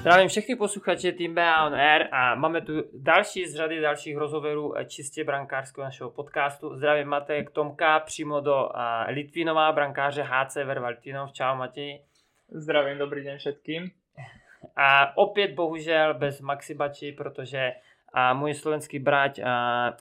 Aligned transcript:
Zdravím 0.00 0.28
všechny 0.28 0.56
posluchače 0.56 1.12
Team 1.12 1.34
BA 1.34 1.66
on 1.66 1.74
Air 1.74 2.08
a 2.12 2.34
máme 2.34 2.60
tu 2.60 2.72
další 2.94 3.46
z 3.46 3.54
řady 3.54 3.80
dalších 3.80 4.16
rozhovorů 4.16 4.78
eh, 4.78 4.84
čistě 4.84 5.24
brankářského 5.24 5.84
našeho 5.84 6.10
podcastu. 6.10 6.76
Zdravím 6.76 7.08
Matek 7.08 7.50
Tomka 7.50 8.00
přímo 8.00 8.40
do 8.40 8.64
uh, 8.64 8.70
Litvinova, 9.08 9.72
brankáře 9.72 10.22
HC 10.22 10.54
Ver 10.54 10.82
Litvinov. 10.82 11.32
Čau 11.32 11.56
Matej. 11.56 12.02
Zdravím, 12.48 12.98
dobrý 12.98 13.24
den 13.24 13.38
všetkým. 13.38 13.90
A 14.76 15.16
opět 15.16 15.52
bohužel 15.52 16.14
bez 16.14 16.40
Maxi 16.40 16.74
Bači, 16.74 17.12
protože 17.12 17.72
a 18.12 18.34
můj 18.34 18.54
slovenský 18.54 18.98
brať 18.98 19.40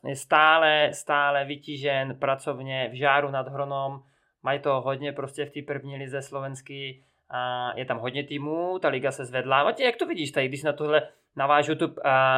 je 0.08 0.16
stále, 0.16 0.90
stále 0.94 1.46
vytížen 1.46 2.20
pracovně 2.20 2.90
v 2.92 2.98
žáru 2.98 3.32
nad 3.32 3.48
Hronom. 3.48 4.04
Mají 4.44 4.60
to 4.60 4.82
hodně 4.82 5.14
prostě 5.14 5.46
v 5.46 5.52
té 5.52 5.62
první 5.62 5.98
lize 5.98 6.22
slovenský 6.22 7.04
a 7.30 7.72
je 7.76 7.86
tam 7.86 7.98
hodně 7.98 8.24
týmů, 8.24 8.80
ta 8.80 8.88
liga 8.88 9.12
se 9.12 9.26
zvedla. 9.26 9.64
Matě, 9.64 9.84
jak 9.84 9.96
to 9.96 10.06
vidíš 10.06 10.32
tady, 10.32 10.48
když 10.48 10.64
na 10.64 10.74
tohle 10.74 11.08
navážu 11.36 11.76
tu 11.76 11.86
uh, 11.86 11.94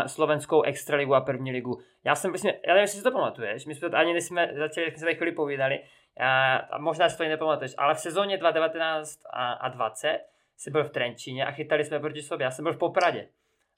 slovenskou 0.08 0.62
extraligu 0.62 1.16
a 1.16 1.22
první 1.22 1.52
ligu. 1.52 1.80
Já 2.04 2.16
jsem, 2.16 2.32
myslím, 2.32 2.54
já 2.68 2.74
nevím, 2.74 2.82
jestli 2.82 2.98
si 2.98 3.04
to 3.04 3.12
pamatuješ, 3.12 3.66
my 3.66 3.76
jsme 3.76 3.90
to 3.90 3.98
ani 3.98 4.22
jsme 4.22 4.50
začali, 4.54 4.88
jsme 4.88 4.98
se 4.98 5.06
tady 5.06 5.16
chvíli 5.16 5.32
povídali, 5.32 5.80
a, 6.20 6.56
a 6.56 6.78
možná 6.78 7.10
si 7.10 7.18
to 7.18 7.24
ani 7.24 7.30
nepamatuješ, 7.30 7.76
ale 7.78 7.94
v 7.94 8.00
sezóně 8.00 8.38
2019 8.38 9.20
a, 9.34 9.54
a 9.54 9.70
20 9.70 10.20
jsi 10.58 10.72
byl 10.72 10.84
v 10.84 10.90
Trenčíně 10.90 11.46
a 11.46 11.52
chytali 11.52 11.86
jsme 11.86 12.00
proti 12.00 12.22
sobě. 12.22 12.44
Já 12.44 12.52
jsem 12.52 12.64
byl 12.64 12.74
v 12.74 12.78
Popradě. 12.78 13.28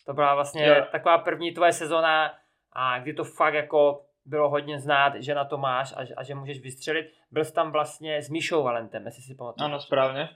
To 0.06 0.14
byla 0.14 0.36
vlastně 0.36 0.68
jo. 0.68 0.86
taková 0.92 1.18
první 1.18 1.52
tvoje 1.52 1.74
sezona, 1.74 2.34
a 2.74 3.00
kdy 3.00 3.14
to 3.14 3.24
fakt 3.24 3.54
jako 3.54 4.06
bylo 4.26 4.50
hodně 4.50 4.80
znát, 4.80 5.16
že 5.16 5.36
na 5.36 5.46
to 5.46 5.58
máš 5.58 5.94
a, 5.94 6.06
a 6.18 6.24
že 6.24 6.36
můžeš 6.36 6.62
vystřelit. 6.62 7.06
Byl 7.32 7.46
jsi 7.46 7.54
tam 7.54 7.72
vlastně 7.72 8.22
s 8.22 8.30
Míšou 8.30 8.64
Valentem, 8.64 9.06
jestli 9.06 9.24
si 9.24 9.36
pamatuješ. 9.36 9.66
Ano, 9.66 9.80
správně. 9.80 10.30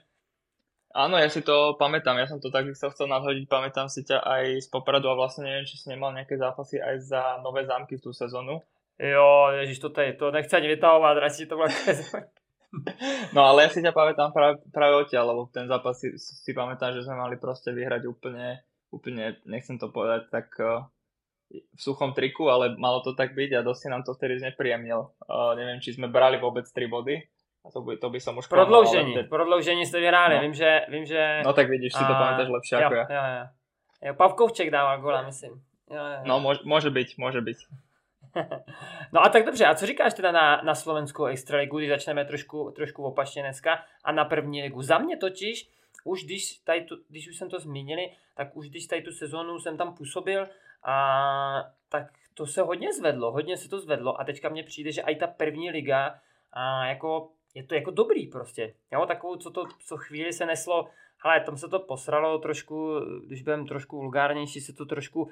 Áno, 0.96 1.20
ja 1.20 1.28
si 1.28 1.44
to 1.44 1.76
pamätám, 1.76 2.16
ja 2.16 2.24
som 2.24 2.40
to 2.40 2.48
takisto 2.48 2.88
chcel 2.88 3.04
nadhodiť, 3.12 3.44
pamätám 3.52 3.84
si 3.92 4.00
ťa 4.00 4.16
aj 4.16 4.64
z 4.64 4.68
Popradu 4.72 5.12
a 5.12 5.18
vlastne 5.20 5.44
neviem, 5.44 5.68
či 5.68 5.76
si 5.76 5.92
nemal 5.92 6.16
nejaké 6.16 6.40
zápasy 6.40 6.80
aj 6.80 6.96
za 7.04 7.22
Nové 7.44 7.68
zámky 7.68 8.00
v 8.00 8.04
tú 8.08 8.16
sezónu. 8.16 8.64
Jo, 8.96 9.52
ježiš, 9.60 9.84
to, 9.84 9.92
je, 9.92 10.16
to 10.16 10.32
nechce 10.32 10.56
ani 10.56 10.72
vytahovať, 10.72 11.14
radši 11.20 11.44
to 11.44 11.60
bolo 11.60 11.68
No 13.36 13.44
ale 13.44 13.68
ja 13.68 13.70
si 13.76 13.84
ťa 13.84 13.92
pamätám 13.92 14.32
práve, 14.32 14.56
práve 14.72 15.04
odtiaľ, 15.04 15.36
lebo 15.36 15.52
ten 15.52 15.68
zápas 15.68 16.00
si, 16.00 16.16
si 16.16 16.56
pamätám, 16.56 16.96
že 16.96 17.04
sme 17.04 17.20
mali 17.20 17.36
proste 17.36 17.76
vyhrať 17.76 18.08
úplne, 18.08 18.64
úplne, 18.88 19.36
nechcem 19.44 19.76
to 19.76 19.92
povedať 19.92 20.32
tak 20.32 20.48
uh, 20.64 20.88
v 21.52 21.80
suchom 21.80 22.16
triku, 22.16 22.48
ale 22.48 22.72
malo 22.80 23.04
to 23.04 23.12
tak 23.12 23.36
byť 23.36 23.60
a 23.60 23.66
dosť 23.68 23.80
si 23.84 23.88
nám 23.92 24.00
to 24.00 24.16
vtedy 24.16 24.40
znepríjemnil. 24.40 25.12
Uh, 25.28 25.52
neviem, 25.60 25.76
či 25.84 25.92
sme 25.92 26.08
brali 26.08 26.40
vôbec 26.40 26.64
3 26.64 26.88
body, 26.88 27.20
to 27.72 27.80
by, 27.80 27.96
to 27.96 28.10
by 28.10 28.20
som 28.20 28.38
už... 28.38 28.46
Prodloužení, 28.46 29.14
te... 29.14 29.22
prodloužení 29.22 29.86
jste 29.86 30.00
vyhráli, 30.00 30.34
no. 30.34 30.40
vím, 30.40 30.54
že, 30.54 30.80
vím, 30.88 31.04
že... 31.04 31.42
No 31.44 31.52
tak 31.52 31.68
vidíš, 31.68 31.92
si 31.92 32.04
to 32.04 32.14
pamätáš 32.14 32.48
lepšie 32.48 32.74
jo, 32.78 32.86
ako 32.86 32.94
ja. 32.94 33.06
Jo, 33.10 33.22
jo. 33.38 33.44
jo 34.02 34.12
Pavkovček 34.14 34.70
dával 34.70 35.00
gola, 35.00 35.22
myslím. 35.22 35.62
Jo, 35.90 36.02
jo. 36.02 36.20
No, 36.26 36.42
môže, 36.42 36.66
môže 36.66 36.90
byť, 36.90 37.08
môže 37.18 37.40
byť. 37.40 37.58
no 39.12 39.24
a 39.24 39.28
tak 39.28 39.46
dobře, 39.46 39.66
a 39.66 39.74
co 39.74 39.86
říkáš 39.86 40.14
teda 40.14 40.32
na, 40.32 40.60
na 40.64 40.74
slovenskou 40.74 41.24
extraligu, 41.24 41.78
když 41.78 41.90
začneme 41.90 42.24
trošku, 42.24 42.70
trošku 42.76 43.04
opačně 43.04 43.42
dneska 43.42 43.84
a 44.04 44.12
na 44.12 44.24
první 44.24 44.62
ligu. 44.62 44.82
Za 44.82 44.98
mě 44.98 45.16
totiž, 45.16 45.68
už 46.04 46.24
když, 46.24 46.58
tady 46.58 46.80
tu, 46.80 46.96
když 47.08 47.28
už 47.28 47.36
jsem 47.36 47.50
to 47.50 47.60
zmínili, 47.60 48.10
tak 48.34 48.56
už 48.56 48.70
když 48.70 48.86
tady 48.86 49.02
tu 49.02 49.12
sezónu 49.12 49.58
jsem 49.58 49.76
tam 49.76 49.94
působil, 49.94 50.48
a, 50.84 51.70
tak 51.88 52.12
to 52.34 52.46
se 52.46 52.62
hodně 52.62 52.92
zvedlo, 52.92 53.32
hodně 53.32 53.56
se 53.56 53.68
to 53.68 53.80
zvedlo 53.80 54.20
a 54.20 54.24
teďka 54.24 54.48
mně 54.48 54.62
přijde, 54.62 54.92
že 54.92 55.02
i 55.02 55.16
ta 55.16 55.26
první 55.26 55.70
liga 55.70 56.18
a 56.52 56.86
jako 56.86 57.28
je 57.56 57.62
to 57.62 57.74
jako 57.74 57.90
dobrý 57.90 58.26
prostě. 58.26 58.74
Jo, 58.92 59.06
takovou, 59.06 59.36
co 59.36 59.50
to, 59.50 59.64
co 59.86 59.96
chvíli 59.96 60.32
se 60.32 60.46
neslo, 60.46 60.88
ale 61.22 61.40
tam 61.40 61.56
se 61.56 61.68
to 61.68 61.78
posralo 61.78 62.38
trošku, 62.38 63.00
když 63.26 63.42
budeme 63.42 63.64
trošku 63.64 63.96
vulgárnější, 63.96 64.60
se 64.60 64.72
to 64.72 64.86
trošku 64.86 65.22
uh, 65.22 65.30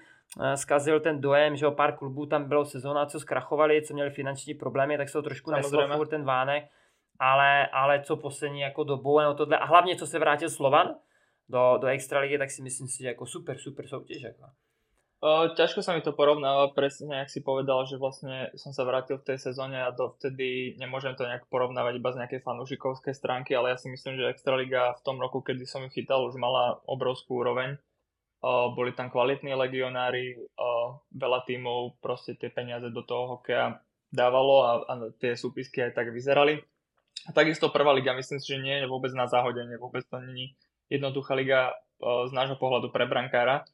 zkazil 0.54 1.00
ten 1.00 1.20
dojem, 1.20 1.56
že 1.56 1.66
o 1.66 1.72
pár 1.72 1.96
klubů 1.96 2.26
tam 2.26 2.48
bylo 2.48 2.64
sezóna, 2.64 3.06
co 3.06 3.20
zkrachovali, 3.20 3.82
co 3.82 3.94
měli 3.94 4.10
finanční 4.10 4.54
problémy, 4.54 4.96
tak 4.96 5.08
se 5.08 5.12
to 5.12 5.22
trošku 5.22 5.50
Samozřejmě. 5.50 5.76
neslo 5.76 5.96
furt 5.96 6.08
ten 6.08 6.24
vánek, 6.24 6.64
ale, 7.18 7.66
ale 7.66 8.02
co 8.02 8.16
poslední 8.16 8.60
jako 8.60 8.84
dobou, 8.84 9.20
nebo 9.20 9.34
tohle, 9.34 9.58
a 9.58 9.64
hlavně 9.64 9.96
co 9.96 10.06
se 10.06 10.18
vrátil 10.18 10.50
Slovan 10.50 10.94
do, 11.48 11.78
do 11.80 11.86
Extraligy, 11.86 12.38
tak 12.38 12.50
si 12.50 12.62
myslím 12.62 12.88
si, 12.88 13.02
že 13.02 13.08
jako 13.08 13.26
super, 13.26 13.58
super 13.58 13.86
soutěž. 13.86 14.22
Jako. 14.22 14.44
Ťažko 15.24 15.80
sa 15.80 15.96
mi 15.96 16.04
to 16.04 16.12
porovnáva, 16.12 16.76
presne, 16.76 17.24
ak 17.24 17.32
si 17.32 17.40
povedal, 17.40 17.88
že 17.88 17.96
vlastne 17.96 18.52
som 18.60 18.76
sa 18.76 18.84
vrátil 18.84 19.16
v 19.16 19.32
tej 19.32 19.40
sezóne 19.40 19.80
a 19.80 19.88
dovtedy 19.88 20.76
nemôžem 20.76 21.16
to 21.16 21.24
nejak 21.24 21.48
porovnávať 21.48 21.96
iba 21.96 22.12
z 22.12 22.20
nejakej 22.20 22.44
fanúšikovskej 22.44 23.16
stránky, 23.16 23.56
ale 23.56 23.72
ja 23.72 23.80
si 23.80 23.88
myslím, 23.88 24.20
že 24.20 24.28
Extraliga 24.28 24.92
v 24.92 25.00
tom 25.00 25.16
roku, 25.16 25.40
kedy 25.40 25.64
som 25.64 25.80
ju 25.80 25.88
chytal, 25.96 26.28
už 26.28 26.36
mala 26.36 26.76
obrovskú 26.84 27.40
úroveň. 27.40 27.80
Boli 28.76 28.92
tam 28.92 29.08
kvalitní 29.08 29.56
legionári, 29.56 30.36
veľa 31.16 31.40
tímov 31.48 32.04
proste 32.04 32.36
tie 32.36 32.52
peniaze 32.52 32.92
do 32.92 33.00
toho 33.00 33.40
hokeja 33.40 33.80
dávalo 34.12 34.56
a, 34.60 34.72
a 34.84 34.92
tie 35.16 35.40
súpisky 35.40 35.88
aj 35.88 35.96
tak 35.96 36.12
vyzerali. 36.12 36.60
A 37.24 37.32
takisto 37.32 37.72
prvá 37.72 37.96
liga, 37.96 38.12
myslím 38.12 38.44
si, 38.44 38.52
že 38.52 38.60
nie 38.60 38.84
je 38.84 38.90
vôbec 38.92 39.16
na 39.16 39.24
záhodenie, 39.24 39.80
vôbec 39.80 40.04
to 40.04 40.20
není 40.20 40.52
jednoduchá 40.92 41.32
liga 41.32 41.72
z 42.04 42.30
nášho 42.36 42.60
pohľadu 42.60 42.92
pre 42.92 43.08
brankára 43.08 43.64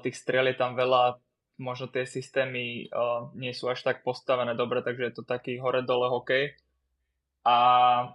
tých 0.00 0.16
striel 0.16 0.48
je 0.48 0.56
tam 0.56 0.72
veľa, 0.72 1.20
možno 1.60 1.88
tie 1.88 2.08
systémy 2.08 2.88
nie 3.36 3.52
sú 3.52 3.68
až 3.68 3.84
tak 3.84 4.00
postavené 4.00 4.56
dobre, 4.56 4.80
takže 4.80 5.04
je 5.04 5.14
to 5.20 5.24
taký 5.24 5.60
hore-dole 5.60 6.08
hokej. 6.08 6.56
A 7.46 7.56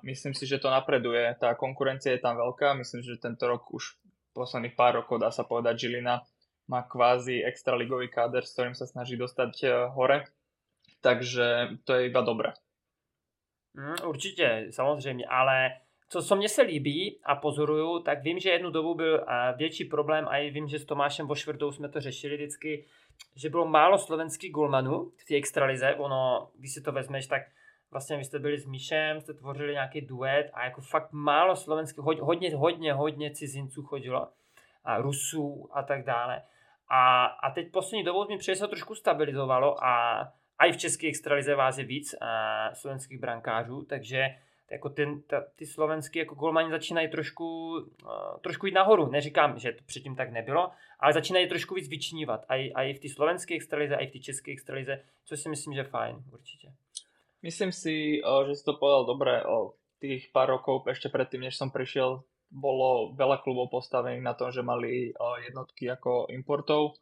myslím 0.03 0.35
si, 0.35 0.44
že 0.44 0.59
to 0.59 0.67
napreduje. 0.67 1.23
Tá 1.39 1.55
konkurencia 1.55 2.11
je 2.11 2.19
tam 2.19 2.35
veľká. 2.35 2.75
Myslím, 2.75 2.99
že 2.99 3.16
tento 3.16 3.47
rok 3.47 3.72
už 3.72 3.95
posledných 4.35 4.75
pár 4.75 4.99
rokov, 4.99 5.23
dá 5.23 5.31
sa 5.31 5.47
povedať, 5.47 5.88
Žilina 5.88 6.19
má 6.67 6.83
kvázi 6.83 7.44
extraligový 7.44 8.11
káder, 8.11 8.43
s 8.43 8.55
ktorým 8.55 8.75
sa 8.75 8.88
snaží 8.88 9.16
dostať 9.16 9.51
e, 9.63 9.67
hore. 9.91 10.28
Takže 10.99 11.79
to 11.83 11.95
je 11.95 12.01
iba 12.07 12.22
dobré. 12.22 12.53
Mm, 13.73 13.95
určitě, 14.05 14.67
samozřejmě, 14.69 15.25
ale 15.28 15.81
co, 16.11 16.23
co 16.23 16.35
mně 16.35 16.49
se 16.49 16.61
líbí 16.61 17.19
a 17.23 17.35
pozoruju, 17.35 17.99
tak 17.99 18.23
vím, 18.23 18.39
že 18.39 18.49
jednu 18.49 18.69
dobu 18.69 18.95
byl 18.95 19.25
větší 19.57 19.85
problém 19.85 20.27
a 20.27 20.49
vím, 20.49 20.67
že 20.67 20.79
s 20.79 20.85
Tomášem 20.85 21.27
Vošvrdou 21.27 21.72
jsme 21.72 21.89
to 21.89 21.99
řešili 22.01 22.35
vždycky, 22.35 22.85
že 23.35 23.49
bylo 23.49 23.67
málo 23.67 23.97
slovenských 23.97 24.51
golmanů 24.51 25.11
v 25.17 25.25
té 25.25 25.35
extralize. 25.35 25.95
Ono, 25.95 26.49
když 26.57 26.73
si 26.73 26.81
to 26.81 26.91
vezmeš, 26.91 27.27
tak 27.27 27.41
vlastně 27.91 28.17
vy 28.17 28.23
jste 28.23 28.39
byli 28.39 28.57
s 28.57 28.66
Míšem, 28.66 29.22
jste 29.22 29.33
tvořili 29.33 29.73
nějaký 29.73 30.01
duet 30.01 30.49
a 30.53 30.66
jako 30.66 30.81
fakt 30.81 31.11
málo 31.11 31.55
slovenských, 31.55 32.03
hodně, 32.03 32.55
hodně, 32.55 32.93
hodně 32.93 33.31
cizinců 33.31 33.83
chodilo 33.83 34.28
a 34.83 34.97
Rusů 34.97 35.69
a 35.72 35.83
tak 35.83 36.05
dále. 36.05 36.41
A, 36.89 37.25
a 37.25 37.51
teď 37.51 37.72
poslední 37.72 38.03
dobou 38.03 38.28
mi 38.28 38.38
přijde 38.38 38.55
se 38.55 38.67
trošku 38.67 38.95
stabilizovalo 38.95 39.83
a 39.83 40.22
i 40.66 40.72
v 40.72 40.78
české 40.78 41.07
extralize 41.07 41.55
vás 41.55 41.78
je 41.78 41.83
víc 41.83 42.16
a, 42.22 42.75
slovenských 42.75 43.19
brankářů, 43.19 43.85
takže 43.89 44.35
jako 44.72 44.90
ten, 44.90 45.22
ta, 45.22 45.44
ty 45.56 45.66
slovenský 45.66 46.20
jako 46.20 46.36
golmani 46.36 46.70
začínají 46.72 47.09
trošku, 47.09 47.72
uh, 47.74 48.40
trošku 48.42 48.66
jít 48.66 48.74
nahoru. 48.74 49.12
Neříkám, 49.12 49.59
že 49.59 49.72
to 49.72 49.84
předtím 49.86 50.16
tak 50.16 50.32
nebylo, 50.32 50.72
ale 51.00 51.14
začínají 51.14 51.50
trošku 51.50 51.76
víc 51.76 51.88
vyčnívat. 51.90 52.46
A 52.50 52.84
i 52.84 52.94
v 52.94 53.00
té 53.00 53.09
slovenské 53.09 53.56
extralize, 53.56 53.96
i 53.96 54.08
v 54.08 54.12
té 54.12 54.20
české 54.20 54.52
extralize, 54.52 55.04
což 55.26 55.40
si 55.40 55.50
myslím, 55.50 55.74
že 55.74 55.84
fajn, 55.84 56.24
určitě. 56.34 56.74
Myslím 57.42 57.72
si, 57.72 58.22
uh, 58.24 58.48
že 58.48 58.56
si 58.56 58.64
to 58.66 58.74
povedal 58.74 59.06
dobre. 59.06 59.44
O 59.44 59.74
tých 60.02 60.34
pár 60.34 60.50
rokov 60.50 60.90
ešte 60.90 61.14
predtým, 61.14 61.46
než 61.46 61.62
som 61.62 61.70
prišiel, 61.70 62.26
bolo 62.52 63.14
veľa 63.16 63.46
klubov 63.46 63.72
postavených 63.72 64.26
na 64.26 64.34
tom, 64.34 64.52
že 64.52 64.66
mali 64.66 65.14
jednotky 65.46 65.88
ako 65.88 66.28
importov 66.34 67.00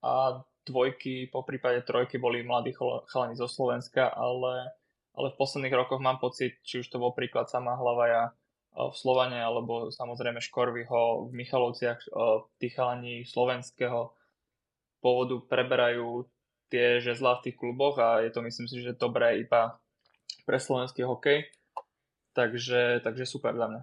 a 0.00 0.40
dvojky, 0.64 1.28
po 1.28 1.42
prípade 1.42 1.82
trojky 1.84 2.16
boli 2.16 2.46
mladí 2.46 2.72
chalani 3.10 3.36
zo 3.36 3.50
Slovenska, 3.50 4.08
ale 4.08 4.72
ale 5.18 5.34
v 5.34 5.38
posledných 5.42 5.74
rokoch 5.74 5.98
mám 5.98 6.22
pocit, 6.22 6.62
či 6.62 6.78
už 6.78 6.86
to 6.86 7.02
bol 7.02 7.10
príklad 7.10 7.50
sama 7.50 7.74
Hlavaja 7.74 8.30
v 8.78 8.94
Slovane, 8.94 9.42
alebo 9.42 9.90
samozrejme 9.90 10.38
Škorvyho 10.38 11.26
v 11.26 11.32
Michalovciach, 11.34 11.98
tí 12.62 12.70
chalani 12.70 13.26
slovenského 13.26 14.14
pôvodu 15.02 15.42
preberajú 15.50 16.30
tie 16.70 17.02
žezlá 17.02 17.42
v 17.42 17.50
tých 17.50 17.56
kluboch 17.58 17.98
a 17.98 18.22
je 18.22 18.30
to 18.30 18.44
myslím 18.46 18.70
si, 18.70 18.78
že 18.78 18.94
dobré 18.94 19.42
iba 19.42 19.82
pre 20.46 20.62
slovenský 20.62 21.02
hokej. 21.02 21.50
Takže, 22.38 23.00
takže 23.02 23.26
super 23.26 23.56
za 23.56 23.66
mňa. 23.66 23.82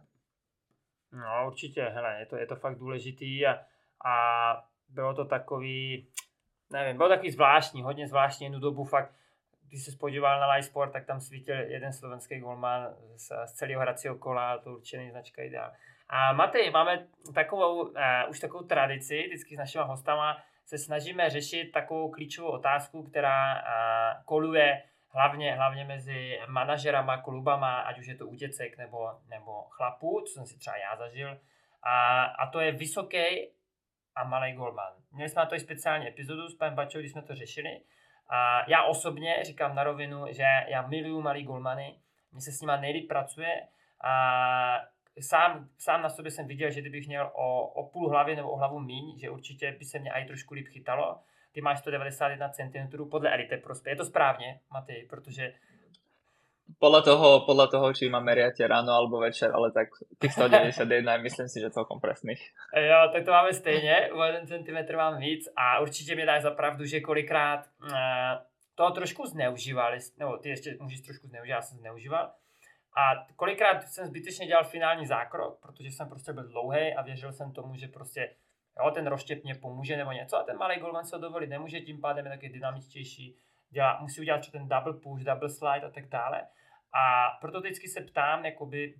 No 1.11 1.47
určitě, 1.47 1.81
hele, 1.81 2.19
je 2.19 2.25
to, 2.25 2.35
je 2.35 2.47
to 2.47 2.55
fakt 2.55 2.79
důležitý 2.79 3.45
a, 3.45 3.59
a 4.05 4.15
bylo 4.89 5.13
to 5.13 5.25
takový, 5.25 6.07
nevím, 6.71 6.97
bylo 6.97 7.09
takový 7.09 7.31
zvláštní, 7.31 7.83
hodně 7.83 8.07
zvláštní 8.07 8.43
jednu 8.45 8.59
dobu 8.59 8.83
fakt, 8.83 9.11
když 9.67 9.83
se 9.83 9.97
podíval 9.97 10.39
na 10.39 10.53
Live 10.53 10.63
Sport, 10.63 10.91
tak 10.91 11.05
tam 11.05 11.19
svítil 11.19 11.55
jeden 11.55 11.93
slovenský 11.93 12.39
golman 12.39 12.95
z, 13.15 13.31
z 13.45 13.53
celého 13.53 13.81
hracího 13.81 14.15
kola, 14.15 14.57
to 14.57 14.73
určený 14.73 15.11
značka 15.11 15.41
ideál. 15.41 15.71
A 16.09 16.33
Matej, 16.33 16.71
máme 16.71 17.07
takovou, 17.33 17.81
uh, 17.81 17.91
už 18.29 18.39
takovou 18.39 18.63
tradici, 18.63 19.23
vždycky 19.27 19.55
s 19.55 19.59
našimi 19.59 19.83
hostama 19.87 20.37
se 20.65 20.77
snažíme 20.77 21.29
řešit 21.29 21.71
takovou 21.71 22.11
klíčovou 22.11 22.49
otázku, 22.49 23.03
která 23.03 23.53
uh, 23.55 24.23
koluje 24.25 24.83
hlavně, 25.09 25.55
hlavně 25.55 25.83
mezi 25.83 26.39
manažerama, 26.47 27.17
klubama, 27.17 27.79
ať 27.79 27.99
už 27.99 28.07
je 28.07 28.15
to 28.15 28.27
u 28.27 28.35
nebo, 28.77 29.11
nebo 29.29 29.61
chlapů, 29.69 30.23
co 30.27 30.33
jsem 30.33 30.45
si 30.45 30.57
třeba 30.57 30.77
já 30.77 30.95
zažil. 30.95 31.39
A, 31.83 32.23
a 32.23 32.47
to 32.47 32.59
je 32.59 32.71
vysoký 32.71 33.49
a 34.15 34.23
malý 34.23 34.53
golman. 34.53 34.93
Měli 35.11 35.29
jsme 35.29 35.39
na 35.39 35.45
to 35.45 35.55
i 35.55 35.59
speciální 35.59 36.07
epizodu 36.07 36.47
s 36.47 36.55
panem 36.55 36.75
Bačou, 36.75 36.99
kdy 36.99 37.09
jsme 37.09 37.21
to 37.21 37.35
řešili. 37.35 37.81
A 38.29 38.69
já 38.69 38.83
osobně 38.83 39.35
říkám 39.41 39.75
na 39.75 39.83
rovinu, 39.83 40.25
že 40.29 40.43
já 40.67 40.87
miluju 40.87 41.21
malý 41.21 41.43
golmany, 41.43 41.95
mně 42.31 42.41
se 42.41 42.51
s 42.51 42.61
nima 42.61 42.77
nejlíp 42.77 43.07
pracuje 43.07 43.67
a 44.03 44.81
sám, 45.19 45.69
sám 45.77 46.01
na 46.01 46.09
sobě 46.09 46.31
jsem 46.31 46.47
viděl, 46.47 46.71
že 46.71 46.81
kdybych 46.81 47.07
měl 47.07 47.31
o, 47.33 47.67
o 47.67 47.89
půl 47.89 48.09
hlavy 48.09 48.35
nebo 48.35 48.51
o 48.51 48.55
hlavu 48.55 48.79
míň, 48.79 49.19
že 49.19 49.29
určitě 49.29 49.71
by 49.71 49.85
se 49.85 49.99
mě 49.99 50.11
aj 50.11 50.25
trošku 50.25 50.53
líp 50.53 50.67
chytalo. 50.67 51.19
Ty 51.51 51.61
máš 51.61 51.79
191 51.79 52.49
cm 52.49 53.09
podle 53.09 53.33
Elite 53.33 53.57
prostě. 53.57 53.89
Je 53.89 53.95
to 53.95 54.05
správně, 54.05 54.59
Matej, 54.69 55.05
protože 55.09 55.53
podľa 56.79 57.01
toho, 57.01 57.29
podľa 57.45 57.67
toho, 57.67 57.87
či 57.93 58.09
ma 58.09 58.19
meriate 58.19 58.67
ráno 58.67 58.91
alebo 58.91 59.21
večer, 59.21 59.53
ale 59.53 59.71
tak 59.71 59.93
tých 60.17 60.33
191 60.33 61.21
myslím 61.21 61.47
si, 61.47 61.61
že 61.61 61.69
celkom 61.69 62.01
presných. 62.01 62.41
Jo, 62.73 63.09
tak 63.13 63.25
to 63.25 63.31
máme 63.31 63.53
stejně, 63.53 64.09
o 64.13 64.23
1 64.23 64.45
cm 64.45 64.95
mám 64.95 65.19
víc 65.19 65.49
a 65.55 65.79
určitě 65.79 66.15
mi 66.15 66.25
dáš 66.25 66.41
za 66.41 66.51
pravdu, 66.51 66.85
že 66.85 67.01
kolikrát 67.01 67.65
uh, 67.83 67.89
to 68.75 68.91
trošku 68.91 69.25
zneužívali, 69.25 69.97
nebo 70.17 70.37
ty 70.37 70.49
ještě 70.49 70.77
můžeš 70.79 71.01
trošku 71.01 71.27
zneužívat, 71.27 71.55
já 71.55 71.61
jsem 71.61 71.77
zneužíval. 71.77 72.31
A 72.97 73.25
kolikrát 73.35 73.83
jsem 73.83 74.07
zbytečně 74.07 74.47
dělal 74.47 74.63
finální 74.63 75.05
zákrok, 75.05 75.59
protože 75.61 75.91
jsem 75.91 76.09
prostě 76.09 76.33
byl 76.33 76.47
dlouhý 76.47 76.93
a 76.93 77.01
věřil 77.01 77.33
jsem 77.33 77.51
tomu, 77.51 77.75
že 77.75 77.87
prostě 77.87 78.29
jo, 78.79 78.91
ten 78.91 79.07
roštěp 79.07 79.43
mě 79.43 79.55
pomůže 79.55 79.97
nebo 79.97 80.11
něco 80.11 80.37
a 80.37 80.43
ten 80.43 80.57
malý 80.57 80.79
golman 80.79 81.05
se 81.05 81.17
dovolit 81.17 81.47
nemůže, 81.47 81.79
tím 81.81 82.01
pádem 82.01 82.25
je 82.25 82.31
taky 82.31 82.49
dynamičtější, 82.49 83.35
dělá, 83.69 83.99
musí 84.01 84.21
udělat 84.21 84.51
ten 84.51 84.67
double 84.67 84.93
push, 84.93 85.23
double 85.23 85.49
slide 85.49 85.87
a 85.87 85.89
tak 85.89 86.09
dále. 86.09 86.47
A 86.93 87.29
proto 87.41 87.61
vždycky 87.61 87.87
se 87.87 88.01
ptám, 88.01 88.45
jakoby, 88.45 88.95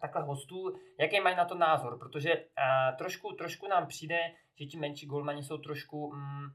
takhle 0.00 0.22
hostů, 0.22 0.76
jaký 1.00 1.20
mají 1.20 1.36
na 1.36 1.44
to 1.44 1.54
názor, 1.54 1.98
protože 1.98 2.36
uh, 2.36 2.96
trošku, 2.96 3.32
trošku 3.32 3.68
nám 3.68 3.86
přijde, 3.86 4.18
že 4.58 4.66
ti 4.66 4.78
menší 4.78 5.06
golmani 5.06 5.42
jsou 5.42 5.58
trošku, 5.58 6.12
mm, 6.12 6.48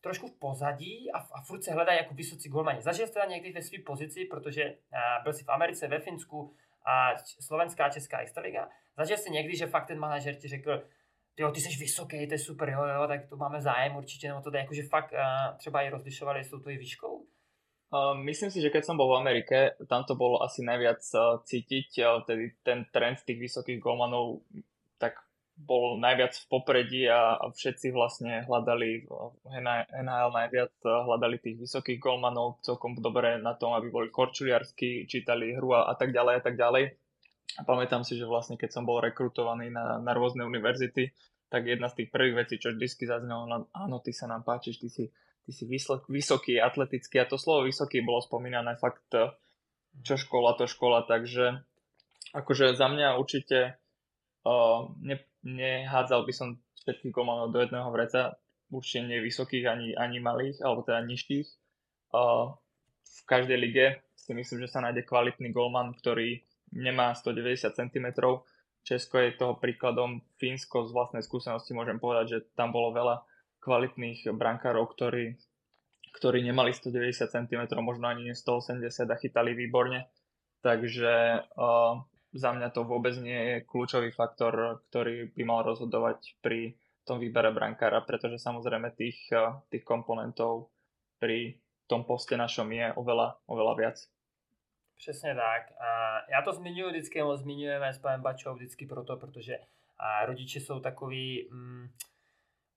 trošku 0.00 0.26
v 0.26 0.38
pozadí 0.38 1.12
a, 1.12 1.18
a 1.18 1.42
furt 1.46 1.62
se 1.62 1.72
hledají 1.72 1.98
jako 1.98 2.14
vysocí 2.14 2.48
golmani. 2.48 2.82
Zažil 2.82 3.06
jste 3.06 3.26
někdy 3.28 3.52
ve 3.52 3.62
své 3.62 3.78
pozici, 3.86 4.24
protože 4.24 4.64
uh, 4.64 5.22
byl 5.22 5.32
jsi 5.32 5.44
v 5.44 5.48
Americe, 5.48 5.88
ve 5.88 5.98
Finsku 5.98 6.54
a 6.86 7.16
slovenská 7.40 7.84
a 7.84 7.90
česká 7.90 8.18
extraliga. 8.18 8.68
Zažil 8.96 9.16
jsi 9.16 9.30
někdy, 9.30 9.56
že 9.56 9.66
fakt 9.66 9.86
ten 9.86 9.98
manažer 9.98 10.34
ti 10.34 10.48
řekl, 10.48 10.82
jo, 11.38 11.50
ty 11.50 11.60
jsi 11.60 11.78
vysoký, 11.78 12.26
to 12.26 12.34
je 12.34 12.38
super, 12.38 12.70
jo, 12.70 12.84
jo, 12.84 13.08
tak 13.08 13.28
to 13.28 13.36
máme 13.36 13.60
zájem 13.60 13.96
určitě, 13.96 14.28
nebo 14.28 14.40
to 14.40 14.56
je 14.56 14.60
jako, 14.60 14.74
že 14.74 14.82
fakt 14.82 15.12
uh, 15.12 15.56
třeba 15.58 15.82
i 15.82 15.90
rozlišovali 15.90 16.44
s 16.44 16.50
tou 16.50 16.58
výškou? 16.58 17.26
Uh, 17.86 18.18
myslím 18.18 18.50
si, 18.50 18.58
že 18.58 18.70
keď 18.74 18.82
som 18.82 18.98
bol 18.98 19.14
v 19.14 19.22
Amerike, 19.22 19.78
tam 19.86 20.02
to 20.02 20.18
bolo 20.18 20.42
asi 20.42 20.66
najviac 20.66 20.98
uh, 21.14 21.38
cítiť, 21.46 22.02
uh, 22.02 22.18
tedy 22.26 22.50
ten 22.66 22.82
trend 22.90 23.22
tých 23.22 23.38
vysokých 23.38 23.78
golmanov 23.78 24.42
tak 24.98 25.14
bol 25.56 25.94
najviac 25.94 26.34
v 26.34 26.48
popredí 26.50 27.02
a, 27.08 27.38
a 27.38 27.48
všetci 27.54 27.94
vlastne 27.94 28.44
hľadali 28.44 29.08
NHL 30.02 30.30
najviac 30.34 30.74
hľadali 30.84 31.38
tých 31.38 31.56
vysokých 31.62 32.02
golmanov 32.02 32.60
celkom 32.60 32.98
dobre 32.98 33.38
na 33.38 33.54
tom, 33.54 33.72
aby 33.72 33.88
boli 33.88 34.08
korčuliarsky, 34.12 35.08
čítali 35.08 35.56
hru 35.56 35.72
a, 35.72 35.88
a 35.88 35.94
tak 35.96 36.12
ďalej 36.12 36.34
a 36.36 36.42
tak 36.42 36.60
ďalej. 36.60 36.84
A 37.56 37.64
pamätám 37.64 38.04
si, 38.04 38.20
že 38.20 38.28
vlastne 38.28 38.60
keď 38.60 38.70
som 38.76 38.84
bol 38.84 39.00
rekrutovaný 39.00 39.72
na, 39.72 39.96
na 40.02 40.12
rôzne 40.12 40.44
univerzity, 40.44 41.12
tak 41.48 41.64
jedna 41.64 41.88
z 41.88 42.04
tých 42.04 42.08
prvých 42.12 42.46
vecí, 42.46 42.54
čo 42.60 42.74
vždy 42.74 42.86
zaznelo, 42.86 43.48
no, 43.48 43.70
áno, 43.72 43.96
ty 44.02 44.12
sa 44.12 44.26
nám 44.28 44.42
páčiš, 44.42 44.82
ty 44.82 44.88
si 44.90 45.04
ty 45.46 45.54
si 45.54 45.64
vysoký, 46.10 46.58
atletický 46.58 47.22
a 47.22 47.30
to 47.30 47.38
slovo 47.38 47.70
vysoký 47.70 48.02
bolo 48.02 48.18
spomínané 48.18 48.74
fakt 48.74 49.06
eh, 49.14 49.30
čo 50.02 50.18
škola, 50.18 50.58
to 50.58 50.66
škola, 50.66 51.06
takže 51.06 51.62
akože 52.34 52.74
za 52.76 52.92
mňa 52.92 53.16
určite 53.16 53.80
uh, 54.44 54.92
ne, 55.00 55.16
nehádzal 55.40 56.28
by 56.28 56.32
som 56.36 56.60
všetkých 56.84 57.16
golmanov 57.16 57.48
do 57.48 57.64
jedného 57.64 57.88
vreca, 57.88 58.36
určite 58.68 59.08
nie 59.08 59.24
vysokých 59.24 59.64
ani, 59.64 59.88
ani 59.96 60.20
malých, 60.20 60.60
alebo 60.60 60.84
teda 60.84 61.00
nižších. 61.08 61.48
Uh, 62.12 62.52
v 63.00 63.20
každej 63.24 63.56
lige 63.56 63.86
si 64.20 64.36
myslím, 64.36 64.68
že 64.68 64.68
sa 64.68 64.84
nájde 64.84 65.08
kvalitný 65.08 65.48
golman, 65.48 65.96
ktorý 65.96 66.44
nemá 66.72 67.14
190 67.14 67.74
cm. 67.74 68.06
Česko 68.86 69.18
je 69.18 69.34
toho 69.34 69.58
príkladom, 69.58 70.22
Fínsko 70.38 70.86
z 70.86 70.94
vlastnej 70.94 71.22
skúsenosti 71.26 71.74
môžem 71.74 71.98
povedať, 71.98 72.26
že 72.30 72.38
tam 72.54 72.70
bolo 72.70 72.94
veľa 72.94 73.26
kvalitných 73.58 74.30
brankárov, 74.30 74.86
ktorí, 74.94 75.34
ktorí 76.14 76.38
nemali 76.46 76.70
190 76.70 77.26
cm, 77.26 77.62
možno 77.82 78.06
ani 78.06 78.30
180 78.30 78.86
a 78.86 79.16
chytali 79.18 79.58
výborne. 79.58 80.06
Takže 80.62 81.14
uh, 81.58 81.98
za 82.30 82.50
mňa 82.54 82.68
to 82.70 82.86
vôbec 82.86 83.18
nie 83.18 83.34
je 83.34 83.56
kľúčový 83.66 84.14
faktor, 84.14 84.82
ktorý 84.90 85.34
by 85.34 85.42
mal 85.42 85.66
rozhodovať 85.66 86.38
pri 86.38 86.78
tom 87.02 87.18
výbere 87.18 87.50
brankára, 87.50 88.02
pretože 88.06 88.38
samozrejme 88.38 88.94
tých, 88.94 89.18
uh, 89.34 89.58
tých 89.66 89.82
komponentov 89.82 90.70
pri 91.18 91.58
tom 91.90 92.06
poste 92.06 92.38
našom 92.38 92.70
je 92.70 92.86
oveľa, 92.94 93.42
oveľa 93.50 93.74
viac. 93.78 93.98
Přesně 94.96 95.34
tak. 95.34 95.72
A 95.80 96.18
já 96.30 96.42
to 96.42 96.52
zmiňuji 96.52 96.90
vždycky, 96.90 97.18
nebo 97.18 97.36
zmiňujeme 97.36 97.94
s 97.94 97.98
panem 97.98 98.22
Bačou 98.22 98.54
vždycky 98.54 98.86
proto, 98.86 99.16
protože 99.16 99.58
rodiče 100.24 100.60
jsou 100.60 100.80
takový, 100.80 101.48
mm, 101.52 101.88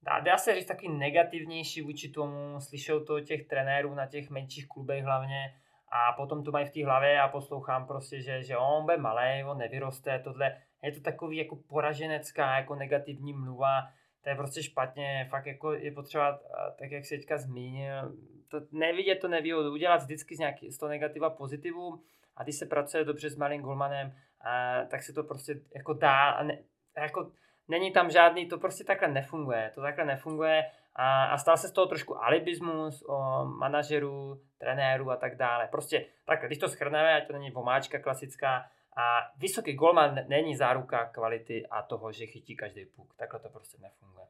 dá, 0.01 0.19
dá 0.19 0.37
se 0.37 0.55
říct 0.55 0.65
taky 0.65 0.87
negativnější 0.87 1.81
vůči 1.81 2.09
tomu, 2.09 2.61
slyšou 2.61 2.99
to 2.99 3.21
těch 3.21 3.47
trenérů 3.47 3.95
na 3.95 4.05
těch 4.05 4.29
menších 4.29 4.67
klubech 4.67 5.03
hlavně 5.03 5.55
a 5.91 6.13
potom 6.13 6.43
to 6.43 6.51
mají 6.51 6.65
v 6.65 6.71
té 6.71 6.85
hlavě 6.85 7.21
a 7.21 7.27
poslouchám 7.27 7.87
prostě, 7.87 8.21
že, 8.21 8.43
že 8.43 8.57
on 8.57 8.83
bude 8.83 8.97
malý, 8.97 9.43
on 9.43 9.57
nevyroste, 9.57 10.19
tohle. 10.19 10.61
Je 10.83 10.91
to 10.91 11.01
takový 11.01 11.37
jako 11.37 11.55
poraženecká, 11.55 12.55
jako 12.55 12.75
negativní 12.75 13.33
mluva, 13.33 13.89
to 14.23 14.29
je 14.29 14.35
prostě 14.35 14.63
špatně, 14.63 15.27
fakt 15.29 15.45
jako 15.45 15.73
je 15.73 15.91
potřeba, 15.91 16.39
tak 16.79 16.91
jak 16.91 17.05
se 17.05 17.15
teďka 17.15 17.37
zmínil, 17.37 18.15
to 18.47 18.61
nevidět 18.71 19.15
to 19.15 19.27
nevýhodu, 19.27 19.71
udělat 19.71 20.01
vždycky 20.01 20.35
z, 20.35 20.39
nějaký, 20.39 20.71
z 20.71 20.77
toho 20.77 20.89
negativa 20.89 21.29
pozitivu 21.29 22.01
a 22.35 22.43
když 22.43 22.55
se 22.55 22.65
pracuje 22.65 23.05
dobře 23.05 23.29
s 23.29 23.35
malým 23.35 23.61
golmanem, 23.61 24.15
a, 24.41 24.81
tak 24.85 25.03
se 25.03 25.13
to 25.13 25.23
prostě 25.23 25.61
jako 25.75 25.93
dá 25.93 26.29
a 26.29 26.43
ne, 26.43 26.57
jako 26.97 27.31
není 27.67 27.91
tam 27.91 28.09
žádný, 28.09 28.45
to 28.45 28.57
prostě 28.57 28.83
takhle 28.83 29.07
nefunguje, 29.07 29.71
to 29.75 29.81
takhle 29.81 30.05
nefunguje 30.05 30.65
a, 30.95 31.25
a 31.25 31.37
stal 31.37 31.57
se 31.57 31.67
z 31.67 31.71
toho 31.71 31.87
trošku 31.87 32.23
alibismus 32.23 33.03
o 33.07 33.45
manažerů, 33.45 34.41
trenéru 34.57 35.11
a 35.11 35.15
tak 35.15 35.35
dále. 35.35 35.67
Prostě 35.67 36.05
tak, 36.25 36.45
když 36.45 36.57
to 36.57 36.69
schrneme, 36.69 37.15
ať 37.15 37.27
to 37.27 37.33
není 37.33 37.51
pomáčka 37.51 37.99
klasická, 37.99 38.65
a 38.99 39.31
vysoký 39.37 39.73
golman 39.73 40.19
není 40.27 40.55
záruka 40.55 41.05
kvality 41.05 41.67
a 41.67 41.81
toho, 41.81 42.11
že 42.11 42.25
chytí 42.25 42.55
každý 42.55 42.85
puk. 42.85 43.15
Takhle 43.15 43.39
to 43.39 43.49
prostě 43.49 43.77
nefunguje. 43.81 44.25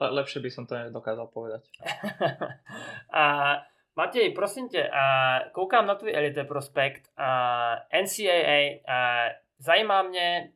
Lepšie 0.00 0.42
by 0.42 0.50
som 0.50 0.64
to 0.64 0.74
nedokázal 0.74 1.28
povedať. 1.28 1.68
a 3.12 3.22
Matej, 3.96 4.32
prosím 4.32 4.68
tě, 4.68 4.88
a 4.88 5.04
koukám 5.52 5.86
na 5.86 5.94
tvůj 5.94 6.16
Elite 6.16 6.44
Prospekt 6.44 7.12
a 7.16 7.76
NCAA. 8.02 8.80
A 8.88 9.28
zajímá 9.58 10.02
mě, 10.02 10.52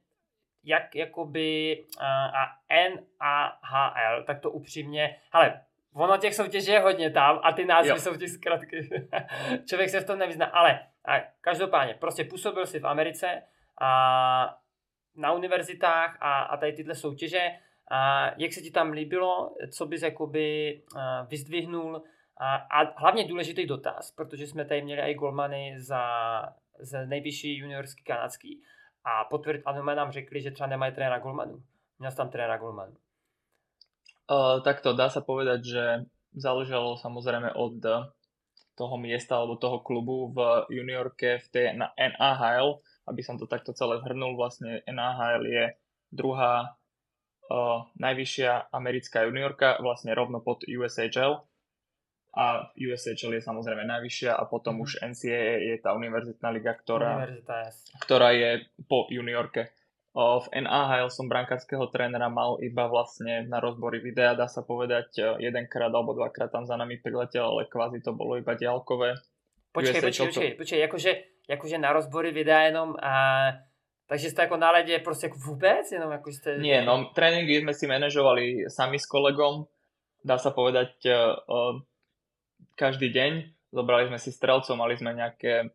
jak 0.65 0.95
jakoby 0.95 1.85
a 2.01 2.57
NAHL, 2.73 4.25
tak 4.25 4.41
to 4.41 4.51
upřímně, 4.51 5.17
ale 5.33 5.61
ono 5.95 6.17
těch 6.17 6.35
soutěží 6.35 6.71
je 6.71 6.81
hodně 6.81 7.11
tam 7.11 7.41
a 7.43 7.53
ty 7.53 7.65
názvy 7.65 7.91
jo. 7.91 7.97
jsou 7.97 8.17
ti 8.17 8.29
zkratky. 8.29 8.89
Člověk 9.69 9.91
se 9.91 10.01
v 10.01 10.07
tom 10.07 10.19
nevyzná, 10.19 10.47
ale 10.47 10.81
a 11.05 11.21
každopádně, 11.41 11.95
prostě 11.95 12.25
působil 12.25 12.67
si 12.67 12.81
v 12.81 12.87
Americe 12.87 13.43
a 13.81 13.91
na 15.17 15.33
univerzitách 15.33 16.19
a, 16.21 16.43
a 16.43 16.57
tady 16.57 16.73
tyhle 16.73 16.95
soutěže. 16.95 17.51
A 17.91 18.31
jak 18.37 18.53
se 18.53 18.61
ti 18.61 18.71
tam 18.71 18.93
líbilo, 18.93 19.55
co 19.71 19.87
bys 19.87 20.03
jakoby 20.03 20.81
vyzdvihnul 21.29 22.03
a, 22.37 22.55
a 22.57 23.01
hlavně 23.01 23.29
důležitý 23.29 23.67
dotaz, 23.67 24.11
protože 24.11 24.47
jsme 24.47 24.65
tady 24.65 24.83
měli 24.83 25.03
i 25.03 25.15
golmany 25.15 25.75
za, 25.79 26.03
za 26.79 27.05
nejvyšší 27.07 27.59
juniorský 27.59 28.05
kanadský 28.05 28.63
a 29.05 29.25
potvrd, 29.25 29.61
ano, 29.65 29.83
nám 29.83 30.13
řekli, 30.13 30.43
že 30.43 30.51
třeba 30.51 30.67
nemají 30.67 30.95
trenéra 30.95 31.19
golmanu. 31.19 31.63
Měl 31.99 32.13
tam 32.13 32.29
trenéra 32.31 32.57
golmanu. 32.57 32.97
Uh, 34.25 34.65
takto 34.65 34.97
dá 34.97 35.13
sa 35.13 35.21
povedať, 35.21 35.61
že 35.69 35.85
záležalo 36.33 36.97
samozrejme 36.97 37.53
od 37.53 37.77
toho 38.73 38.97
miesta 38.97 39.37
alebo 39.37 39.61
toho 39.61 39.85
klubu 39.85 40.33
v 40.33 40.65
juniorke 40.81 41.39
v 41.45 41.47
tej 41.53 41.77
na 41.77 41.93
NHL, 41.93 42.81
aby 43.05 43.21
som 43.21 43.37
to 43.37 43.45
takto 43.45 43.77
celé 43.77 44.01
zhrnul, 44.01 44.37
vlastne 44.37 44.81
NHL 44.89 45.43
je 45.45 45.65
druhá 46.15 46.77
uh, 47.51 47.85
najvyššia 48.01 48.73
americká 48.73 49.29
juniorka, 49.29 49.81
vlastne 49.81 50.13
rovno 50.17 50.41
pod 50.41 50.65
USHL 50.65 51.45
a 52.35 52.67
USHL 52.75 53.39
je 53.39 53.43
samozrejme 53.43 53.87
najvyššia 53.87 54.35
a 54.35 54.43
potom 54.51 54.83
mm-hmm. 54.83 54.99
už 54.99 55.07
NCAA 55.15 55.55
je 55.71 55.77
tá 55.79 55.95
univerzitná 55.95 56.51
liga, 56.51 56.75
ktorá, 56.75 57.31
ktorá 58.03 58.35
je 58.35 58.67
po 58.91 59.07
juniorke. 59.07 59.71
V 60.15 60.47
NHL 60.55 61.11
som 61.11 61.27
brankárskeho 61.27 61.91
trénera 61.91 62.31
mal 62.31 62.63
iba 62.63 62.87
vlastne 62.87 63.51
na 63.51 63.59
rozbory 63.59 63.99
videa, 63.99 64.39
dá 64.39 64.47
sa 64.47 64.63
povedať, 64.63 65.43
jedenkrát 65.43 65.91
alebo 65.91 66.15
dvakrát 66.15 66.55
tam 66.55 66.63
za 66.63 66.79
nami 66.79 67.03
priletel, 67.03 67.43
ale 67.43 67.67
kvázi 67.67 67.99
to 67.99 68.15
bolo 68.15 68.39
iba 68.39 68.55
diálkové. 68.55 69.19
Počkej, 69.75 70.07
počkej, 70.07 70.27
počkej, 70.31 70.51
počkej, 70.55 70.81
akože, 70.87 71.11
akože 71.49 71.79
na 71.79 71.93
rozbory 71.93 72.33
videa 72.33 72.61
jenom 72.73 72.97
a 73.03 73.13
Takže 74.07 74.31
jste 74.31 74.43
jako 74.43 74.57
na 74.57 74.71
ledě 74.71 74.99
prostě 74.99 75.27
jako 75.27 75.39
vůbec? 75.39 75.93
Jenom 75.93 76.13
jako 76.13 76.33
jste... 76.33 76.59
Nie, 76.59 76.85
no 76.85 77.11
tréninky 77.15 77.61
sme 77.61 77.73
si 77.75 77.87
manažovali 77.89 78.69
sami 78.69 79.01
s 79.01 79.09
kolegom, 79.09 79.65
dá 80.25 80.37
sa 80.37 80.53
povedať 80.53 80.93
uh, 81.09 81.81
každý 82.77 83.09
deň. 83.09 83.33
Zobrali 83.73 84.07
sme 84.13 84.19
si 84.21 84.31
strelcov, 84.31 84.77
mali 84.77 84.95
sme 85.01 85.17
nejaké, 85.17 85.73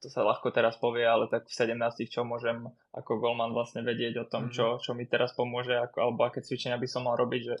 to 0.00 0.06
sa 0.08 0.22
ľahko 0.22 0.54
teraz 0.54 0.78
povie, 0.78 1.04
ale 1.04 1.26
tak 1.28 1.50
v 1.50 1.74
17, 1.74 2.08
čo 2.08 2.22
môžem 2.24 2.62
ako 2.94 3.20
golman 3.20 3.52
vlastne 3.52 3.82
vedieť 3.82 4.24
o 4.24 4.28
tom, 4.30 4.48
mm. 4.48 4.52
čo, 4.54 4.78
čo 4.78 4.94
mi 4.94 5.04
teraz 5.04 5.34
pomôže, 5.34 5.76
ako, 5.76 5.96
alebo 6.00 6.24
aké 6.24 6.40
cvičenia 6.40 6.78
by 6.78 6.88
som 6.88 7.04
mal 7.04 7.18
robiť, 7.18 7.42
že, 7.42 7.56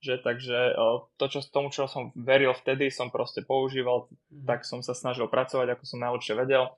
že 0.00 0.18
takže 0.20 0.74
to, 1.20 1.24
čo 1.28 1.38
tomu, 1.52 1.68
čo 1.68 1.84
som 1.84 2.12
veril 2.16 2.56
vtedy, 2.56 2.88
som 2.88 3.12
proste 3.12 3.44
používal, 3.44 4.08
mm. 4.08 4.48
tak 4.48 4.64
som 4.64 4.80
sa 4.80 4.96
snažil 4.96 5.28
pracovať, 5.28 5.76
ako 5.76 5.84
som 5.84 6.00
najlepšie 6.00 6.34
vedel 6.36 6.72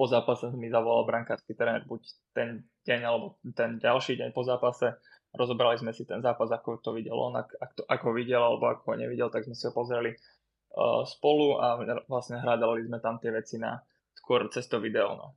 po 0.00 0.08
zápase 0.08 0.48
mi 0.56 0.72
zavolal 0.72 1.04
brankársky 1.04 1.52
tréner 1.52 1.84
buď 1.84 2.00
ten 2.32 2.64
deň 2.88 3.00
alebo 3.04 3.36
ten 3.52 3.76
ďalší 3.76 4.16
deň 4.16 4.32
po 4.32 4.40
zápase. 4.48 4.96
Rozobrali 5.36 5.76
sme 5.76 5.92
si 5.92 6.08
ten 6.08 6.24
zápas, 6.24 6.48
ako 6.48 6.80
to 6.80 6.96
videl 6.96 7.20
on, 7.20 7.36
ak, 7.36 7.52
ak 7.60 7.70
to, 7.76 7.84
ako 7.84 8.16
videl 8.16 8.40
alebo 8.40 8.72
ako 8.72 8.82
ho 8.90 8.94
nevidel, 8.96 9.28
tak 9.28 9.44
sme 9.44 9.52
si 9.52 9.68
ho 9.68 9.76
pozreli 9.76 10.16
uh, 10.16 11.04
spolu 11.04 11.60
a 11.60 11.76
vlastne 12.08 12.40
hľadali 12.40 12.88
sme 12.88 12.96
tam 13.04 13.20
tie 13.20 13.28
veci 13.28 13.60
na 13.60 13.76
skôr 14.16 14.48
cez 14.48 14.64
to 14.72 14.80
video. 14.80 15.20
No. 15.20 15.36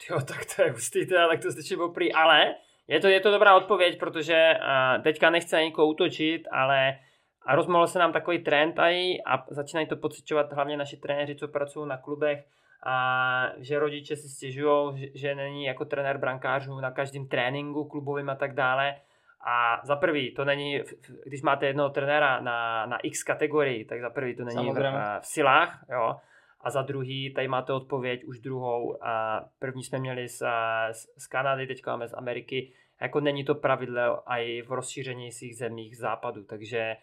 Jo, 0.00 0.16
tak 0.24 0.48
to 0.48 0.64
je 0.64 0.72
hustý, 0.72 1.04
teda, 1.04 1.28
tak 1.28 1.44
to 1.44 1.52
stačí 1.52 1.76
poprí, 1.76 2.08
ale 2.08 2.56
je 2.88 3.00
to, 3.00 3.08
je 3.08 3.20
to 3.20 3.30
dobrá 3.30 3.56
odpověď, 3.56 3.98
protože 3.98 4.54
teďka 5.02 5.30
nechce 5.30 5.64
nikoho 5.64 5.88
útočit, 5.88 6.42
ale 6.52 6.98
a 7.46 7.56
rozmohl 7.56 7.86
se 7.86 7.98
nám 7.98 8.12
takový 8.12 8.38
trend 8.38 8.78
aj 8.78 9.18
a 9.26 9.44
začínají 9.50 9.86
to 9.86 9.96
pocitovat 9.96 10.52
hlavně 10.52 10.76
naši 10.76 10.96
trenéři, 10.96 11.34
co 11.34 11.48
pracují 11.48 11.88
na 11.88 11.96
klubech, 11.96 12.44
a 12.86 13.52
že 13.56 13.78
rodiče 13.78 14.16
si 14.16 14.28
stěžují, 14.28 14.98
že, 14.98 15.06
že 15.14 15.34
není 15.34 15.64
jako 15.64 15.84
trenér 15.84 16.18
brankářů 16.18 16.80
na 16.80 16.90
každém 16.90 17.28
tréninku 17.28 17.84
klubovým 17.84 18.30
a 18.30 18.34
tak 18.34 18.54
dále. 18.54 18.94
A 19.48 19.80
za 19.84 19.96
prvý, 19.96 20.34
to 20.34 20.44
není, 20.44 20.82
když 21.26 21.42
máte 21.42 21.66
jednoho 21.66 21.90
trenéra 21.90 22.40
na, 22.40 22.86
na 22.86 22.98
x 23.02 23.22
kategorii, 23.22 23.84
tak 23.84 24.00
za 24.00 24.10
prvý 24.10 24.36
to 24.36 24.44
není 24.44 24.72
v, 24.72 25.20
v 25.20 25.26
silách, 25.26 25.84
jo. 25.90 26.16
A 26.60 26.70
za 26.70 26.82
druhý, 26.82 27.32
tady 27.34 27.48
máte 27.48 27.72
odpověď 27.72 28.24
už 28.24 28.38
druhou. 28.38 29.04
A 29.04 29.44
první 29.58 29.84
jsme 29.84 29.98
měli 29.98 30.28
z, 30.28 30.42
z, 30.92 31.08
z 31.18 31.26
Kanady, 31.26 31.66
teď 31.66 31.86
máme 31.86 32.08
z 32.08 32.14
Ameriky. 32.14 32.72
Jako 33.00 33.20
není 33.20 33.44
to 33.44 33.54
pravidlo 33.54 34.22
i 34.26 34.62
v 34.62 34.72
rozšíření 34.72 35.32
svých 35.32 35.56
zemích 35.56 35.96
západu, 35.96 36.44
takže 36.44 36.96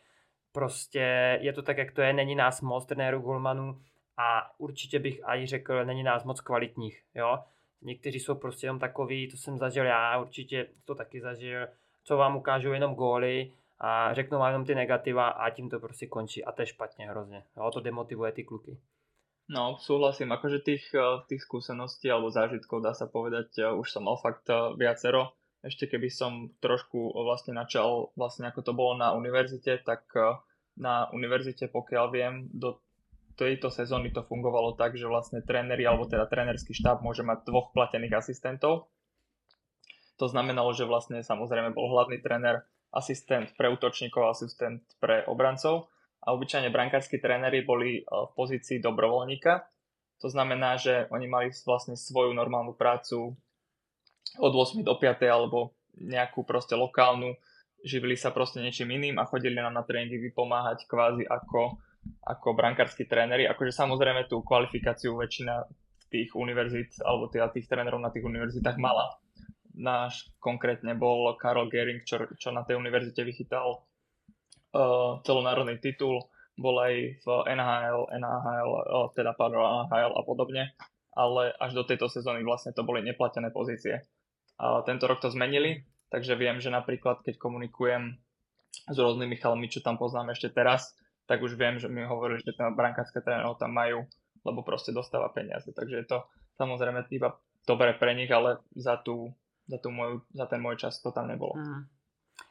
prostě 0.52 1.40
je 1.42 1.54
to 1.54 1.62
tak, 1.62 1.78
jak 1.78 1.92
to 1.92 2.02
je, 2.02 2.14
není 2.14 2.36
nás 2.36 2.62
moc 2.62 2.86
trenérů 2.86 3.20
golmanů 3.20 3.82
a 4.18 4.52
určitě 4.58 5.00
bych 5.00 5.20
aj 5.24 5.48
řekl, 5.48 5.86
není 5.86 6.04
nás 6.04 6.24
moc 6.24 6.42
kvalitních, 6.42 7.04
jo. 7.16 7.40
Někteří 7.82 8.20
jsou 8.20 8.36
prostě 8.36 8.66
jenom 8.66 8.80
takový, 8.80 9.32
to 9.32 9.38
jsem 9.38 9.58
zažil 9.58 9.86
já, 9.86 10.18
určitě 10.18 10.68
to 10.86 10.96
taky 10.96 11.22
zažil, 11.22 11.68
co 12.04 12.18
vám 12.18 12.36
ukážou 12.36 12.72
jenom 12.72 12.96
góly 12.96 13.52
a 13.80 14.14
řeknou 14.14 14.40
vám 14.40 14.48
jenom 14.48 14.66
ty 14.66 14.76
negativa 14.76 15.28
a 15.28 15.50
tím 15.50 15.70
to 15.70 15.80
prostě 15.80 16.08
končí 16.08 16.46
a 16.46 16.52
to 16.52 16.62
je 16.62 16.66
špatně 16.66 17.10
hrozně, 17.10 17.44
jo, 17.58 17.72
to 17.72 17.80
demotivuje 17.80 18.32
ty 18.32 18.44
kluky. 18.44 18.78
No, 19.52 19.76
súhlasím, 19.76 20.32
akože 20.32 20.64
tých, 20.64 20.88
eh, 20.96 21.20
tých 21.28 21.44
skúseností 21.44 22.08
alebo 22.08 22.32
zážitkov 22.32 22.80
dá 22.80 22.96
sa 22.96 23.12
povedať, 23.12 23.50
eh, 23.60 23.68
už 23.76 23.92
som 23.92 24.08
mal 24.08 24.16
fakt 24.16 24.48
eh, 24.48 24.72
viacero. 24.80 25.36
Ešte 25.64 25.88
keby 25.88 26.08
som 26.12 26.52
trošku 26.60 27.16
vlastne 27.24 27.56
načal, 27.56 28.12
vlastne 28.20 28.48
ako 28.52 28.60
to 28.64 28.72
bolo 28.76 29.00
na 29.00 29.16
univerzite, 29.16 29.80
tak 29.88 30.04
na 30.76 31.08
univerzite, 31.16 31.72
pokiaľ 31.72 32.06
viem, 32.12 32.52
do 32.52 32.84
tejto 33.40 33.72
sezóny 33.72 34.12
to 34.12 34.28
fungovalo 34.28 34.76
tak, 34.76 35.00
že 35.00 35.08
vlastne 35.08 35.40
tréneri 35.40 35.88
alebo 35.88 36.04
teda 36.04 36.28
trénerský 36.28 36.76
štáb 36.76 37.00
môže 37.00 37.24
mať 37.24 37.48
dvoch 37.48 37.72
platených 37.72 38.12
asistentov. 38.12 38.92
To 40.20 40.28
znamenalo, 40.28 40.76
že 40.76 40.84
vlastne 40.84 41.24
samozrejme 41.24 41.72
bol 41.72 41.88
hlavný 41.96 42.20
tréner, 42.20 42.68
asistent 42.92 43.56
pre 43.56 43.72
útočníkov, 43.72 44.36
asistent 44.36 44.84
pre 45.00 45.24
obrancov 45.32 45.88
a 46.24 46.32
obyčajne 46.32 46.72
brankárskí 46.72 47.20
tréneri 47.20 47.68
boli 47.68 48.00
e, 48.00 48.02
v 48.08 48.32
pozícii 48.34 48.80
dobrovoľníka. 48.80 49.64
To 50.24 50.32
znamená, 50.32 50.80
že 50.80 51.12
oni 51.12 51.28
mali 51.28 51.48
vlastne 51.68 52.00
svoju 52.00 52.32
normálnu 52.32 52.80
prácu 52.80 53.36
od 54.40 54.54
8 54.56 54.82
do 54.88 54.96
5 54.96 55.20
alebo 55.28 55.76
nejakú 56.00 56.48
proste 56.48 56.74
lokálnu, 56.80 57.36
živili 57.84 58.16
sa 58.16 58.32
proste 58.32 58.64
niečím 58.64 58.96
iným 58.96 59.20
a 59.20 59.28
chodili 59.28 59.60
nám 59.60 59.76
na 59.76 59.84
tréningy 59.84 60.32
vypomáhať 60.32 60.88
kvázi 60.88 61.28
ako 61.28 61.78
ako 62.24 62.56
brankársky 62.56 63.08
tréneri. 63.08 63.48
Akože 63.48 63.72
samozrejme 63.72 64.28
tú 64.28 64.44
kvalifikáciu 64.44 65.16
väčšina 65.16 65.64
tých 66.12 66.36
univerzít 66.36 67.00
alebo 67.02 67.32
teda 67.32 67.50
tých 67.52 67.66
trénerov 67.66 68.00
na 68.00 68.12
tých 68.12 68.28
univerzitách 68.28 68.78
mala. 68.78 69.08
Náš 69.74 70.30
konkrétne 70.38 70.94
bol 70.94 71.34
Karol 71.40 71.72
Gering, 71.72 72.06
čo, 72.06 72.30
čo 72.38 72.54
na 72.54 72.62
tej 72.62 72.78
univerzite 72.78 73.26
vychytal 73.26 73.82
uh, 74.74 75.22
celonárodný 75.24 75.80
titul, 75.80 76.20
bol 76.54 76.76
aj 76.78 76.94
v 77.22 77.28
NHL, 77.50 78.14
NHL, 78.14 78.70
uh, 78.70 79.08
teda 79.14 79.34
pardon, 79.34 79.90
NHL 79.90 80.14
a 80.14 80.22
podobne, 80.22 80.78
ale 81.14 81.54
až 81.58 81.78
do 81.78 81.84
tejto 81.86 82.10
sezóny 82.10 82.46
vlastne 82.46 82.74
to 82.74 82.86
boli 82.86 83.02
neplatené 83.02 83.50
pozície. 83.50 84.06
A 84.62 84.86
tento 84.86 85.10
rok 85.10 85.22
to 85.22 85.34
zmenili, 85.34 85.82
takže 86.14 86.38
viem, 86.38 86.62
že 86.62 86.70
napríklad 86.70 87.26
keď 87.26 87.42
komunikujem 87.42 88.18
s 88.90 88.98
rôznymi 88.98 89.38
chalmi, 89.40 89.70
čo 89.70 89.82
tam 89.82 89.98
poznám 89.98 90.34
ešte 90.34 90.54
teraz, 90.54 90.94
tak 91.26 91.40
už 91.40 91.56
viem, 91.56 91.80
že 91.80 91.88
mi 91.88 92.04
hovorí, 92.04 92.38
že 92.44 92.54
tam 92.54 92.76
brankárske 92.76 93.24
trénerov 93.24 93.56
tam 93.56 93.72
majú, 93.72 94.04
lebo 94.44 94.60
proste 94.62 94.92
dostáva 94.92 95.32
peniaze. 95.32 95.72
Takže 95.72 95.96
je 96.04 96.06
to 96.06 96.18
samozrejme 96.60 97.08
iba 97.16 97.40
dobre 97.64 97.96
pre 97.96 98.12
nich, 98.14 98.30
ale 98.30 98.60
za, 98.76 99.00
tú, 99.00 99.32
za, 99.66 99.80
tú 99.80 99.90
moju, 99.90 100.28
za 100.36 100.46
ten 100.52 100.60
môj 100.60 100.76
čas 100.84 101.00
to 101.00 101.16
tam 101.16 101.32
nebolo. 101.32 101.56
Hmm. 101.56 101.88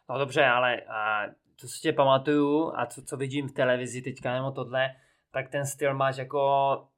No 0.08 0.18
dobře, 0.18 0.44
ale 0.46 0.82
a, 0.88 1.28
co 1.62 1.68
si 1.68 1.80
tě 1.80 1.92
pamatuju 1.92 2.72
a 2.74 2.86
co, 2.86 3.02
co 3.02 3.16
vidím 3.16 3.48
v 3.48 3.52
televizi 3.52 4.02
teďka 4.02 4.34
nebo 4.34 4.50
tohle, 4.50 4.94
tak 5.30 5.48
ten 5.48 5.66
styl 5.66 5.94
máš 5.94 6.16
jako 6.16 6.40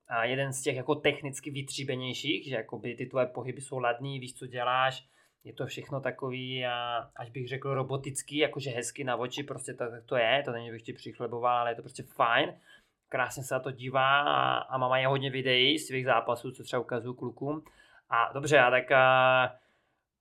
a 0.08 0.24
jeden 0.24 0.52
z 0.52 0.62
těch 0.62 0.76
jako 0.76 0.94
technicky 0.94 1.50
vytříbenějších, 1.50 2.48
že 2.48 2.54
jakoby 2.54 2.94
ty 2.94 3.06
tvoje 3.06 3.26
pohyby 3.26 3.60
jsou 3.60 3.78
ladný, 3.78 4.20
víš, 4.20 4.34
co 4.34 4.46
děláš, 4.46 5.08
je 5.44 5.52
to 5.52 5.66
všechno 5.66 6.00
takový, 6.00 6.66
a, 6.66 7.08
až 7.16 7.30
bych 7.30 7.48
řekl 7.48 7.74
robotický, 7.74 8.36
jakože 8.36 8.70
hezky 8.70 9.04
na 9.04 9.16
oči, 9.16 9.42
prostě 9.42 9.74
tak, 9.74 9.90
tak 9.90 10.04
to 10.04 10.16
je, 10.16 10.42
to 10.44 10.52
není, 10.52 10.70
bych 10.70 10.82
ti 10.82 10.92
přichleboval, 10.92 11.58
ale 11.58 11.70
je 11.70 11.74
to 11.74 11.82
prostě 11.82 12.02
fajn. 12.02 12.54
Krásně 13.08 13.42
se 13.42 13.54
na 13.54 13.60
to 13.60 13.70
dívá 13.70 14.20
a, 14.20 14.58
a 14.58 14.78
mám 14.78 15.00
je 15.00 15.06
hodně 15.06 15.30
videí 15.30 15.78
z 15.78 15.86
svých 15.86 16.04
zápasů, 16.04 16.52
co 16.52 16.62
třeba 16.62 16.80
ukazuju 16.80 17.14
klukům. 17.14 17.64
A 18.10 18.32
dobře, 18.32 18.58
a 18.58 18.70
tak 18.70 18.92
a, 18.92 19.56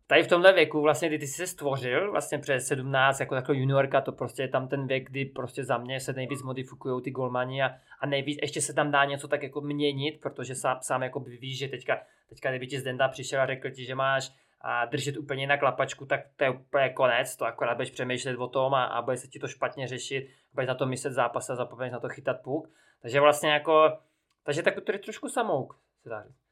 tady 0.07 0.24
v 0.24 0.27
tomhle 0.27 0.53
věku 0.53 0.81
vlastně, 0.81 1.07
kdy 1.07 1.19
ty 1.19 1.27
jsi 1.27 1.33
se 1.33 1.48
stvořil, 1.48 2.12
vlastně 2.12 2.39
před 2.39 2.60
17, 2.60 3.19
jako 3.19 3.36
takový 3.36 3.60
juniorka, 3.60 4.01
to 4.01 4.12
prostě 4.12 4.41
je 4.41 4.48
tam 4.48 4.67
ten 4.67 4.88
věk, 4.88 5.10
kdy 5.10 5.25
prostě 5.25 5.63
za 5.63 5.77
mě 5.77 6.00
se 6.00 6.13
nejvíc 6.13 6.43
modifikují 6.43 7.03
ty 7.03 7.12
golmani 7.12 7.63
a, 7.63 7.72
a 8.00 8.05
nejvíc, 8.05 8.39
ještě 8.41 8.62
se 8.62 8.74
tam 8.74 8.91
dá 8.91 9.05
něco 9.05 9.27
tak 9.27 9.43
jako 9.43 9.62
měnit, 9.62 10.22
protože 10.22 10.55
sám, 10.55 10.77
sám 10.81 11.03
jako 11.03 11.19
víš, 11.19 11.57
že 11.57 11.67
teďka, 11.67 12.01
teďka 12.29 12.50
kdyby 12.50 12.67
ti 12.67 12.79
Zdenda 12.79 13.07
přišel 13.07 13.41
a 13.41 13.45
řekl 13.45 13.69
ti, 13.69 13.86
že 13.86 13.95
máš 13.95 14.31
a 14.62 14.86
držet 14.86 15.17
úplně 15.17 15.48
na 15.48 15.57
klapačku, 15.57 16.05
tak 16.05 16.19
to 16.36 16.43
je 16.43 16.50
úplně 16.50 16.89
konec, 16.89 17.38
to 17.38 17.45
akorát 17.45 17.75
budeš 17.75 17.91
přemýšlet 17.91 18.38
o 18.38 18.48
tom 18.48 18.74
a, 18.74 18.83
a 18.83 19.01
bude 19.01 19.17
se 19.17 19.27
ti 19.27 19.39
to 19.39 19.48
špatně 19.48 19.88
řešit, 19.88 20.29
budeš 20.53 20.67
na 20.67 20.75
to 20.75 20.86
myslet 20.86 21.13
zápas 21.13 21.50
a 21.50 21.55
zapomeneš 21.55 21.91
na 21.91 22.00
to 22.00 22.10
chytat 22.10 22.41
puk. 22.43 22.69
Takže 23.01 23.19
vlastně 23.19 23.51
jako, 23.51 23.98
takže 24.43 24.63
tak 24.63 24.81
to 24.81 24.91
je 24.91 25.00
trošku 25.00 25.29
samouk, 25.29 25.79
se 26.03 26.10
dá 26.10 26.24
říct. 26.24 26.42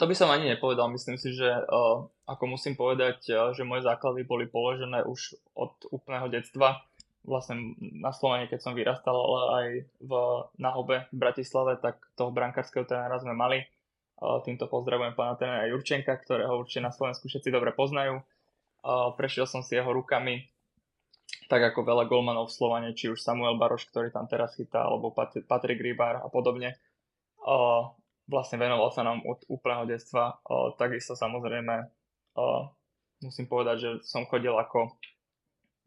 To 0.00 0.08
by 0.08 0.14
som 0.16 0.32
ani 0.32 0.48
nepovedal, 0.48 0.88
myslím 0.92 1.20
si, 1.20 1.36
že 1.36 1.48
uh, 1.48 2.04
ako 2.24 2.44
musím 2.48 2.76
povedať, 2.76 3.28
uh, 3.32 3.52
že 3.52 3.68
moje 3.68 3.84
základy 3.84 4.24
boli 4.24 4.48
položené 4.48 5.04
už 5.04 5.36
od 5.52 5.76
úplného 5.92 6.32
detstva. 6.32 6.80
Vlastne 7.20 7.76
na 7.80 8.16
Slovene, 8.16 8.48
keď 8.48 8.60
som 8.64 8.72
vyrastal, 8.72 9.12
ale 9.12 9.40
aj 9.52 9.66
v 10.00 10.12
Nahobe 10.56 11.04
v 11.12 11.16
Bratislave, 11.20 11.76
tak 11.76 12.00
toho 12.16 12.32
brankárskeho 12.32 12.88
trénera 12.88 13.20
sme 13.20 13.36
mali 13.36 13.60
Týmto 14.20 14.68
pozdravujem 14.68 15.16
pána 15.16 15.32
trénera 15.32 15.64
Jurčenka, 15.72 16.12
ktorého 16.12 16.60
určite 16.60 16.84
na 16.84 16.92
Slovensku 16.92 17.24
všetci 17.24 17.48
dobre 17.48 17.72
poznajú. 17.72 18.20
Prešiel 19.16 19.48
som 19.48 19.64
si 19.64 19.80
jeho 19.80 19.88
rukami, 19.88 20.44
tak 21.48 21.64
ako 21.72 21.88
veľa 21.88 22.04
golmanov 22.04 22.52
v 22.52 22.56
Slovane, 22.60 22.88
či 22.92 23.08
už 23.08 23.16
Samuel 23.16 23.56
Baroš, 23.56 23.88
ktorý 23.88 24.12
tam 24.12 24.28
teraz 24.28 24.60
chytá, 24.60 24.84
alebo 24.84 25.16
Patrik 25.16 25.80
Rybár 25.80 26.20
a 26.20 26.28
podobne. 26.28 26.76
Vlastne 28.30 28.62
venoval 28.62 28.94
sa 28.94 29.02
nám 29.02 29.26
od 29.26 29.42
úplného 29.50 29.90
detstva. 29.90 30.38
Takisto 30.78 31.18
samozrejme 31.18 31.90
musím 33.26 33.46
povedať, 33.50 33.76
že 33.82 33.90
som 34.06 34.22
chodil 34.30 34.54
ako 34.54 34.94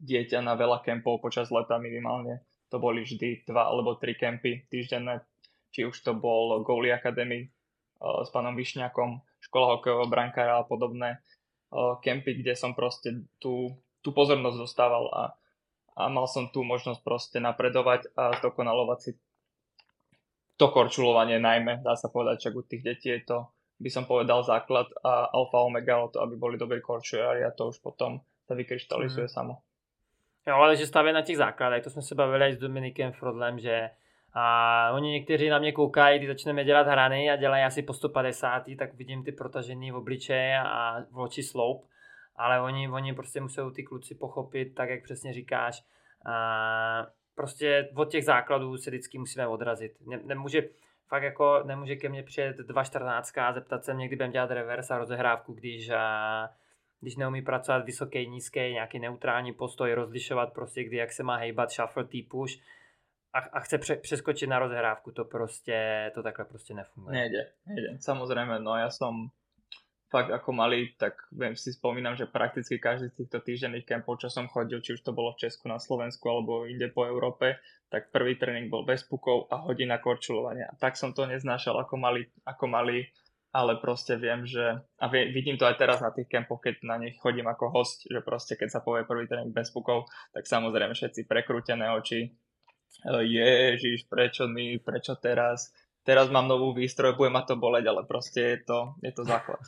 dieťa 0.04 0.44
na 0.44 0.52
veľa 0.52 0.84
kempov 0.84 1.24
počas 1.24 1.48
leta 1.48 1.80
minimálne. 1.80 2.44
To 2.68 2.76
boli 2.76 3.00
vždy 3.00 3.48
dva 3.48 3.72
alebo 3.72 3.96
tri 3.96 4.12
kempy 4.12 4.68
týždenné, 4.68 5.24
či 5.72 5.88
už 5.88 5.96
to 6.04 6.12
bol 6.12 6.60
Goalie 6.60 6.92
Academy, 6.92 7.48
s 8.04 8.28
pánom 8.28 8.52
Višňakom, 8.52 9.24
škola 9.40 9.78
hokejového 9.78 10.12
brankára 10.12 10.60
a 10.60 10.68
podobné 10.68 11.24
kempy, 12.04 12.44
kde 12.44 12.52
som 12.52 12.76
proste 12.76 13.24
tú, 13.40 13.72
tú 14.04 14.12
pozornosť 14.12 14.60
dostával 14.60 15.08
a, 15.08 15.24
a 15.96 16.12
mal 16.12 16.28
som 16.28 16.52
tú 16.52 16.60
možnosť 16.66 17.00
proste 17.00 17.38
napredovať 17.40 18.12
a 18.12 18.36
zdokonalovať 18.42 18.98
si 19.00 19.10
to 20.56 20.70
korčulovanie 20.70 21.42
najmä, 21.42 21.82
dá 21.82 21.98
sa 21.98 22.08
povedať, 22.08 22.48
že 22.48 22.54
u 22.54 22.62
tých 22.62 22.82
detí 22.82 23.08
je 23.10 23.20
to 23.26 23.38
by 23.80 23.90
som 23.90 24.04
povedal 24.06 24.42
základ 24.42 24.86
a 25.02 25.28
alfa 25.34 25.58
omega 25.58 25.98
o 25.98 26.08
to, 26.08 26.22
aby 26.22 26.36
boli 26.36 26.58
dobrí 26.58 26.80
korčujári 26.80 27.44
a 27.44 27.50
to 27.50 27.68
už 27.68 27.82
potom 27.82 28.22
sa 28.46 28.54
vykryštalizuje 28.54 29.26
mm. 29.26 29.34
samo. 29.34 29.54
Jo, 30.46 30.54
ale 30.54 30.76
že 30.76 30.86
staví 30.86 31.12
na 31.12 31.22
těch 31.22 31.36
základech, 31.36 31.84
to 31.84 31.90
jsme 31.90 32.02
se 32.02 32.14
bavili 32.14 32.54
s 32.54 32.58
Dominikem 32.58 33.12
Frodlem, 33.12 33.58
že 33.58 33.90
a 34.36 34.90
oni 34.92 35.10
někteří 35.10 35.48
na 35.48 35.58
mě 35.58 35.72
koukají, 35.72 36.18
když 36.18 36.28
začneme 36.28 36.64
dělat 36.64 36.86
hrany 36.86 37.30
a 37.30 37.36
dělají 37.36 37.64
asi 37.64 37.82
po 37.82 37.92
150, 37.92 38.64
tak 38.78 38.94
vidím 38.94 39.24
ty 39.24 39.32
protažený 39.32 39.90
v 39.90 39.96
obličeji 39.96 40.54
a 40.54 41.00
v 41.10 41.18
oči 41.18 41.42
sloup, 41.42 41.86
ale 42.36 42.60
oni, 42.60 42.88
oni 42.88 43.14
prostě 43.14 43.40
musí 43.40 43.60
ty 43.74 43.82
kluci 43.82 44.14
pochopit, 44.14 44.74
tak 44.74 44.90
jak 44.90 45.02
přesně 45.02 45.32
říkáš, 45.32 45.84
a 46.26 47.06
prostě 47.34 47.88
od 47.94 48.10
těch 48.10 48.24
základů 48.24 48.76
se 48.76 48.90
vždycky 48.90 49.18
musíme 49.18 49.46
odrazit. 49.46 49.92
Ne, 50.06 50.20
nemůže, 50.24 50.62
fakt 51.08 51.22
jako 51.22 51.62
nemůže 51.64 51.96
ke 51.96 52.08
mně 52.08 52.22
přijet 52.22 52.58
2.14 52.58 53.42
a 53.42 53.52
zeptat 53.52 53.84
se 53.84 53.94
mě, 53.94 54.06
kdy 54.06 54.16
budem 54.16 54.30
dělat 54.30 54.50
reverse 54.50 54.94
a 54.94 54.98
rozehrávku, 54.98 55.52
když 55.52 55.90
a, 55.90 56.48
když 57.00 57.16
neumí 57.16 57.42
pracovat 57.42 57.84
vysoký, 57.84 58.26
nízký, 58.26 58.60
nějaký 58.60 58.98
neutrální 58.98 59.52
postoj, 59.52 59.92
rozlišovat 59.92 60.52
prostě, 60.52 60.84
kdy 60.84 60.96
jak 60.96 61.12
se 61.12 61.22
má 61.22 61.36
hejbat, 61.36 61.70
shuffle, 61.70 62.04
push 62.30 62.54
a, 63.32 63.38
a 63.38 63.60
chce 63.60 63.78
pře, 63.78 63.96
přeskočit 63.96 64.48
na 64.48 64.58
rozhrávku, 64.58 65.12
to 65.12 65.24
prostě, 65.24 66.10
to 66.14 66.22
takhle 66.22 66.44
prostě 66.44 66.74
nefunguje. 66.74 67.18
Nejde, 67.18 67.50
nejde. 67.66 67.98
Samozrejme, 68.00 68.58
no 68.62 68.76
ja 68.78 68.90
som 68.90 69.30
fakt 70.14 70.30
ako 70.30 70.54
malý, 70.54 70.94
tak 70.94 71.18
viem 71.34 71.58
si 71.58 71.74
spomínam, 71.74 72.14
že 72.14 72.30
prakticky 72.30 72.78
každý 72.78 73.10
z 73.10 73.26
týchto 73.26 73.42
týždenných 73.42 73.82
kempov, 73.82 74.22
čo 74.22 74.30
som 74.30 74.46
chodil, 74.46 74.78
či 74.78 74.94
už 74.94 75.02
to 75.02 75.10
bolo 75.10 75.34
v 75.34 75.50
Česku, 75.50 75.66
na 75.66 75.82
Slovensku 75.82 76.22
alebo 76.30 76.70
inde 76.70 76.86
po 76.94 77.02
Európe, 77.02 77.58
tak 77.90 78.14
prvý 78.14 78.38
tréning 78.38 78.70
bol 78.70 78.86
bez 78.86 79.02
pukov 79.02 79.50
a 79.50 79.66
hodina 79.66 79.98
korčulovania. 79.98 80.70
A 80.70 80.78
tak 80.78 80.94
som 80.94 81.10
to 81.10 81.26
neznášal 81.26 81.74
ako 81.82 81.98
malý, 81.98 82.30
ako 82.46 82.70
malý 82.70 83.10
ale 83.54 83.78
proste 83.78 84.18
viem, 84.18 84.42
že 84.42 84.82
a 84.98 85.06
vidím 85.06 85.54
to 85.54 85.62
aj 85.62 85.78
teraz 85.78 86.02
na 86.02 86.10
tých 86.10 86.26
kempoch, 86.26 86.58
keď 86.58 86.82
na 86.82 86.98
nich 86.98 87.14
chodím 87.22 87.46
ako 87.46 87.70
host, 87.70 88.02
že 88.10 88.18
proste 88.18 88.58
keď 88.58 88.66
sa 88.66 88.80
povie 88.82 89.06
prvý 89.06 89.30
tréning 89.30 89.54
bez 89.54 89.70
pukov, 89.70 90.10
tak 90.34 90.42
samozrejme 90.42 90.90
všetci 90.90 91.22
prekrútené 91.30 91.86
oči, 91.94 92.34
ježiš, 93.22 94.10
prečo 94.10 94.50
my, 94.50 94.82
prečo 94.82 95.14
teraz, 95.22 95.70
teraz 96.02 96.34
mám 96.34 96.50
novú 96.50 96.74
výstroj, 96.74 97.14
bude 97.14 97.30
ma 97.30 97.46
to 97.46 97.54
boleť, 97.54 97.86
ale 97.86 98.02
proste 98.02 98.42
je 98.42 98.58
to, 98.66 98.78
je 99.06 99.14
to 99.14 99.22
základ. 99.22 99.62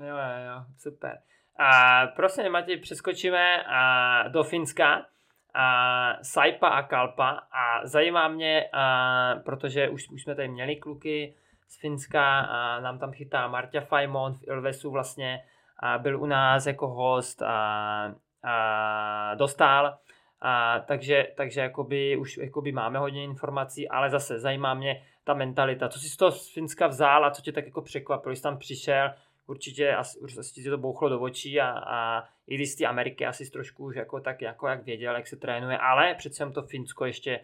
Jo, 0.00 0.06
jo, 0.06 0.46
jo, 0.46 0.64
super. 0.78 1.18
A 1.58 2.06
prosím, 2.06 2.52
Matej, 2.52 2.80
přeskočíme 2.80 3.64
a, 3.68 4.28
do 4.28 4.42
Finska, 4.42 5.06
a 5.54 6.16
Saipa 6.22 6.68
a 6.68 6.82
Kalpa 6.82 7.28
a 7.52 7.86
zajímá 7.86 8.28
mě, 8.28 8.68
a, 8.72 9.34
protože 9.44 9.88
už, 9.88 10.08
už 10.08 10.22
jsme 10.22 10.34
tady 10.34 10.48
měli 10.48 10.76
kluky, 10.76 11.34
z 11.68 11.80
Finska 11.80 12.40
a 12.40 12.80
nám 12.80 12.98
tam 12.98 13.12
chytá 13.12 13.48
Marta 13.48 13.80
Fajmon 13.80 14.34
v 14.34 14.48
Ilvesu 14.48 14.90
vlastně 14.90 15.44
a 15.78 15.98
byl 15.98 16.20
u 16.20 16.26
nás 16.26 16.66
jako 16.66 16.88
host 16.88 17.42
a, 17.42 18.14
a 18.42 19.34
dostal. 19.34 19.98
A 20.40 20.80
takže, 20.80 21.26
takže 21.36 21.60
jakoby, 21.60 22.16
už 22.16 22.36
jakoby 22.36 22.72
máme 22.72 22.98
hodně 22.98 23.24
informací, 23.24 23.88
ale 23.88 24.10
zase 24.10 24.38
zajímá 24.38 24.74
mě 24.74 25.02
ta 25.24 25.34
mentalita. 25.34 25.88
Co 25.88 25.98
jsi 25.98 26.08
z 26.08 26.16
toho 26.16 26.30
z 26.30 26.54
Finska 26.54 26.86
vzal 26.86 27.24
a 27.24 27.30
co 27.30 27.42
tě 27.42 27.52
tak 27.52 27.64
jako 27.64 27.82
překvapilo, 27.82 28.36
jsi 28.36 28.42
tam 28.42 28.58
přišel, 28.58 29.10
určitě 29.46 29.94
asi, 29.94 30.18
určitě 30.18 30.70
to 30.70 30.78
bouchlo 30.78 31.08
do 31.08 31.20
očí 31.20 31.60
a, 31.60 31.68
a 31.70 32.28
i 32.46 32.54
když 32.54 32.70
z 32.70 32.76
té 32.76 32.84
Ameriky 32.84 33.26
asi 33.26 33.50
trošku 33.50 33.84
už 33.84 33.96
jako 33.96 34.20
tak 34.20 34.42
jako 34.42 34.68
jak 34.68 34.84
věděl, 34.84 35.16
jak 35.16 35.26
se 35.26 35.36
trénuje, 35.36 35.78
ale 35.78 36.14
přece 36.14 36.50
to 36.50 36.62
Finsko 36.62 37.04
ještě, 37.04 37.40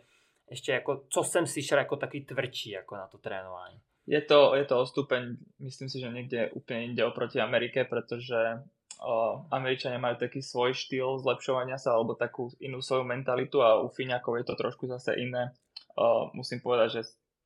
ještě 0.50 0.73
jako, 0.73 1.04
co 1.09 1.25
jsem 1.25 1.47
slyšel, 1.47 1.78
jako 1.78 1.97
taky 1.97 2.21
tvrdší 2.21 2.71
jako 2.71 2.97
na 2.97 3.07
to 3.07 3.19
trénování 3.19 3.80
je 4.11 4.21
to, 4.23 4.54
je 4.54 4.64
to 4.64 4.80
o 4.80 4.87
stupeň, 4.87 5.38
myslím 5.62 5.88
si, 5.88 6.02
že 6.02 6.11
niekde 6.11 6.50
úplne 6.50 6.90
inde 6.90 7.07
oproti 7.07 7.38
Amerike, 7.38 7.87
pretože 7.87 8.59
Američania 9.54 10.02
majú 10.02 10.19
taký 10.21 10.43
svoj 10.43 10.75
štýl 10.75 11.23
zlepšovania 11.23 11.78
sa 11.80 11.97
alebo 11.97 12.19
takú 12.19 12.52
inú 12.60 12.82
svoju 12.82 13.06
mentalitu 13.06 13.63
a 13.63 13.80
u 13.80 13.89
Fíňakov 13.89 14.43
je 14.43 14.45
to 14.45 14.54
trošku 14.58 14.84
zase 14.91 15.17
iné. 15.17 15.56
O, 15.97 16.28
musím 16.36 16.60
povedať, 16.60 17.00
že 17.00 17.02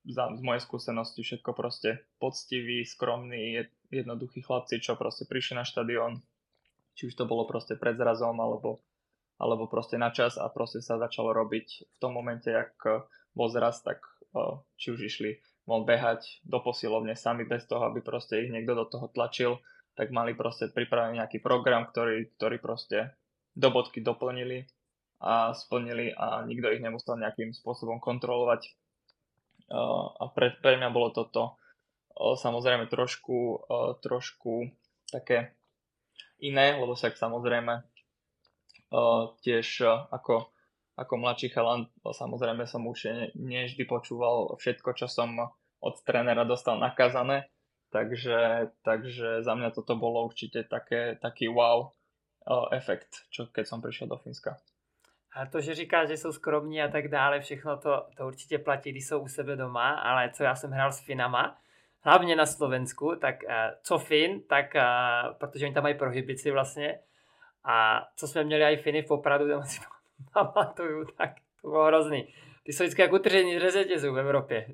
za, 0.08 0.34
z 0.34 0.40
mojej 0.42 0.64
skúsenosti 0.66 1.22
všetko 1.22 1.54
proste 1.54 2.02
poctivý, 2.18 2.82
skromný, 2.82 3.70
jednoduchí 4.02 4.42
chlapci, 4.42 4.82
čo 4.82 4.98
proste 4.98 5.28
prišli 5.28 5.54
na 5.60 5.62
štadión, 5.62 6.24
či 6.98 7.10
už 7.10 7.14
to 7.14 7.24
bolo 7.28 7.46
proste 7.46 7.78
pred 7.78 7.94
zrazom 7.94 8.38
alebo, 8.38 8.82
alebo 9.38 9.70
proste 9.70 9.98
na 9.98 10.10
čas 10.10 10.38
a 10.38 10.50
proste 10.50 10.82
sa 10.82 10.98
začalo 10.98 11.30
robiť 11.34 11.66
v 11.86 11.96
tom 12.02 12.14
momente, 12.14 12.50
jak 12.50 12.74
bol 13.34 13.50
zraz, 13.50 13.82
tak 13.82 14.02
o, 14.34 14.62
či 14.78 14.94
už 14.94 15.00
išli 15.02 15.38
mohol 15.66 15.88
behať 15.88 16.44
do 16.46 16.62
posilovne 16.62 17.18
sami 17.18 17.48
bez 17.48 17.66
toho, 17.66 17.88
aby 17.88 18.04
proste 18.04 18.46
ich 18.46 18.52
niekto 18.52 18.78
do 18.78 18.86
toho 18.86 19.10
tlačil, 19.10 19.58
tak 19.98 20.10
mali 20.10 20.34
proste 20.34 20.70
pripravený 20.70 21.22
nejaký 21.22 21.38
program, 21.42 21.86
ktorý, 21.88 22.30
ktorý 22.38 22.56
proste 22.58 23.14
do 23.54 23.70
bodky 23.70 24.02
doplnili 24.02 24.66
a 25.22 25.54
splnili 25.54 26.10
a 26.12 26.42
nikto 26.44 26.68
ich 26.74 26.82
nemusel 26.82 27.16
nejakým 27.16 27.54
spôsobom 27.54 28.02
kontrolovať. 28.02 28.74
A 29.70 30.24
pre, 30.34 30.52
pre 30.60 30.76
mňa 30.76 30.92
bolo 30.92 31.14
toto 31.14 31.56
samozrejme 32.18 32.86
trošku, 32.86 33.66
trošku 34.02 34.70
také 35.10 35.54
iné, 36.38 36.78
lebo 36.78 36.94
však 36.94 37.18
samozrejme 37.18 37.82
tiež 39.42 39.66
ako 40.10 40.54
ako 40.94 41.18
mladší 41.18 41.50
chalan, 41.50 41.90
samozrejme 42.06 42.66
som 42.70 42.86
už 42.86 43.34
nie 43.34 43.66
vždy 43.66 43.82
počúval 43.82 44.54
všetko, 44.54 44.94
čo 44.94 45.10
som 45.10 45.34
od 45.82 45.94
trénera 46.06 46.46
dostal 46.46 46.78
nakazané, 46.78 47.50
takže, 47.90 48.70
takže 48.86 49.42
za 49.42 49.54
mňa 49.58 49.74
toto 49.74 49.98
bolo 49.98 50.22
určite 50.22 50.62
také, 50.70 51.18
taký 51.18 51.50
wow 51.50 51.90
efekt, 52.70 53.26
čo 53.30 53.50
keď 53.50 53.64
som 53.66 53.82
prišiel 53.82 54.06
do 54.06 54.16
Finska. 54.22 54.56
A 55.34 55.46
to, 55.46 55.60
že 55.60 55.74
říkáš, 55.74 56.08
že 56.08 56.16
jsou 56.16 56.32
skromní 56.32 56.82
a 56.82 56.88
tak 56.88 57.08
dále, 57.08 57.40
všechno 57.40 57.76
to, 57.76 58.06
to 58.16 58.26
určitě 58.26 58.58
platí, 58.58 58.90
když 58.90 59.06
jsou 59.06 59.20
u 59.20 59.28
sebe 59.28 59.56
doma, 59.56 59.98
ale 59.98 60.30
co 60.30 60.42
já 60.42 60.54
jsem 60.54 60.70
hrál 60.70 60.92
s 60.92 61.00
Finama, 61.00 61.58
hlavně 62.04 62.36
na 62.36 62.46
Slovensku, 62.46 63.16
tak 63.20 63.42
uh, 63.42 63.50
co 63.82 63.98
Fin, 63.98 64.40
tak 64.48 64.74
uh, 64.74 65.34
protože 65.38 65.64
oni 65.64 65.74
tam 65.74 65.82
mají 65.82 65.94
prohibici 65.94 66.50
vlastně, 66.50 66.98
a 67.64 68.06
co 68.16 68.28
jsme 68.28 68.44
měli 68.44 68.64
i 68.64 68.76
Finy 68.76 69.02
v 69.02 69.08
Popradu, 69.08 69.48
tam 69.48 69.62
si 69.62 69.80
pamatuju, 70.32 71.04
tak 71.18 71.30
to 71.62 71.68
bolo 71.68 71.86
hrozný. 71.86 72.28
Ty 72.64 72.72
sú 72.72 72.88
vždy 72.88 73.02
ako 73.04 73.16
utržení 73.20 73.60
řetězů 73.60 74.12
v 74.12 74.18
Európe. 74.18 74.64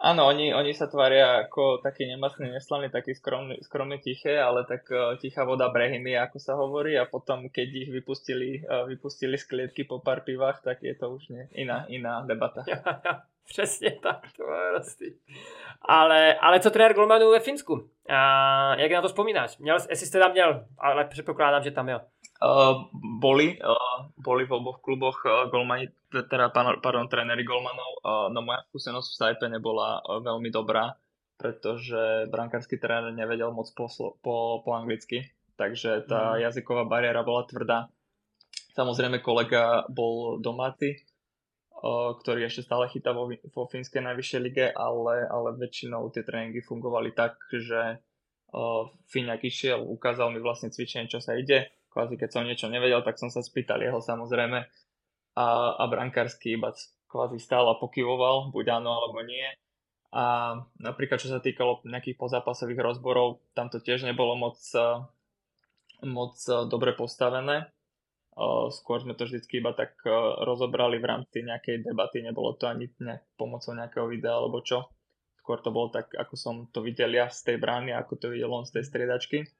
Áno, 0.00 0.32
oni, 0.32 0.56
oni 0.56 0.72
sa 0.72 0.88
tvária 0.88 1.44
ako 1.44 1.84
taký 1.84 2.08
nemastný, 2.08 2.48
neslaný, 2.48 2.88
taký 2.88 3.12
skromný, 3.12 3.60
skromný 3.60 4.00
tiché, 4.00 4.40
ale 4.40 4.64
tak 4.64 4.88
uh, 4.88 5.12
tichá 5.20 5.44
voda 5.44 5.68
brehými, 5.68 6.16
ako 6.16 6.40
sa 6.40 6.56
hovorí, 6.56 6.96
a 6.96 7.04
potom, 7.04 7.52
keď 7.52 7.68
ich 7.84 7.90
vypustili, 7.92 8.64
uh, 8.64 8.88
vypustili 8.88 9.36
z 9.36 9.44
klietky 9.44 9.84
po 9.84 10.00
pár 10.00 10.24
pivách, 10.24 10.64
tak 10.64 10.80
je 10.80 10.96
to 10.96 11.12
už 11.12 11.28
nie, 11.28 11.44
iná, 11.52 11.84
iná 11.92 12.24
debata. 12.24 12.64
Ja, 12.64 12.80
ja, 13.04 13.12
přesně 13.50 13.90
tak, 14.02 14.22
to 14.36 14.42
je 14.46 14.70
hrozný. 14.70 15.10
Ale, 15.82 16.34
ale 16.38 16.60
co 16.60 16.70
trenér 16.70 16.94
Golmanu 16.94 17.30
ve 17.30 17.40
Finsku? 17.40 17.74
Uh, 17.74 18.78
jak 18.78 18.92
na 18.92 19.02
to 19.02 19.08
vzpomínáš? 19.08 19.58
Měl, 19.58 19.76
jestli 19.90 20.06
jste 20.06 20.18
tam 20.18 20.32
měl, 20.32 20.64
ale 20.78 21.04
předpokládám, 21.04 21.62
že 21.62 21.70
tam 21.70 21.88
jo. 21.88 22.00
Uh, 22.40 22.88
boli, 23.20 23.58
uh, 23.60 24.06
boli 24.16 24.46
v 24.46 24.52
oboch 24.52 24.80
kluboch 24.80 25.18
uh, 25.26 25.50
golmani, 25.50 25.88
teda 26.30 26.48
pardon, 26.80 27.08
tréneri 27.08 27.44
golmanov, 27.44 27.92
uh, 28.00 28.32
no 28.32 28.40
moja 28.40 28.64
skúsenosť 28.72 29.08
v 29.12 29.18
Saipe 29.20 29.46
nebola 29.52 30.00
uh, 30.00 30.24
veľmi 30.24 30.48
dobrá, 30.48 30.96
pretože 31.36 32.32
brankársky 32.32 32.80
tréner 32.80 33.12
nevedel 33.12 33.52
moc 33.52 33.68
po, 33.76 33.92
po, 34.24 34.64
po 34.64 34.70
anglicky, 34.72 35.28
takže 35.60 36.08
tá 36.08 36.40
mm. 36.40 36.48
jazyková 36.48 36.88
bariéra 36.88 37.20
bola 37.20 37.44
tvrdá. 37.44 37.92
Samozrejme 38.72 39.20
kolega 39.20 39.84
bol 39.92 40.40
domáci, 40.40 40.96
ktorý 41.80 42.44
ešte 42.44 42.68
stále 42.68 42.92
chytá 42.92 43.16
vo, 43.16 43.32
vo 43.32 43.64
fínskej 43.64 44.04
najvyššej 44.04 44.40
lige, 44.44 44.66
ale, 44.76 45.24
ale 45.24 45.56
väčšinou 45.56 46.12
tie 46.12 46.20
tréningy 46.20 46.60
fungovali 46.60 47.16
tak, 47.16 47.40
že 47.48 48.04
Fíňak 49.06 49.46
išiel, 49.46 49.78
ukázal 49.78 50.34
mi 50.34 50.42
vlastne 50.42 50.74
cvičenie, 50.74 51.06
čo 51.06 51.22
sa 51.22 51.38
ide, 51.38 51.70
kvázi 51.94 52.18
keď 52.18 52.28
som 52.34 52.42
niečo 52.42 52.66
nevedel, 52.66 52.98
tak 53.06 53.14
som 53.14 53.30
sa 53.30 53.46
spýtal 53.46 53.78
jeho 53.78 54.02
samozrejme 54.02 54.66
a, 55.38 55.46
a 55.78 55.84
brankársky 55.86 56.58
iba 56.58 56.74
kvázi 57.06 57.38
stál 57.38 57.70
a 57.70 57.78
pokyvoval, 57.78 58.50
buď 58.50 58.82
áno 58.82 58.90
alebo 58.90 59.22
nie. 59.22 59.46
A 60.10 60.58
napríklad 60.82 61.22
čo 61.22 61.30
sa 61.30 61.38
týkalo 61.38 61.86
nejakých 61.86 62.18
pozápasových 62.18 62.82
rozborov, 62.82 63.46
tam 63.54 63.70
to 63.70 63.78
tiež 63.78 64.02
nebolo 64.02 64.34
moc, 64.34 64.58
moc 66.02 66.34
dobre 66.66 66.98
postavené. 66.98 67.70
Skôr 68.70 69.02
sme 69.02 69.18
to 69.18 69.26
vždycky 69.26 69.58
iba 69.58 69.74
tak 69.74 69.98
rozobrali 70.46 71.02
v 71.02 71.08
rámci 71.10 71.42
nejakej 71.42 71.82
debaty, 71.82 72.22
nebolo 72.22 72.54
to 72.54 72.70
ani 72.70 72.86
nejak 73.02 73.26
pomocou 73.34 73.74
nejakého 73.74 74.06
videa 74.06 74.38
alebo 74.38 74.62
čo. 74.62 74.86
Skôr 75.42 75.58
to 75.60 75.74
bolo 75.74 75.90
tak, 75.90 76.14
ako 76.14 76.34
som 76.38 76.54
to 76.70 76.80
videl 76.80 77.10
ja 77.10 77.26
z 77.26 77.52
tej 77.52 77.56
brány, 77.58 77.90
ako 77.92 78.16
to 78.16 78.26
videl 78.30 78.54
on 78.54 78.64
z 78.64 78.80
tej 78.80 78.84
striedačky 78.86 79.50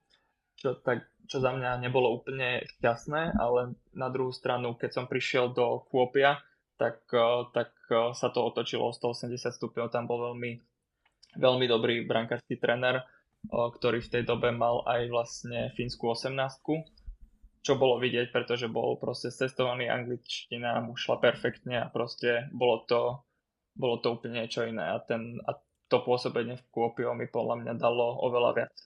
čo, 0.61 0.77
tak, 0.85 1.09
čo 1.25 1.41
za 1.41 1.57
mňa 1.57 1.81
nebolo 1.81 2.13
úplne 2.13 2.61
šťastné, 2.77 3.41
ale 3.41 3.81
na 3.97 4.13
druhú 4.13 4.29
stranu, 4.29 4.77
keď 4.77 4.91
som 4.93 5.05
prišiel 5.09 5.57
do 5.57 5.81
Kuopia, 5.89 6.37
tak, 6.77 7.01
tak 7.57 7.73
sa 7.89 8.29
to 8.29 8.45
otočilo 8.45 8.93
o 8.93 8.93
180 8.93 9.41
stupňov, 9.41 9.89
tam 9.89 10.05
bol 10.05 10.33
veľmi, 10.33 10.61
veľmi 11.41 11.65
dobrý 11.65 12.05
brankársky 12.05 12.61
tréner 12.61 13.01
ktorý 13.49 14.05
v 14.05 14.13
tej 14.13 14.23
dobe 14.29 14.53
mal 14.53 14.85
aj 14.85 15.09
vlastne 15.09 15.73
fínsku 15.73 16.13
18 16.13 16.61
čo 17.61 17.77
bolo 17.77 18.01
vidieť, 18.01 18.33
pretože 18.33 18.73
bol 18.73 18.97
proste 18.97 19.29
cestovaný 19.29 19.93
angličtina, 19.93 20.81
mu 20.81 20.97
šla 20.97 21.21
perfektne 21.21 21.85
a 21.85 21.93
proste 21.93 22.49
bolo 22.53 22.85
to, 22.89 23.01
bolo 23.77 24.01
to 24.01 24.17
úplne 24.17 24.45
niečo 24.45 24.65
iné 24.65 24.97
a, 24.97 24.97
ten, 25.01 25.37
a 25.45 25.61
to 25.93 26.01
pôsobenie 26.01 26.57
v 26.57 26.67
Kuopio 26.73 27.13
mi 27.13 27.29
podľa 27.29 27.57
mňa 27.61 27.73
dalo 27.77 28.17
oveľa 28.25 28.51
viac. 28.65 28.77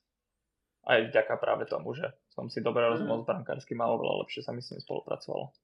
Aj 0.85 1.01
vďaka 1.01 1.35
práve 1.41 1.65
tomu, 1.65 1.97
že 1.97 2.13
som 2.29 2.51
si 2.53 2.61
dobre 2.61 2.85
rozumel 2.85 3.21
mm. 3.21 3.25
s 3.25 3.29
brankárským 3.31 3.81
a 3.81 3.89
oveľa 3.89 4.27
lepšie 4.27 4.45
sa 4.45 4.53
mi 4.53 4.61
s 4.61 4.75
ním 4.75 4.85
spolupracovalo. 4.85 5.55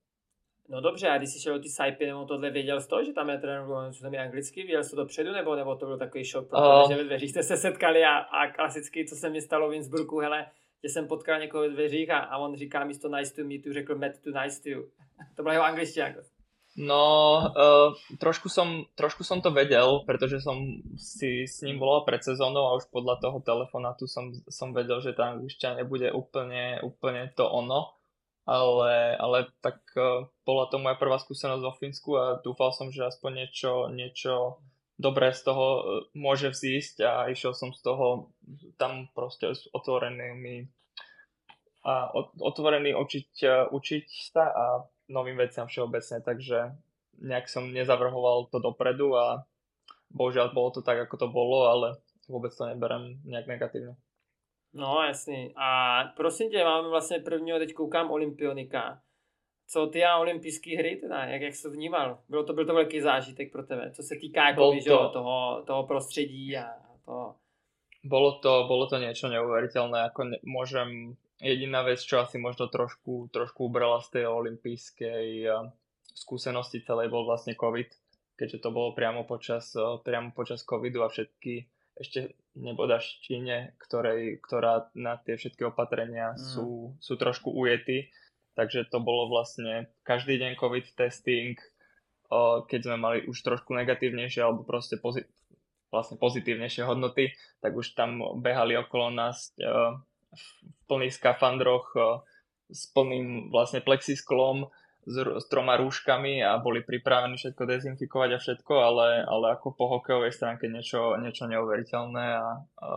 No 0.71 0.81
dobře, 0.81 1.09
a 1.09 1.19
když 1.19 1.31
jsi 1.31 1.41
šel 1.41 1.61
ty 1.61 1.69
Saipy, 1.69 2.07
nebo 2.07 2.25
tohle 2.25 2.51
věděl 2.51 2.81
jsi 2.81 2.89
to, 2.89 3.05
že 3.05 3.13
tam 3.13 3.31
je 3.31 3.39
trenér, 3.39 3.67
tam 4.03 4.15
je 4.15 4.21
anglicky, 4.21 4.63
věděl 4.63 4.85
jsi 4.85 4.91
to 4.91 4.97
dopředu, 4.97 5.33
nebo, 5.33 5.57
nebo 5.57 5.77
to 5.77 5.87
byl 5.87 5.99
takový 5.99 6.25
šok, 6.25 6.49
protože 6.49 6.95
uh, 6.95 6.97
ve 6.97 7.05
dveřích 7.05 7.31
jste 7.31 7.43
se 7.43 7.57
setkali 7.57 8.05
a, 8.05 8.19
a 8.19 8.53
klasicky, 8.53 9.05
co 9.05 9.17
se 9.17 9.31
mi 9.31 9.41
stalo 9.41 9.69
v 9.69 9.75
Innsbrucku, 9.75 10.19
hele, 10.19 10.47
že 10.85 10.89
jsem 10.89 11.09
potkal 11.09 11.41
někoho 11.41 11.63
ve 11.63 11.69
dveřích 11.69 12.11
a, 12.11 12.19
a 12.19 12.39
on 12.39 12.57
říká 12.57 12.85
místo 12.85 13.09
nice 13.09 13.35
to 13.35 13.49
meet 13.49 13.67
you, 13.67 13.73
řekl 13.73 13.95
met 13.95 14.21
to 14.25 14.31
nice 14.31 14.63
to 14.63 14.69
you. 14.69 14.89
to 15.37 15.43
byla 15.43 15.53
jeho 15.53 15.65
angličtina. 15.65 16.09
No, 16.77 17.03
uh, 17.51 18.17
trošku, 18.19 18.49
som, 18.49 18.87
trošku 18.95 19.27
som 19.27 19.43
to 19.43 19.51
vedel, 19.51 20.07
pretože 20.07 20.39
som 20.39 20.81
si 20.95 21.43
s 21.43 21.67
ním 21.67 21.83
volal 21.83 22.07
pred 22.07 22.23
sezónou 22.23 22.71
a 22.71 22.79
už 22.79 22.87
podľa 22.95 23.19
toho 23.19 23.43
telefonátu 23.43 24.07
som, 24.07 24.31
som 24.47 24.71
vedel, 24.71 25.03
že 25.03 25.13
tá 25.13 25.35
angličtina 25.35 25.75
nebude 25.83 26.15
úplne, 26.15 26.79
úplne 26.87 27.35
to 27.35 27.43
ono 27.43 28.01
ale, 28.51 29.15
ale 29.15 29.39
tak 29.61 29.79
uh, 29.95 30.27
bola 30.47 30.67
to 30.67 30.83
moja 30.83 30.97
prvá 30.97 31.23
skúsenosť 31.23 31.63
vo 31.63 31.75
Fínsku 31.77 32.11
a 32.17 32.25
dúfal 32.41 32.73
som, 32.73 32.89
že 32.91 33.07
aspoň 33.07 33.47
niečo, 33.47 33.73
niečo 33.93 34.63
dobré 35.01 35.33
z 35.33 35.49
toho 35.49 35.67
uh, 35.67 35.83
môže 36.13 36.53
vzísť 36.53 37.01
a 37.01 37.13
išiel 37.33 37.57
som 37.57 37.73
z 37.73 37.81
toho 37.81 38.29
tam 38.77 39.09
proste 39.17 39.57
s 39.57 39.65
otvorenými 39.73 40.69
a 41.89 42.13
otvorený 42.37 42.93
učiť, 42.93 43.31
uh, 43.49 43.73
učiť 43.73 44.07
sa 44.37 44.45
a 44.53 44.65
novým 45.09 45.41
veciam 45.41 45.65
všeobecne, 45.65 46.21
takže 46.21 46.77
nejak 47.25 47.49
som 47.49 47.73
nezavrhoval 47.73 48.53
to 48.53 48.61
dopredu 48.61 49.17
a 49.17 49.49
bohužiaľ 50.13 50.53
bolo 50.53 50.71
to 50.71 50.81
tak, 50.85 51.09
ako 51.09 51.17
to 51.17 51.29
bolo, 51.33 51.67
ale 51.67 51.89
vôbec 52.29 52.53
to 52.55 52.69
neberem 52.69 53.19
nejak 53.25 53.49
negatívne. 53.49 53.97
No 54.73 55.03
jasný. 55.03 55.53
A 55.57 56.05
prosím 56.17 56.51
tě, 56.51 56.65
máme 56.65 56.89
vlastně 56.89 57.19
prvního, 57.19 57.59
teď 57.59 57.75
koukám, 57.75 58.11
Olympionika. 58.11 59.01
Co 59.71 59.87
ty 59.87 60.05
a 60.05 60.19
olympijské 60.19 60.79
hry 60.79 60.97
teda, 60.97 61.25
jak, 61.25 61.43
jak 61.43 61.55
jsi 61.55 61.63
to 61.63 61.71
vnímal? 61.71 62.19
Bylo 62.29 62.45
to, 62.45 62.53
byl 62.53 62.67
to 62.67 62.75
velký 62.75 63.01
zážitek 63.01 63.53
pro 63.53 63.63
tebe, 63.63 63.91
co 63.95 64.03
se 64.03 64.17
týká 64.17 64.49
jako, 64.49 64.73
to... 64.73 64.81
že, 64.81 64.91
toho, 64.91 65.63
toho 65.67 65.87
prostředí 65.87 66.57
a 66.57 66.67
toho. 67.05 67.35
Bolo 68.05 68.41
to, 68.41 68.65
bolo 68.65 68.89
to 68.89 68.97
niečo 68.97 69.29
neuveriteľné, 69.29 70.09
ako 70.09 70.33
ne, 70.33 70.41
môžem, 70.41 71.21
jediná 71.37 71.85
vec, 71.85 72.01
čo 72.01 72.25
asi 72.25 72.41
možno 72.41 72.73
trošku, 72.73 73.29
trošku 73.29 73.69
ubrala 73.69 74.01
z 74.01 74.09
tej 74.09 74.25
olympijskej 74.25 75.45
skúsenosti 76.17 76.81
celej 76.81 77.13
bol 77.13 77.29
vlastne 77.29 77.53
COVID, 77.53 77.93
keďže 78.41 78.65
to 78.65 78.73
bolo 78.73 78.97
priamo 78.97 79.29
počas, 79.29 79.77
priamo 80.01 80.33
počas 80.33 80.65
covidu 80.65 81.05
a 81.05 81.13
všetky 81.13 81.69
ešte 82.01 82.33
nebodaš 82.57 83.21
Číne, 83.21 83.77
ktorej, 83.77 84.41
ktorá 84.41 84.89
na 84.97 85.21
tie 85.21 85.37
všetky 85.37 85.69
opatrenia 85.69 86.33
mm. 86.33 86.41
sú, 86.41 86.97
sú 86.97 87.15
trošku 87.21 87.53
ujety. 87.53 88.09
Takže 88.59 88.91
to 88.91 88.99
bolo 88.99 89.31
vlastne 89.31 89.89
každý 90.03 90.37
deň 90.43 90.59
COVID 90.59 90.87
testing, 90.99 91.55
keď 92.67 92.81
sme 92.87 92.97
mali 92.99 93.19
už 93.27 93.43
trošku 93.43 93.75
negatívnejšie 93.75 94.43
alebo 94.43 94.63
proste 94.63 94.99
pozit- 94.99 95.31
vlastne 95.91 96.19
pozitívnejšie 96.19 96.87
hodnoty, 96.87 97.35
tak 97.59 97.75
už 97.75 97.99
tam 97.99 98.23
behali 98.39 98.79
okolo 98.79 99.11
nás 99.11 99.55
v 99.59 100.45
plných 100.87 101.19
skafandroch 101.19 101.91
s 102.71 102.87
plným 102.95 103.51
vlastne 103.51 103.83
plexisklom 103.83 104.71
s, 105.03 105.17
s 105.19 105.45
troma 105.51 105.75
rúškami 105.81 106.39
a 106.45 106.63
boli 106.63 106.87
pripravení 106.87 107.35
všetko 107.35 107.63
dezinfikovať 107.67 108.31
a 108.37 108.43
všetko, 108.43 108.75
ale, 108.79 109.09
ale 109.27 109.47
ako 109.59 109.75
po 109.75 109.91
hokejovej 109.99 110.31
stránke 110.31 110.71
niečo, 110.71 111.19
niečo 111.19 111.51
neuveriteľné 111.51 112.27
a, 112.39 112.49
a 112.63 112.89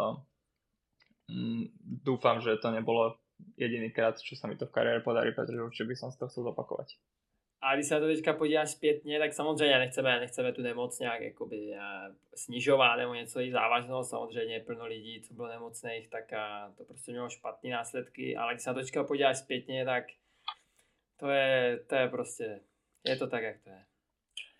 mm, 1.33 1.63
dúfam, 2.05 2.43
že 2.43 2.61
to 2.61 2.69
nebolo 2.69 3.17
jediný 3.57 3.91
krát, 3.91 4.19
čo 4.19 4.35
sa 4.35 4.47
mi 4.47 4.55
to 4.55 4.65
v 4.65 4.75
kariére 4.75 4.99
podarí, 4.99 5.31
pretože 5.31 5.61
určite 5.61 5.89
by 5.89 5.95
som 5.95 6.09
si 6.11 6.17
to 6.19 6.27
chcel 6.27 6.43
zopakovať. 6.43 6.97
A 7.63 7.75
když 7.75 7.87
se 7.87 7.93
na 7.93 7.99
to 7.99 8.07
teďka 8.07 8.33
podíváš 8.33 8.71
zpětně, 8.71 9.19
tak 9.19 9.33
samozřejmě 9.33 9.79
nechceme, 9.79 10.19
nechceme 10.19 10.51
tu 10.53 10.61
nemoc 10.61 10.99
nějak 10.99 11.21
jakoby 11.21 11.75
snižovat 12.35 12.95
nebo 12.95 13.13
něco 13.13 13.39
jí 13.39 13.51
závažného. 13.51 14.03
Samozřejmě 14.03 14.59
plno 14.59 14.85
lidí, 14.85 15.21
co 15.21 15.33
bylo 15.33 15.47
nemocných, 15.47 16.09
tak 16.09 16.33
a 16.33 16.73
to 16.77 16.83
prostě 16.83 17.11
mělo 17.11 17.29
špatné 17.29 17.69
následky. 17.69 18.37
Ale 18.37 18.53
když 18.53 18.63
se 18.63 18.69
na 18.69 18.73
to 18.73 18.79
teďka 18.79 19.03
podíváš 19.03 19.37
zpětně, 19.37 19.85
tak 19.85 20.03
to 21.19 21.29
je, 21.29 21.79
to 21.87 21.95
je 21.95 22.07
proste, 22.09 22.59
je 23.03 23.15
to 23.15 23.27
tak, 23.27 23.43
jak 23.43 23.63
to 23.63 23.69
je. 23.69 23.85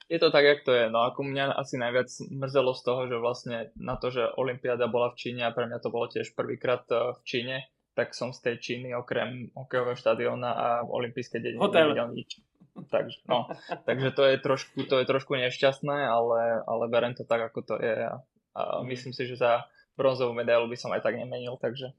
Je 0.09 0.19
to 0.19 0.31
tak, 0.31 0.45
jak 0.45 0.63
to 0.63 0.71
je. 0.71 0.89
No 0.89 0.99
ako 1.09 1.23
mňa 1.23 1.55
asi 1.55 1.79
najviac 1.79 2.11
mrzelo 2.27 2.75
z 2.75 2.81
toho, 2.83 3.07
že 3.07 3.17
vlastne 3.17 3.71
na 3.79 3.95
to, 3.95 4.11
že 4.11 4.35
Olympiáda 4.35 4.87
bola 4.91 5.11
v 5.11 5.19
Číne 5.19 5.47
a 5.47 5.55
pre 5.55 5.63
mňa 5.63 5.79
to 5.79 5.89
bolo 5.89 6.11
tiež 6.11 6.35
prvýkrát 6.35 6.83
eh, 6.91 7.15
v 7.15 7.21
Číne, 7.23 7.55
tak 7.93 8.13
som 8.17 8.33
z 8.33 8.41
tej 8.41 8.55
Číny 8.57 8.95
okrem 8.97 9.53
hokejového 9.53 9.95
štadióna 9.95 10.51
a 10.53 10.67
olympijskej 10.85 11.39
dediny 11.41 11.61
nevidel 11.61 12.09
nič. 12.13 12.41
Takže, 12.73 13.17
no, 13.29 13.45
takže 13.87 14.11
to 14.11 14.23
je 14.25 14.37
trošku, 14.37 14.83
to 14.89 14.99
je 14.99 15.05
trošku 15.05 15.37
nešťastné, 15.37 16.09
ale, 16.09 16.65
ale 16.65 16.83
berem 16.89 17.13
to 17.13 17.21
tak, 17.23 17.53
ako 17.53 17.61
to 17.61 17.75
je 17.77 18.09
a, 18.09 18.17
a 18.57 18.61
mhm. 18.81 18.89
myslím 18.89 19.13
si, 19.13 19.29
že 19.29 19.37
za 19.37 19.69
bronzovú 19.93 20.33
medailu 20.33 20.65
by 20.65 20.77
som 20.77 20.89
aj 20.89 21.05
tak 21.05 21.15
nemenil, 21.15 21.57
takže. 21.61 21.93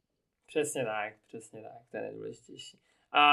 Přesně 0.46 0.85
tak, 0.85 1.12
přesně 1.26 1.62
tak, 1.62 1.83
to 1.90 1.96
je 1.96 2.02
nejdůležitější. 2.02 2.78
A 3.14 3.24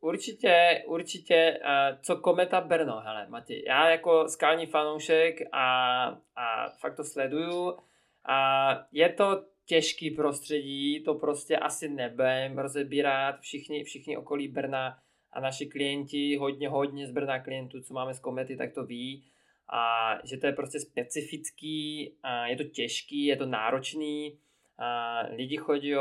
určitě, 0.00 0.82
určitě, 0.86 1.60
co 2.02 2.16
Kometa 2.16 2.60
Brno, 2.60 3.00
hele 3.00 3.26
Mati, 3.28 3.64
já 3.68 3.88
jako 3.90 4.28
skalní 4.28 4.66
fanoušek 4.66 5.40
a, 5.52 6.06
a 6.36 6.68
fakt 6.80 6.96
to 6.96 7.04
sleduju 7.04 7.78
a 8.24 8.68
je 8.92 9.08
to 9.08 9.44
těžký 9.66 10.10
prostředí, 10.10 11.02
to 11.02 11.14
prostě 11.14 11.56
asi 11.56 11.88
nebudem 11.88 12.58
rozebírat, 12.58 13.40
všichni, 13.40 13.84
všichni 13.84 14.16
okolí 14.16 14.48
Brna 14.48 14.98
a 15.32 15.40
naši 15.40 15.66
klienti, 15.66 16.36
hodně, 16.36 16.68
hodně 16.68 17.06
z 17.06 17.10
Brna 17.10 17.38
klientů, 17.40 17.80
co 17.82 17.94
máme 17.94 18.14
z 18.14 18.20
Komety, 18.20 18.56
tak 18.56 18.72
to 18.72 18.84
ví, 18.84 19.24
a 19.72 20.14
že 20.24 20.36
to 20.36 20.46
je 20.46 20.52
prostě 20.52 20.80
specifický, 20.80 22.12
a 22.22 22.46
je 22.46 22.56
to 22.56 22.64
těžký, 22.64 23.24
je 23.24 23.36
to 23.36 23.46
náročný, 23.46 24.38
a 24.78 25.20
lidi 25.36 25.56
chodí, 25.56 25.92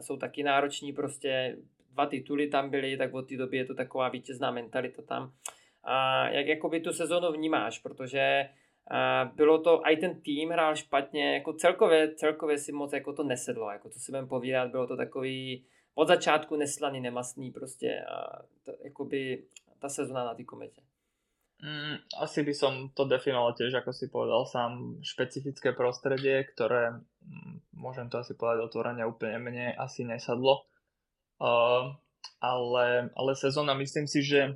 jsou 0.00 0.16
taky 0.16 0.42
nároční 0.42 0.92
prostě, 0.92 1.56
dva 1.92 2.06
tituly 2.06 2.46
tam 2.46 2.70
byly, 2.70 2.96
tak 2.96 3.14
od 3.14 3.28
té 3.28 3.36
doby 3.36 3.56
je 3.56 3.64
to 3.64 3.74
taková 3.74 4.08
vítězná 4.08 4.50
mentalita 4.50 5.02
tam. 5.02 5.32
A 5.84 6.28
jak 6.28 6.46
jakoby 6.46 6.80
tu 6.80 6.92
sezónu 6.92 7.32
vnímáš, 7.32 7.78
protože 7.78 8.48
bylo 9.34 9.58
to, 9.58 9.82
i 9.84 9.96
ten 9.96 10.20
tým 10.20 10.50
hrál 10.50 10.76
špatně, 10.76 11.34
jako 11.34 11.52
celkově, 11.52 12.14
celkově 12.14 12.58
si 12.58 12.72
moc 12.72 12.92
jako 12.92 13.12
to 13.12 13.24
nesedlo, 13.24 13.70
jako 13.70 13.88
to 13.88 13.98
si 13.98 14.12
budem 14.12 14.28
povídat, 14.28 14.70
bylo 14.70 14.86
to 14.86 14.96
takový 14.96 15.64
od 15.94 16.08
začátku 16.08 16.56
neslaný, 16.56 17.00
nemastný 17.00 17.50
prostě 17.50 18.04
a 18.04 18.42
to, 18.64 18.72
jakoby 18.84 19.44
ta 19.78 19.88
sezóna 19.88 20.24
na 20.24 20.34
té 20.34 20.44
kometě. 20.44 20.82
Mm, 21.58 21.98
asi 22.22 22.42
by 22.42 22.54
som 22.54 22.94
to 22.94 23.02
definoval 23.10 23.50
tiež, 23.58 23.82
ako 23.82 23.90
si 23.90 24.06
povedal 24.06 24.46
sám, 24.46 25.02
špecifické 25.02 25.74
prostredie, 25.74 26.46
ktoré, 26.54 27.02
mm, 27.02 27.74
môžem 27.74 28.06
to 28.06 28.22
asi 28.22 28.38
povedať 28.38 28.70
otvorene, 28.70 29.02
úplne 29.02 29.42
mne 29.42 29.66
asi 29.74 30.06
nesadlo. 30.06 30.70
Uh, 31.42 31.98
ale, 32.38 33.10
ale 33.10 33.32
sezóna 33.34 33.74
myslím 33.74 34.06
si, 34.06 34.22
že 34.22 34.54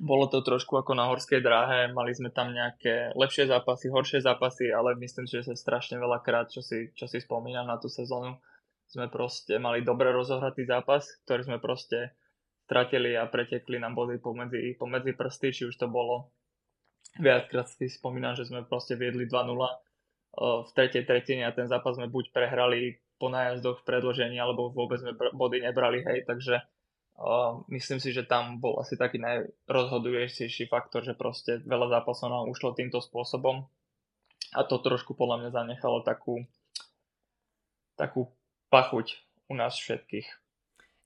bolo 0.00 0.26
to 0.26 0.42
trošku 0.42 0.74
ako 0.74 0.92
na 0.98 1.06
horskej 1.06 1.38
dráhe, 1.38 1.90
mali 1.94 2.10
sme 2.10 2.34
tam 2.34 2.50
nejaké 2.50 3.14
lepšie 3.14 3.46
zápasy, 3.46 3.90
horšie 3.90 4.20
zápasy, 4.24 4.74
ale 4.74 4.98
myslím 4.98 5.26
že 5.30 5.46
sa 5.46 5.54
strašne 5.54 6.02
veľa 6.02 6.22
krát, 6.24 6.50
čo 6.50 6.62
si, 6.62 6.90
čo 6.98 7.06
si 7.06 7.22
spomínam 7.22 7.70
na 7.70 7.78
tú 7.78 7.86
sezónu, 7.86 8.38
sme 8.90 9.06
proste 9.06 9.58
mali 9.62 9.86
dobre 9.86 10.10
rozohratý 10.10 10.66
zápas, 10.66 11.06
ktorý 11.26 11.46
sme 11.46 11.58
proste 11.62 12.18
stratili 12.66 13.14
a 13.14 13.28
pretekli 13.28 13.78
nám 13.78 13.94
body 13.94 14.18
pomedzi, 14.18 14.74
pomedzi 14.74 15.12
prsty, 15.14 15.48
či 15.52 15.62
už 15.68 15.76
to 15.78 15.86
bolo 15.86 16.34
viackrát 17.20 17.70
si 17.70 17.86
spomínam, 17.86 18.34
že 18.34 18.48
sme 18.48 18.66
proste 18.66 18.98
viedli 18.98 19.30
2-0 19.30 19.54
v 20.66 20.70
tretej 20.74 21.06
tretine 21.06 21.46
a 21.46 21.54
ten 21.54 21.70
zápas 21.70 21.94
sme 21.94 22.10
buď 22.10 22.34
prehrali 22.34 22.98
po 23.22 23.30
nájazdoch 23.30 23.82
v 23.82 23.86
predložení, 23.86 24.34
alebo 24.42 24.74
vôbec 24.74 24.98
sme 24.98 25.14
body 25.14 25.62
nebrali, 25.62 26.02
hej, 26.02 26.26
takže 26.26 26.58
myslím 27.68 28.00
si, 28.00 28.12
že 28.12 28.26
tam 28.26 28.58
bol 28.58 28.80
asi 28.82 28.98
taký 28.98 29.22
najrozhodujúcejší 29.22 30.66
faktor, 30.66 31.06
že 31.06 31.14
proste 31.14 31.62
veľa 31.62 31.88
zápasov 32.00 32.30
nám 32.30 32.50
ušlo 32.50 32.74
týmto 32.74 32.98
spôsobom. 32.98 33.66
A 34.54 34.60
to 34.66 34.78
trošku 34.78 35.14
podľa 35.14 35.46
mňa 35.46 35.50
zanechalo 35.50 36.02
takú 36.02 36.42
takú 37.94 38.26
pachuť 38.70 39.22
u 39.48 39.54
nás 39.54 39.74
všetkých. 39.74 40.26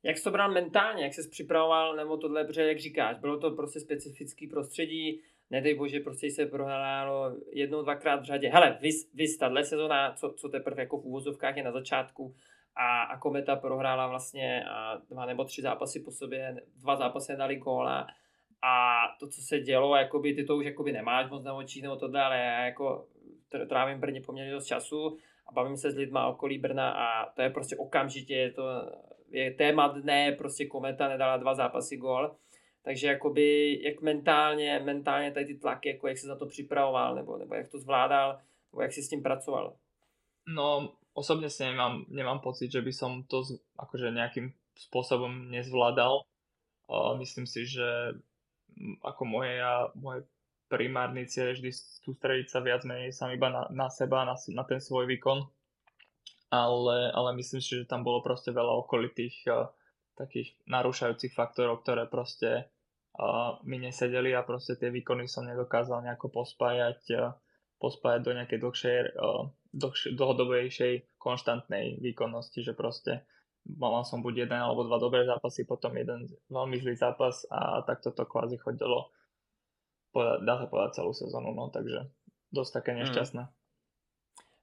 Jak 0.03 0.19
jsi 0.19 0.25
to 0.25 0.31
bral 0.31 0.53
mentálně, 0.53 1.05
jak 1.05 1.15
jsi 1.15 1.29
připravoval, 1.29 1.97
nebo 1.97 2.17
tohle, 2.17 2.45
protože 2.45 2.69
jak 2.69 2.79
říkáš, 2.79 3.19
bylo 3.19 3.39
to 3.41 3.51
prostě 3.51 3.81
specifický 3.81 4.47
prostředí, 4.47 5.21
nedej 5.51 5.75
bože, 5.75 6.01
prostě 6.01 6.31
se 6.31 6.47
prohrálo 6.47 7.37
jednou, 7.53 7.83
dvakrát 7.83 8.21
v 8.21 8.25
řadě. 8.25 8.49
Hele, 8.49 8.79
vys, 8.81 9.13
vys 9.15 9.37
tahle 9.37 9.65
sezona, 9.65 10.13
co, 10.13 10.35
co 10.37 10.49
teprve 10.49 10.83
jako 10.83 10.99
v 10.99 11.05
úvozovkách 11.05 11.57
je 11.57 11.63
na 11.63 11.73
začátku, 11.73 12.35
a, 12.79 13.03
a 13.03 13.19
Kometa 13.19 13.57
prohrála 13.57 14.07
vlastně 14.07 14.65
dva 15.11 15.27
nebo 15.27 15.45
tři 15.45 15.63
zápasy 15.63 16.01
po 16.01 16.11
sobě, 16.11 16.63
dva 16.77 16.97
zápasy 16.97 17.37
dali 17.37 17.57
góla 17.57 18.07
a 18.63 19.03
to, 19.21 19.29
co 19.29 19.41
se 19.43 19.61
dělo, 19.61 19.97
jakoby, 19.97 20.35
ty 20.35 20.45
to 20.45 20.57
už 20.57 20.65
jakoby 20.65 20.93
nemáš 20.93 21.31
moc 21.31 21.45
na 21.45 21.55
očích 21.55 21.83
nebo 21.83 21.97
tohle, 21.97 22.23
ale 22.23 22.39
já 22.39 22.65
jako 22.65 23.07
trávím 23.69 24.01
Brně 24.01 24.21
poměrně 24.21 24.53
dost 24.53 24.67
času 24.67 25.19
a 25.47 25.53
bavím 25.53 25.77
se 25.77 25.91
s 25.91 25.97
lidma 25.97 26.27
okolí 26.27 26.59
Brna 26.59 26.91
a 26.91 27.31
to 27.31 27.43
je 27.43 27.51
prostě 27.51 27.77
okamžitě, 27.77 28.35
je 28.35 28.51
to 28.51 28.63
je 29.31 29.51
téma 29.51 29.89
dne, 29.89 30.33
prostě 30.33 30.67
Kometa 30.67 31.09
nedala 31.09 31.37
dva 31.37 31.55
zápasy 31.55 31.97
gól, 31.97 32.37
takže 32.83 33.07
jakoby, 33.07 33.79
jak 33.83 34.03
mentálně, 34.03 34.83
mentálně 34.85 35.33
tady 35.33 35.47
ty 35.47 35.55
tlaky, 35.55 35.89
jako 35.89 36.09
jak 36.09 36.19
se 36.19 36.27
za 36.27 36.37
to 36.37 36.47
připravoval, 36.47 37.15
nebo, 37.15 37.37
nebo 37.37 37.55
jak 37.55 37.69
to 37.69 37.79
zvládal, 37.79 38.39
nebo 38.73 38.83
jak 38.83 38.93
si 38.93 39.03
s 39.03 39.09
tím 39.09 39.23
pracoval? 39.23 39.77
No, 40.47 40.93
osobne 41.19 41.51
si 41.51 41.67
nemám, 41.67 42.07
nemám 42.07 42.39
pocit, 42.39 42.71
že 42.71 42.79
by 42.79 42.93
som 42.95 43.27
to 43.27 43.43
z, 43.43 43.59
akože 43.75 44.15
nejakým 44.15 44.55
spôsobom 44.79 45.51
nezvládal. 45.51 46.23
Uh, 46.87 47.19
myslím 47.19 47.45
si, 47.45 47.67
že 47.67 48.15
ako 49.03 49.27
moje, 49.27 49.59
ja, 49.59 49.91
moje 49.99 50.23
primárny 50.71 51.27
cieľ 51.27 51.53
je 51.53 51.57
vždy 51.59 51.71
sústrediť 52.07 52.47
sa 52.47 52.63
viac 52.63 52.87
menej 52.87 53.11
sám 53.11 53.35
iba 53.35 53.51
na, 53.51 53.67
na 53.75 53.91
seba, 53.91 54.23
na, 54.23 54.39
na 54.55 54.63
ten 54.63 54.79
svoj 54.79 55.11
výkon. 55.11 55.43
Ale, 56.49 57.13
ale 57.13 57.37
myslím 57.37 57.61
si, 57.61 57.77
že 57.77 57.91
tam 57.91 58.01
bolo 58.07 58.25
proste 58.25 58.55
veľa 58.55 58.73
okolitých 58.87 59.37
uh, 59.51 59.69
takých 60.17 60.57
narúšajúcich 60.65 61.35
faktorov, 61.37 61.85
ktoré 61.85 62.09
proste 62.09 62.73
uh, 63.19 63.61
mi 63.69 63.77
nesedeli 63.77 64.33
a 64.33 64.47
proste 64.47 64.79
tie 64.81 64.89
výkony 64.89 65.29
som 65.29 65.45
nedokázal 65.45 66.01
nejako 66.01 66.33
pospájať, 66.33 67.01
uh, 67.21 67.37
pospájať 67.77 68.21
do 68.25 68.33
nejakej 68.33 68.59
dlhšej 68.65 68.97
uh, 69.13 69.45
dlhš- 69.75 70.17
dlhodobejšej 70.17 71.19
konštantnej 71.19 72.01
výkonnosti, 72.01 72.65
že 72.65 72.73
proste 72.73 73.27
mal 73.69 74.01
som 74.05 74.25
buď 74.25 74.49
jeden 74.49 74.61
alebo 74.61 74.87
dva 74.89 74.97
dobré 74.97 75.29
zápasy, 75.29 75.69
potom 75.69 75.93
jeden 75.97 76.25
veľmi 76.49 76.77
zlý 76.81 76.97
zápas 76.97 77.45
a 77.53 77.85
takto 77.85 78.13
to 78.17 78.25
kvázi 78.25 78.57
chodilo 78.57 79.13
dá 80.17 80.59
sa 80.59 80.67
povedať 80.67 81.03
celú 81.03 81.13
sezónu, 81.13 81.53
no 81.53 81.69
takže 81.69 82.09
dosť 82.51 82.71
také 82.81 82.91
mhm. 82.95 82.99
nešťastné. 83.05 83.43
Hmm. 83.45 83.57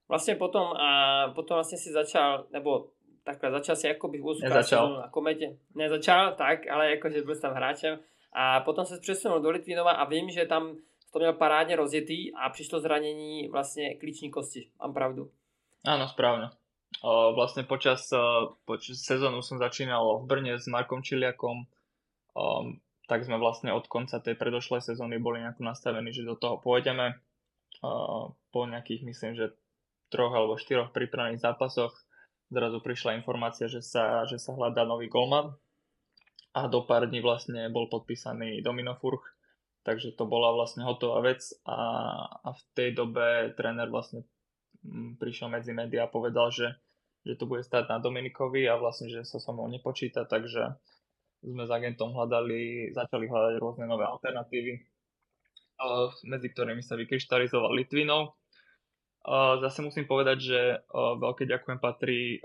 Vlastne 0.06 0.38
potom, 0.38 0.78
a 0.78 0.90
potom 1.34 1.58
vlastne 1.58 1.82
si 1.82 1.90
začal, 1.90 2.46
nebo 2.54 2.94
takhle 3.26 3.50
začal 3.58 3.74
si 3.74 3.90
akoby 3.90 4.22
sezónu 4.38 5.02
na 5.02 5.10
komete. 5.10 5.58
Nezačal, 5.74 6.38
tak, 6.38 6.70
ale 6.70 7.02
akože 7.02 7.26
byl 7.26 7.42
tam 7.42 7.58
hráčem. 7.58 7.98
A 8.30 8.62
potom 8.62 8.86
se 8.86 9.02
přesunul 9.02 9.42
do 9.42 9.50
Litvinova 9.50 9.98
a 9.98 10.06
vím, 10.06 10.30
že 10.30 10.46
tam 10.46 10.78
to 11.16 11.20
měl 11.20 11.34
parádně 11.34 11.76
rozjetý 11.76 12.36
a 12.36 12.50
přišlo 12.50 12.80
zranění 12.80 13.48
vlastně 13.48 13.96
klíční 13.96 14.32
kosti. 14.32 14.68
Mám 14.80 14.94
pravdu. 14.94 15.32
Áno, 15.88 16.12
správne. 16.12 16.52
Vlastne 17.06 17.64
počas, 17.64 18.12
počas 18.66 19.00
sezónu 19.00 19.40
som 19.40 19.56
začínal 19.56 20.02
v 20.20 20.28
Brne 20.28 20.60
s 20.60 20.68
Markom 20.68 21.06
Čiliakom, 21.06 21.70
tak 23.06 23.24
sme 23.24 23.38
vlastne 23.38 23.72
od 23.72 23.86
konca 23.88 24.20
tej 24.20 24.36
predošlej 24.36 24.82
sezóny 24.82 25.22
boli 25.22 25.40
nejako 25.40 25.64
nastavení, 25.64 26.12
že 26.12 26.28
do 26.28 26.36
toho 26.36 26.58
pôjdeme. 26.60 27.16
Po 28.50 28.66
nejakých, 28.66 29.06
myslím, 29.06 29.38
že 29.38 29.54
troch 30.10 30.34
alebo 30.34 30.58
štyroch 30.58 30.90
prípravných 30.90 31.40
zápasoch 31.40 31.94
zrazu 32.50 32.82
prišla 32.82 33.22
informácia, 33.22 33.70
že 33.70 33.86
sa, 33.86 34.26
že 34.26 34.36
sa 34.36 34.58
hľadá 34.58 34.84
nový 34.84 35.06
golman 35.08 35.54
a 36.52 36.66
do 36.66 36.82
pár 36.84 37.08
dní 37.08 37.22
vlastne 37.22 37.70
bol 37.70 37.88
podpísaný 37.94 38.66
Domino 38.66 38.98
Furch, 38.98 39.35
takže 39.86 40.18
to 40.18 40.26
bola 40.26 40.50
vlastne 40.58 40.82
hotová 40.82 41.22
vec 41.22 41.46
a, 41.64 41.78
a 42.42 42.50
v 42.58 42.62
tej 42.74 42.98
dobe 42.98 43.54
tréner 43.54 43.86
vlastne 43.94 44.26
mm, 44.82 45.22
prišiel 45.22 45.54
medzi 45.54 45.72
médiá 45.78 46.10
a 46.10 46.12
povedal, 46.12 46.50
že, 46.50 46.74
že 47.22 47.38
to 47.38 47.46
bude 47.46 47.62
stať 47.62 47.86
na 47.94 48.02
Dominikovi 48.02 48.66
a 48.66 48.82
vlastne, 48.82 49.08
že 49.14 49.22
sa 49.22 49.38
so 49.38 49.54
mnou 49.54 49.70
nepočíta, 49.70 50.26
takže 50.26 50.74
sme 51.46 51.64
s 51.70 51.72
agentom 51.72 52.10
hľadali, 52.18 52.90
začali 52.90 53.30
hľadať 53.30 53.56
rôzne 53.62 53.86
nové 53.86 54.10
alternatívy, 54.10 54.82
medzi 56.26 56.48
ktorými 56.50 56.82
sa 56.82 56.98
vykryštalizoval 56.98 57.70
Litvinov. 57.70 58.34
Zase 59.62 59.86
musím 59.86 60.10
povedať, 60.10 60.38
že 60.42 60.60
veľké 60.94 61.46
ďakujem 61.46 61.78
patrí 61.78 62.42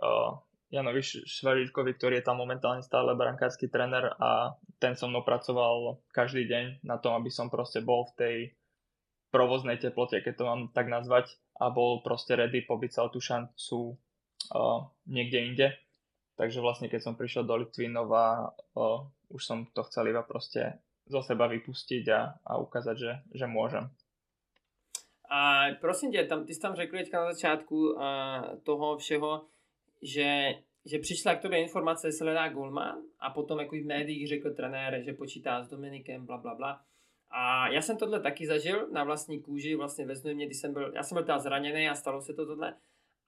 Janovi 0.71 1.03
Švaričkovi, 1.03 1.99
ktorý 1.99 2.23
je 2.23 2.27
tam 2.31 2.39
momentálne 2.39 2.87
stále 2.87 3.19
brankársky 3.19 3.67
tréner 3.67 4.15
a 4.23 4.55
ten 4.79 4.95
so 4.95 5.11
mnou 5.11 5.27
pracoval 5.27 5.99
každý 6.15 6.47
deň 6.47 6.87
na 6.87 6.95
tom, 7.03 7.19
aby 7.19 7.27
som 7.27 7.51
proste 7.51 7.83
bol 7.83 8.07
v 8.07 8.17
tej 8.17 8.37
provoznej 9.35 9.83
teplote, 9.83 10.23
keď 10.23 10.35
to 10.39 10.45
mám 10.47 10.61
tak 10.71 10.87
nazvať 10.87 11.35
a 11.59 11.75
bol 11.75 12.03
proste 12.07 12.39
ready 12.39 12.63
pobyť 12.63 12.91
celú 13.03 13.09
tú 13.11 13.21
šancu 13.23 13.99
uh, 14.55 14.87
niekde 15.11 15.39
inde. 15.43 15.69
Takže 16.39 16.63
vlastne 16.63 16.87
keď 16.87 17.03
som 17.03 17.19
prišiel 17.19 17.43
do 17.43 17.59
Litvinova, 17.59 18.55
uh, 18.79 19.07
už 19.31 19.43
som 19.43 19.67
to 19.75 19.83
chcel 19.91 20.07
iba 20.07 20.23
proste 20.23 20.79
zo 21.11 21.19
seba 21.23 21.51
vypustiť 21.51 22.05
a, 22.15 22.21
a 22.47 22.53
ukázať, 22.63 22.97
že, 22.97 23.13
že 23.35 23.47
môžem. 23.51 23.91
A 25.31 25.67
prosím 25.81 26.13
tě, 26.13 26.25
tam, 26.25 26.47
ty 26.47 26.55
jsi 26.55 26.61
tam 26.61 26.75
řekl 26.75 26.97
na 27.13 27.33
začátku 27.33 27.93
uh, 27.93 28.03
toho 28.63 28.99
všeho, 28.99 29.47
že, 30.03 30.55
že 30.85 30.99
přišla 30.99 31.35
k 31.35 31.43
tobě 31.43 31.63
informace, 31.63 32.09
že 32.09 32.13
se 32.13 32.25
hledá 32.25 32.49
Golman 32.49 32.99
a 33.19 33.31
potom 33.31 33.59
jako 33.59 33.77
v 33.77 33.85
médiích 33.85 34.29
řekl 34.29 34.55
trenér, 34.55 35.03
že 35.03 35.13
počítá 35.13 35.63
s 35.63 35.69
Dominikem, 35.69 36.27
bla, 36.27 36.39
bla, 36.39 36.55
bla. 36.55 36.85
A 37.31 37.69
já 37.69 37.83
jsem 37.83 37.97
tohle 37.97 38.21
taky 38.21 38.47
zažil 38.47 38.89
na 38.91 39.05
vlastní 39.05 39.43
kůži, 39.43 39.75
vlastně 39.75 40.07
ve 40.07 40.17
Znojmě, 40.17 40.47
když 40.47 40.59
jsem 40.59 40.73
byl, 40.73 40.93
já 40.95 41.03
jsem 41.03 41.17
byl 41.17 41.25
teda 41.25 41.39
zraněný 41.39 41.89
a 41.89 41.95
stalo 41.95 42.23
se 42.23 42.35
to 42.35 42.47
tohle. 42.47 42.77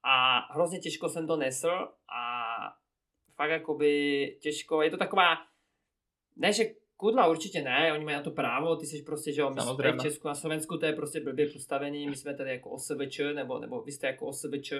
A 0.03 0.39
hrozně 0.53 0.79
těžko 0.79 1.09
jsem 1.09 1.27
to 1.27 1.37
nesl 1.37 1.87
a 2.15 2.43
fakt 3.35 3.49
jakoby 3.49 4.37
těžko, 4.41 4.81
je 4.81 4.89
to 4.89 4.97
taková, 4.97 5.37
ne 6.35 6.53
že 6.53 6.63
Kudla 7.03 7.27
určitě 7.27 7.61
ne, 7.61 7.93
oni 7.93 8.05
mají 8.05 8.17
na 8.17 8.23
to 8.23 8.31
právo, 8.31 8.75
ty 8.75 8.85
jsi 8.85 9.03
prostě, 9.03 9.31
že 9.31 9.41
jo, 9.41 9.49
my 9.49 9.61
jsme 9.61 9.91
v 9.91 10.01
Česku 10.01 10.29
a 10.29 10.35
Slovensku, 10.35 10.77
to 10.77 10.85
je 10.85 10.93
prostě 10.93 11.19
blbě 11.19 11.49
postavení, 11.49 12.09
my 12.09 12.15
jsme 12.15 12.35
tady 12.35 12.49
jako 12.49 12.69
OSVČ, 12.69 13.19
nebo, 13.33 13.59
nebo 13.59 13.81
vy 13.81 13.91
jste 13.91 14.07
jako 14.07 14.27
OSVČ, 14.27 14.73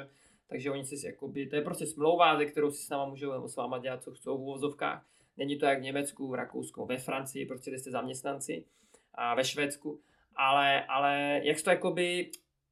takže 0.47 0.71
oni 0.71 0.85
si 0.85 1.07
jakoby, 1.07 1.47
to 1.47 1.55
je 1.55 1.61
prostě 1.61 1.85
smlouva, 1.85 2.37
ze 2.37 2.45
kterou 2.45 2.71
si 2.71 2.85
s 2.85 2.89
náma 2.89 3.05
můžou 3.05 3.31
nebo 3.31 3.47
s 3.47 3.55
váma 3.55 3.79
dělat, 3.79 4.03
co 4.03 4.11
chcou 4.11 4.37
v 4.37 4.41
úvozovkách. 4.41 5.05
Není 5.37 5.57
to 5.57 5.65
jak 5.65 5.79
v 5.79 5.83
Německu, 5.83 6.27
v 6.27 6.33
Rakousku, 6.33 6.85
ve 6.85 6.97
Francii, 6.97 7.45
prostě 7.45 7.71
kde 7.71 7.79
jste 7.79 7.91
zaměstnanci 7.91 8.65
a 9.13 9.35
ve 9.35 9.43
Švédsku. 9.43 9.99
Ale, 10.35 10.85
ale 10.85 11.41
jak 11.43 11.59
jsi 11.59 11.63
to 11.63 11.69
jakoby, 11.69 12.31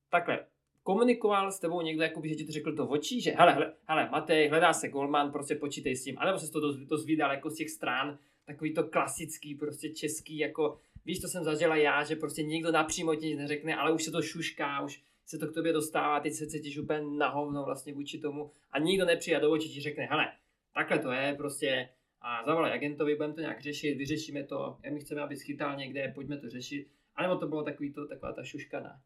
takhle, 0.10 0.46
komunikoval 0.84 1.52
s 1.52 1.60
tebou 1.60 1.82
někdo, 1.82 2.04
jakoby, 2.04 2.30
že 2.30 2.36
ti 2.36 2.46
to 2.46 2.52
řekl 2.52 2.86
v 2.86 2.92
očí, 2.92 3.22
že 3.22 3.32
hele, 3.32 3.54
hele, 3.54 3.74
hele 3.88 4.10
Matej, 4.10 4.48
hledá 4.48 4.74
se 4.74 4.90
golman, 4.90 5.32
prostě 5.32 5.56
počítej 5.56 5.96
s 5.96 6.04
tím, 6.04 6.16
anebo 6.20 6.40
se 6.40 6.52
to 6.52 6.60
dozvídal 6.86 7.32
jako 7.32 7.50
z 7.50 7.56
těch 7.56 7.70
strán, 7.70 8.18
takový 8.46 8.74
to 8.74 8.84
klasický, 8.84 9.56
prostě 9.56 9.90
český, 9.90 10.38
jako 10.38 10.80
víš, 11.06 11.20
to 11.20 11.28
jsem 11.28 11.44
zažila 11.44 11.76
já, 11.76 12.04
že 12.04 12.16
prostě 12.16 12.44
nikdo 12.44 12.72
napřímo 12.72 13.16
ti 13.16 13.26
nic 13.26 13.38
neřekne, 13.38 13.76
ale 13.76 13.92
už 13.92 14.04
se 14.04 14.12
to 14.12 14.22
šušká, 14.22 14.82
už 14.82 15.04
se 15.32 15.38
to 15.38 15.48
k 15.48 15.54
tobě 15.54 15.74
dostává, 15.74 16.20
teď 16.20 16.34
se 16.34 16.48
cítíš 16.48 16.78
úplně 16.78 17.02
na 17.02 17.30
hovno 17.30 17.64
vlastně 17.64 17.94
vůči 17.94 18.20
tomu 18.20 18.52
a 18.72 18.80
nikdo 18.80 19.06
nepřijde 19.06 19.40
do 19.40 19.52
očí 19.52 19.70
ti 19.74 19.82
řekne, 19.82 20.04
hele, 20.04 20.28
takhle 20.74 21.00
to 21.00 21.12
je, 21.12 21.34
prostě 21.38 21.90
a 22.22 22.44
zavolaj 22.46 22.74
agentovi, 22.74 23.16
budeme 23.16 23.34
to 23.34 23.42
nějak 23.42 23.62
řešit, 23.62 23.96
vyřešíme 23.96 24.44
to, 24.44 24.78
my 24.92 25.00
chceme, 25.00 25.22
aby 25.22 25.38
schytal 25.38 25.76
někde, 25.76 26.12
pojďme 26.16 26.38
to 26.38 26.50
řešit. 26.50 26.88
A 27.16 27.22
nebo 27.22 27.36
to 27.36 27.48
bylo 27.48 27.64
takový 27.64 27.94
to, 27.94 28.08
taková 28.08 28.34
ta 28.34 28.44
šuškana. 28.44 29.00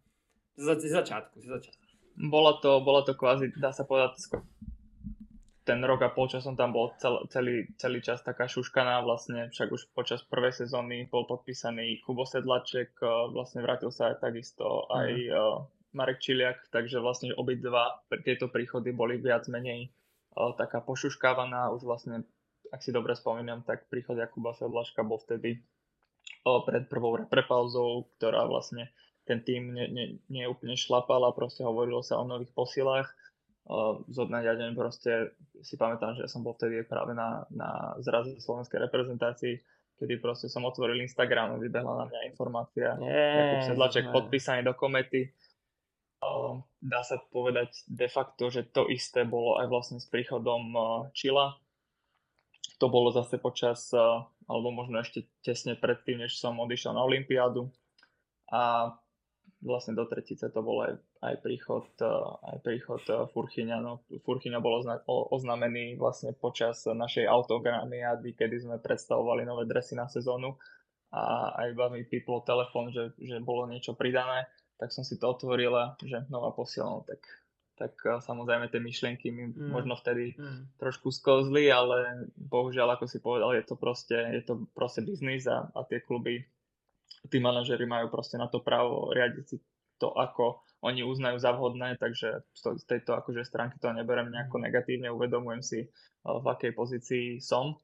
Z, 0.58 0.80
začátku, 0.80 1.42
z 1.42 1.46
začátku. 1.46 1.82
Bola 2.18 2.54
to, 2.54 2.82
bola 2.82 3.02
to 3.02 3.14
kvázi, 3.14 3.52
dá 3.60 3.76
sa 3.76 3.84
povedať, 3.84 4.16
ten 5.66 5.84
rok 5.84 6.06
a 6.06 6.14
pol, 6.14 6.32
čo 6.32 6.40
som 6.40 6.56
tam 6.56 6.72
bol 6.72 6.94
cel, 6.96 7.26
celý, 7.28 7.68
celý 7.76 8.00
čas 8.00 8.24
taká 8.24 8.48
šuškaná, 8.48 9.02
vlastne 9.02 9.52
však 9.52 9.68
už 9.68 9.92
počas 9.92 10.24
prvej 10.24 10.54
sezóny 10.54 11.10
bol 11.12 11.28
podpísaný 11.28 12.00
Kubo 12.06 12.24
Sedlaček, 12.24 12.96
vlastne 13.36 13.66
vrátil 13.66 13.92
sa 13.92 14.14
aj 14.14 14.24
takisto 14.24 14.88
aj 14.94 15.12
mm. 15.12 15.75
Marek 15.96 16.20
Čiliak, 16.20 16.68
takže 16.70 17.00
vlastne 17.00 17.32
obidva 17.34 18.04
tieto 18.28 18.52
príchody 18.52 18.92
boli 18.92 19.16
viac 19.18 19.48
menej 19.48 19.90
uh, 20.36 20.52
taká 20.54 20.84
pošuškávaná, 20.84 21.72
už 21.72 21.88
vlastne, 21.88 22.28
ak 22.70 22.84
si 22.84 22.92
dobre 22.92 23.16
spomínam, 23.16 23.64
tak 23.64 23.88
príchod 23.88 24.20
Jakuba 24.20 24.52
Sedlaška 24.54 25.08
bol 25.08 25.24
vtedy 25.24 25.64
uh, 26.44 26.62
pred 26.68 26.92
prvou 26.92 27.16
prepauzou, 27.26 28.12
ktorá 28.20 28.44
vlastne 28.46 28.92
ten 29.26 29.42
tým 29.42 29.74
nie, 29.74 29.88
nie, 29.90 30.08
nie 30.30 30.46
úplne 30.46 30.78
šlapal 30.78 31.26
a 31.26 31.34
proste 31.34 31.66
hovorilo 31.66 32.06
sa 32.06 32.22
o 32.22 32.28
nových 32.28 32.54
posilách. 32.54 33.10
Uh, 33.66 34.06
zo 34.14 34.30
dňa 34.30 34.62
deň 34.62 34.72
proste 34.78 35.34
si 35.66 35.74
pamätám, 35.74 36.14
že 36.14 36.28
ja 36.28 36.30
som 36.30 36.46
bol 36.46 36.54
vtedy 36.54 36.86
práve 36.86 37.18
na, 37.18 37.50
na 37.50 37.98
zraze 38.06 38.38
slovenskej 38.38 38.78
reprezentácii, 38.78 39.58
kedy 39.98 40.22
proste 40.22 40.46
som 40.52 40.62
otvoril 40.70 41.02
Instagram 41.02 41.58
a 41.58 41.62
vybehla 41.62 41.94
na 41.98 42.06
mňa 42.06 42.22
informácia, 42.30 42.94
Jakub 43.02 43.62
Sedlaček 43.66 44.06
podpísaný 44.14 44.62
do 44.62 44.78
komety 44.78 45.34
dá 46.80 47.02
sa 47.02 47.18
povedať 47.32 47.86
de 47.90 48.08
facto, 48.08 48.50
že 48.54 48.68
to 48.70 48.88
isté 48.88 49.26
bolo 49.26 49.58
aj 49.60 49.68
vlastne 49.68 49.98
s 50.00 50.08
príchodom 50.08 50.74
Čila. 51.12 51.58
To 52.78 52.92
bolo 52.92 53.10
zase 53.14 53.40
počas, 53.40 53.94
alebo 54.46 54.70
možno 54.70 55.00
ešte 55.00 55.26
tesne 55.42 55.80
predtým, 55.80 56.22
než 56.22 56.38
som 56.38 56.60
odišiel 56.60 56.92
na 56.94 57.06
Olympiádu. 57.06 57.72
a 58.52 58.94
vlastne 59.66 59.98
do 59.98 60.06
tretice 60.06 60.54
to 60.54 60.62
bol 60.62 60.86
aj, 60.86 60.94
aj 61.26 61.36
príchod, 61.42 61.90
e, 61.98 62.14
aj 62.54 62.58
príchod 62.62 63.02
Furchyňa. 63.34 63.82
No, 63.82 64.06
Furchyňa 64.22 64.62
bol 64.62 64.84
ozna, 64.84 65.02
o, 65.10 65.26
oznámený 65.34 65.98
vlastne 65.98 66.38
počas 66.38 66.86
našej 66.86 67.26
autogramiady, 67.26 68.38
kedy 68.38 68.62
sme 68.62 68.78
predstavovali 68.78 69.42
nové 69.42 69.66
dresy 69.66 69.98
na 69.98 70.06
sezónu 70.06 70.54
a 71.16 71.56
aj 71.64 71.68
iba 71.74 71.86
mi 71.90 72.04
piplo 72.06 72.46
telefón, 72.46 72.94
že, 72.94 73.16
že 73.18 73.42
bolo 73.42 73.66
niečo 73.66 73.96
pridané, 73.98 74.46
tak 74.76 74.92
som 74.92 75.04
si 75.08 75.16
to 75.16 75.32
otvoril 75.32 75.72
a 75.76 75.86
že 76.04 76.28
nová 76.28 76.52
posielna, 76.52 77.04
tak, 77.08 77.22
tak 77.80 77.94
e, 78.04 78.20
samozrejme 78.20 78.68
tie 78.68 78.84
myšlienky 78.84 79.32
mi 79.32 79.52
mm. 79.52 79.72
možno 79.72 79.96
vtedy 79.96 80.36
mm. 80.36 80.80
trošku 80.80 81.12
skozli, 81.12 81.72
ale 81.72 82.28
bohužiaľ, 82.36 83.00
ako 83.00 83.06
si 83.08 83.24
povedal, 83.24 83.56
je 83.56 83.64
to 83.64 83.76
proste, 83.80 84.16
je 84.16 84.42
to 84.44 84.68
proste 84.76 85.08
biznis 85.08 85.48
a, 85.48 85.72
a 85.72 85.80
tie 85.88 86.04
kluby 86.04 86.44
tí 87.30 87.42
manažery 87.42 87.86
majú 87.90 88.12
proste 88.14 88.38
na 88.38 88.46
to 88.52 88.62
právo 88.62 89.10
riadiť 89.14 89.46
si 89.46 89.58
to, 89.98 90.12
ako 90.12 90.62
oni 90.84 91.02
uznajú 91.02 91.40
za 91.40 91.56
vhodné, 91.56 91.98
takže 91.98 92.46
z 92.54 92.84
tejto 92.86 93.16
akože 93.18 93.48
stránky 93.48 93.80
to 93.80 93.90
neberem 93.96 94.30
nejako 94.30 94.62
negatívne, 94.62 95.10
uvedomujem 95.10 95.64
si, 95.64 95.80
eh, 95.82 95.90
v 96.26 96.46
akej 96.46 96.72
pozícii 96.76 97.26
som, 97.42 97.80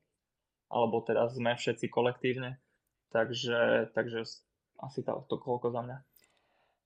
alebo 0.69 1.01
teda 1.01 1.27
sme 1.31 1.55
všetci 1.55 1.87
kolektívne, 1.89 2.59
takže, 3.09 3.91
takže 3.95 4.23
asi 4.81 4.99
to, 5.03 5.25
to 5.27 5.35
koľko 5.39 5.71
za 5.71 5.81
mňa. 5.83 5.97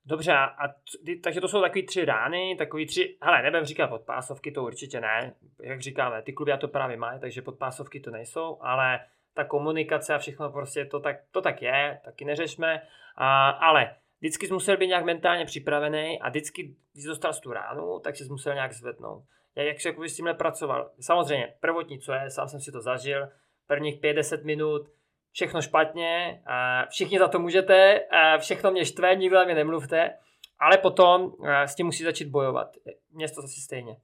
Dobře, 0.06 0.34
a 0.34 0.68
t- 0.68 1.16
takže 1.24 1.42
to 1.42 1.48
jsou 1.48 1.62
takový 1.62 1.86
tři 1.86 2.06
rány, 2.06 2.56
takový 2.58 2.86
tři, 2.86 3.18
hele, 3.22 3.42
nebudem 3.42 3.66
říkat 3.66 3.88
podpásovky, 3.88 4.52
to 4.52 4.64
určitě 4.64 5.02
ne, 5.02 5.34
jak 5.64 5.82
říkáme, 5.82 6.22
ty 6.22 6.34
kluby 6.34 6.52
to 6.60 6.68
právě 6.68 6.98
mají, 6.98 7.20
takže 7.20 7.42
podpásovky 7.42 8.00
to 8.00 8.12
nejsou, 8.12 8.58
ale 8.62 9.00
ta 9.34 9.44
komunikace 9.44 10.14
a 10.14 10.18
všechno 10.18 10.52
prostě 10.52 10.86
to 10.86 11.00
tak, 11.00 11.16
to 11.32 11.42
tak 11.42 11.62
je, 11.62 12.00
taky 12.06 12.26
neřešme, 12.26 12.82
a, 13.16 13.50
ale 13.50 13.96
vždycky 14.20 14.48
jsi 14.48 14.54
musel 14.54 14.78
být 14.78 14.88
nějak 14.88 15.06
mentálně 15.06 15.46
připravený 15.46 16.22
a 16.22 16.30
vždycky, 16.30 16.76
když 16.94 17.06
dostal 17.06 17.34
tu 17.34 17.54
ránu, 17.54 18.00
tak 18.00 18.16
jsi 18.16 18.24
musel 18.30 18.54
nějak 18.54 18.74
zvednout. 18.74 19.24
Já 19.56 19.64
jak 19.64 19.82
se 19.82 19.94
s 20.06 20.16
tímhle 20.16 20.34
pracoval? 20.34 20.92
Samozřejmě, 21.00 21.54
prvotní, 21.60 22.00
co 22.00 22.14
je, 22.14 22.30
sám 22.30 22.48
jsem 22.48 22.60
si 22.60 22.72
to 22.72 22.82
zažil, 22.82 23.30
prvních 23.68 24.00
50 24.00 24.44
minut, 24.44 24.90
všechno 25.36 25.62
špatně, 25.62 26.42
všichni 26.90 27.20
za 27.20 27.28
to 27.28 27.40
můžete, 27.40 28.08
všechno 28.40 28.72
mě 28.72 28.86
štve, 28.86 29.16
nikdo 29.16 29.46
mě 29.46 29.56
nemluvte, 29.56 30.18
ale 30.60 30.78
potom 30.78 31.36
s 31.66 31.76
tím 31.76 31.86
musí 31.86 32.04
začít 32.04 32.32
bojovat. 32.32 32.68
Mně 33.12 33.28
to 33.28 33.44
asi 33.44 33.62
stejně. 33.62 33.98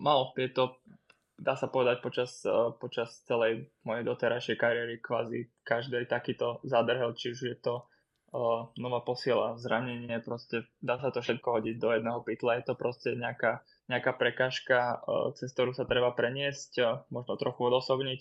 Mal, 0.00 0.32
je 0.36 0.48
to 0.48 0.76
dá 1.38 1.58
sa 1.58 1.66
povedať 1.66 1.98
počas, 1.98 2.30
uh, 2.46 2.70
počas 2.78 3.10
celej 3.26 3.66
mojej 3.82 4.06
doterajšej 4.06 4.56
kariéry 4.56 4.94
kvázi 5.02 5.50
každý 5.66 6.06
takýto 6.06 6.62
zádrhel, 6.62 7.10
či 7.18 7.34
už 7.34 7.40
je 7.42 7.56
to 7.58 7.74
uh, 7.82 8.70
nová 8.78 9.02
posiela, 9.02 9.58
zranenie, 9.58 10.22
proste 10.22 10.70
dá 10.78 10.98
sa 11.02 11.10
to 11.10 11.20
všetko 11.20 11.58
hodiť 11.58 11.76
do 11.78 11.90
jedného 11.90 12.20
pytla, 12.22 12.62
je 12.62 12.64
to 12.70 12.74
proste 12.78 13.18
nejaká, 13.18 13.66
nejaká 13.90 14.14
prekažka, 14.14 15.02
uh, 15.02 15.34
cez 15.34 15.50
ktorú 15.50 15.74
sa 15.74 15.84
treba 15.90 16.14
preniesť, 16.14 17.04
možno 17.10 17.34
trochu 17.34 17.66
odosobniť, 17.66 18.20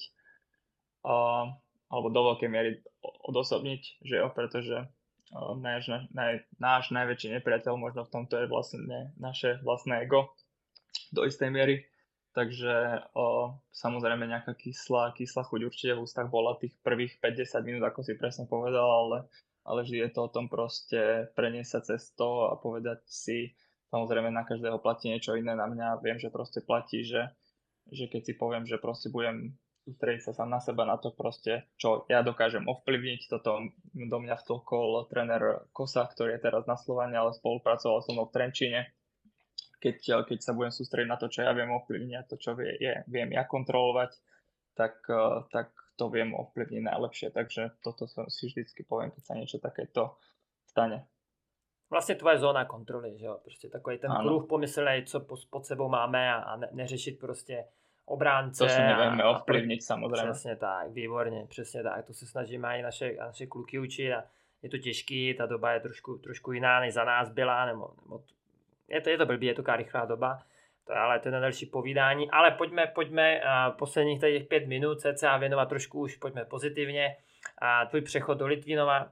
alebo 1.03 2.07
do 2.09 2.21
veľkej 2.33 2.49
miery 2.49 2.81
odosobniť, 3.03 3.81
že 4.01 4.15
jo, 4.17 4.27
pretože 4.31 4.87
uh, 4.87 5.53
náš, 5.59 5.91
náš 6.57 6.83
najväčší 6.89 7.37
nepriateľ 7.39 7.73
možno 7.75 8.07
v 8.07 8.13
tomto 8.13 8.39
je 8.39 8.47
vlastne 8.47 9.13
naše 9.19 9.59
vlastné 9.61 10.07
ego 10.07 10.33
do 11.13 11.25
istej 11.25 11.49
miery. 11.53 11.85
Takže 12.33 13.05
o, 13.13 13.53
samozrejme 13.69 14.25
nejaká 14.25 14.57
kyslá, 14.57 15.13
kyslá 15.13 15.45
chuť 15.45 15.61
určite 15.69 15.93
v 15.93 16.01
ústach 16.01 16.33
bola 16.33 16.57
tých 16.57 16.73
prvých 16.81 17.21
50 17.21 17.61
minút, 17.61 17.85
ako 17.85 18.01
si 18.01 18.17
presne 18.17 18.49
povedal, 18.49 18.89
ale, 18.89 19.29
ale 19.61 19.85
vždy 19.85 20.01
je 20.01 20.09
to 20.09 20.25
o 20.25 20.33
tom 20.33 20.49
proste 20.49 21.29
preniesť 21.37 21.69
sa 21.69 21.79
cez 21.93 22.09
to 22.17 22.49
a 22.49 22.57
povedať 22.57 23.05
si, 23.05 23.53
samozrejme 23.93 24.33
na 24.33 24.41
každého 24.49 24.81
platí 24.81 25.13
niečo 25.13 25.37
iné, 25.37 25.53
na 25.53 25.69
mňa. 25.69 26.01
Viem, 26.01 26.17
že 26.17 26.33
proste 26.33 26.65
platí, 26.65 27.05
že, 27.05 27.29
že 27.93 28.09
keď 28.09 28.21
si 28.25 28.33
poviem, 28.33 28.65
že 28.65 28.81
proste 28.81 29.13
budem 29.13 29.53
sústrediť 29.83 30.21
sa 30.23 30.31
sám 30.31 30.49
na 30.49 30.59
seba, 30.63 30.87
na 30.87 30.95
to 30.95 31.11
proste, 31.11 31.67
čo 31.75 32.07
ja 32.07 32.23
dokážem 32.23 32.63
ovplyvniť, 32.63 33.27
toto 33.27 33.59
do 33.93 34.17
mňa 34.19 34.35
vtlkol 34.39 35.11
tréner 35.11 35.67
Kosa, 35.75 36.07
ktorý 36.07 36.39
je 36.39 36.43
teraz 36.43 36.63
na 36.63 36.79
Slovane, 36.79 37.19
ale 37.19 37.35
spolupracoval 37.35 37.99
som 37.99 38.15
mnou 38.15 38.31
v 38.31 38.35
Trenčíne, 38.35 38.81
keď, 39.83 40.23
keď 40.23 40.39
sa 40.39 40.55
budem 40.55 40.71
sústrediť 40.71 41.09
na 41.11 41.19
to, 41.19 41.27
čo 41.27 41.43
ja 41.43 41.51
viem 41.51 41.67
ovplyvniť 41.67 42.15
a 42.15 42.23
to, 42.23 42.39
čo 42.39 42.55
vie, 42.55 42.71
je, 42.79 43.03
viem 43.11 43.27
ja 43.35 43.43
kontrolovať, 43.43 44.15
tak, 44.79 45.03
eh, 45.11 45.39
tak 45.51 45.75
to 45.99 46.07
viem 46.09 46.31
ovplyvniť 46.31 46.81
najlepšie. 46.81 47.27
Takže 47.35 47.83
toto 47.83 48.07
si 48.07 48.49
vždycky 48.49 48.87
poviem, 48.87 49.11
keď 49.11 49.23
sa 49.23 49.33
niečo 49.35 49.59
takéto 49.59 50.17
stane. 50.65 51.05
Vlastně 51.89 52.15
tvoje 52.15 52.37
zóna 52.37 52.65
kontroly, 52.65 53.17
že 53.17 53.25
jo? 53.25 53.39
Prostě 53.43 53.69
takový 53.69 53.97
ten 53.97 54.11
ano. 54.11 54.29
kruh 54.29 54.49
pomyslnej, 54.49 55.03
co 55.05 55.19
pod 55.49 55.65
sebou 55.65 55.89
máme 55.89 56.33
a, 56.33 56.35
a 56.35 56.57
ne, 56.57 56.69
neřešit 56.71 57.19
prostě 57.19 57.65
obránce. 58.05 58.63
To 58.63 58.69
si 58.69 58.81
nevieme 58.81 59.23
ovplyvniť 59.25 59.83
samozrejme. 59.83 60.31
Přesně 60.31 60.55
tak, 60.55 60.91
výborně, 60.91 61.45
přesně 61.49 61.83
tak. 61.83 62.05
To 62.05 62.13
se 62.13 62.25
snažíme 62.25 62.79
i 62.79 62.81
naše, 62.81 63.15
naše 63.19 63.45
kluky 63.47 63.79
učit 63.79 64.13
a 64.13 64.23
je 64.61 64.69
to 64.69 64.77
těžký, 64.77 65.33
ta 65.33 65.45
doba 65.45 65.71
je 65.71 65.79
trošku, 65.79 66.17
trošku 66.17 66.51
jiná, 66.51 66.79
než 66.79 66.93
za 66.93 67.03
nás 67.03 67.29
byla, 67.29 67.65
nebo, 67.65 67.89
nebo 68.03 68.23
je 68.87 69.01
to, 69.01 69.09
je 69.09 69.17
to 69.17 69.25
blbý, 69.25 69.45
je 69.45 69.53
to 69.53 69.63
rychlá 69.75 70.05
doba, 70.05 70.39
to, 70.87 70.93
ale 70.93 71.19
to 71.19 71.27
je 71.27 71.31
na 71.31 71.39
další 71.39 71.65
povídání. 71.65 72.31
Ale 72.31 72.51
pojďme, 72.51 72.87
pojďme 72.87 73.41
uh, 73.41 73.77
posledních 73.77 74.19
těch 74.19 74.47
pět 74.47 74.67
minut 74.67 74.99
cca 74.99 75.37
věnovat 75.37 75.69
trošku 75.69 75.99
už, 75.99 76.15
pojďme 76.15 76.45
pozitivně. 76.45 77.15
Uh, 77.61 77.89
tvůj 77.89 78.01
přechod 78.01 78.37
do 78.37 78.47
Litvinova. 78.47 79.03
Uh, 79.03 79.07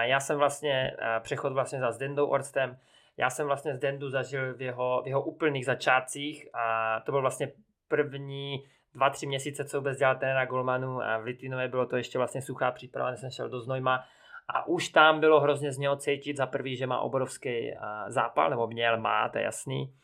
já 0.00 0.20
jsem 0.20 0.38
vlastně, 0.38 0.96
uh, 0.98 1.22
přechod 1.22 1.52
vlastně 1.52 1.80
za 1.80 1.92
Zdendou 1.92 2.26
Orstem, 2.26 2.78
já 3.16 3.30
jsem 3.30 3.46
vlastně 3.46 3.74
Zdendu 3.74 4.10
zažil 4.10 4.54
v 4.54 4.62
jeho, 4.62 5.02
v 5.04 5.06
jeho 5.06 5.22
úplných 5.22 5.66
začátcích 5.66 6.48
a 6.54 7.00
to 7.00 7.12
byl 7.12 7.20
vlastně 7.20 7.52
první 7.88 8.64
dva, 8.94 9.10
tři 9.10 9.26
měsíce, 9.26 9.64
co 9.64 9.78
vůbec 9.78 9.98
dělal 9.98 10.16
trenéra 10.16 10.44
Golmanu 10.44 11.02
a 11.02 11.18
v 11.18 11.24
Litvinově 11.24 11.68
bylo 11.68 11.86
to 11.86 11.96
ještě 11.96 12.18
vlastně 12.18 12.42
suchá 12.42 12.70
příprava, 12.70 13.10
než 13.10 13.20
jsem 13.20 13.30
šel 13.30 13.48
do 13.48 13.60
Znojma 13.60 14.04
a 14.48 14.66
už 14.66 14.88
tam 14.88 15.20
bylo 15.20 15.40
hrozně 15.40 15.72
z 15.72 15.78
něho 15.78 15.96
cítit 15.96 16.36
za 16.36 16.46
prvý, 16.46 16.76
že 16.76 16.86
má 16.86 17.00
obrovský 17.00 17.70
zápal, 18.08 18.50
nebo 18.50 18.66
měl, 18.66 19.00
má, 19.00 19.28
to 19.28 19.38
je 19.38 19.44
jasný. 19.44 19.94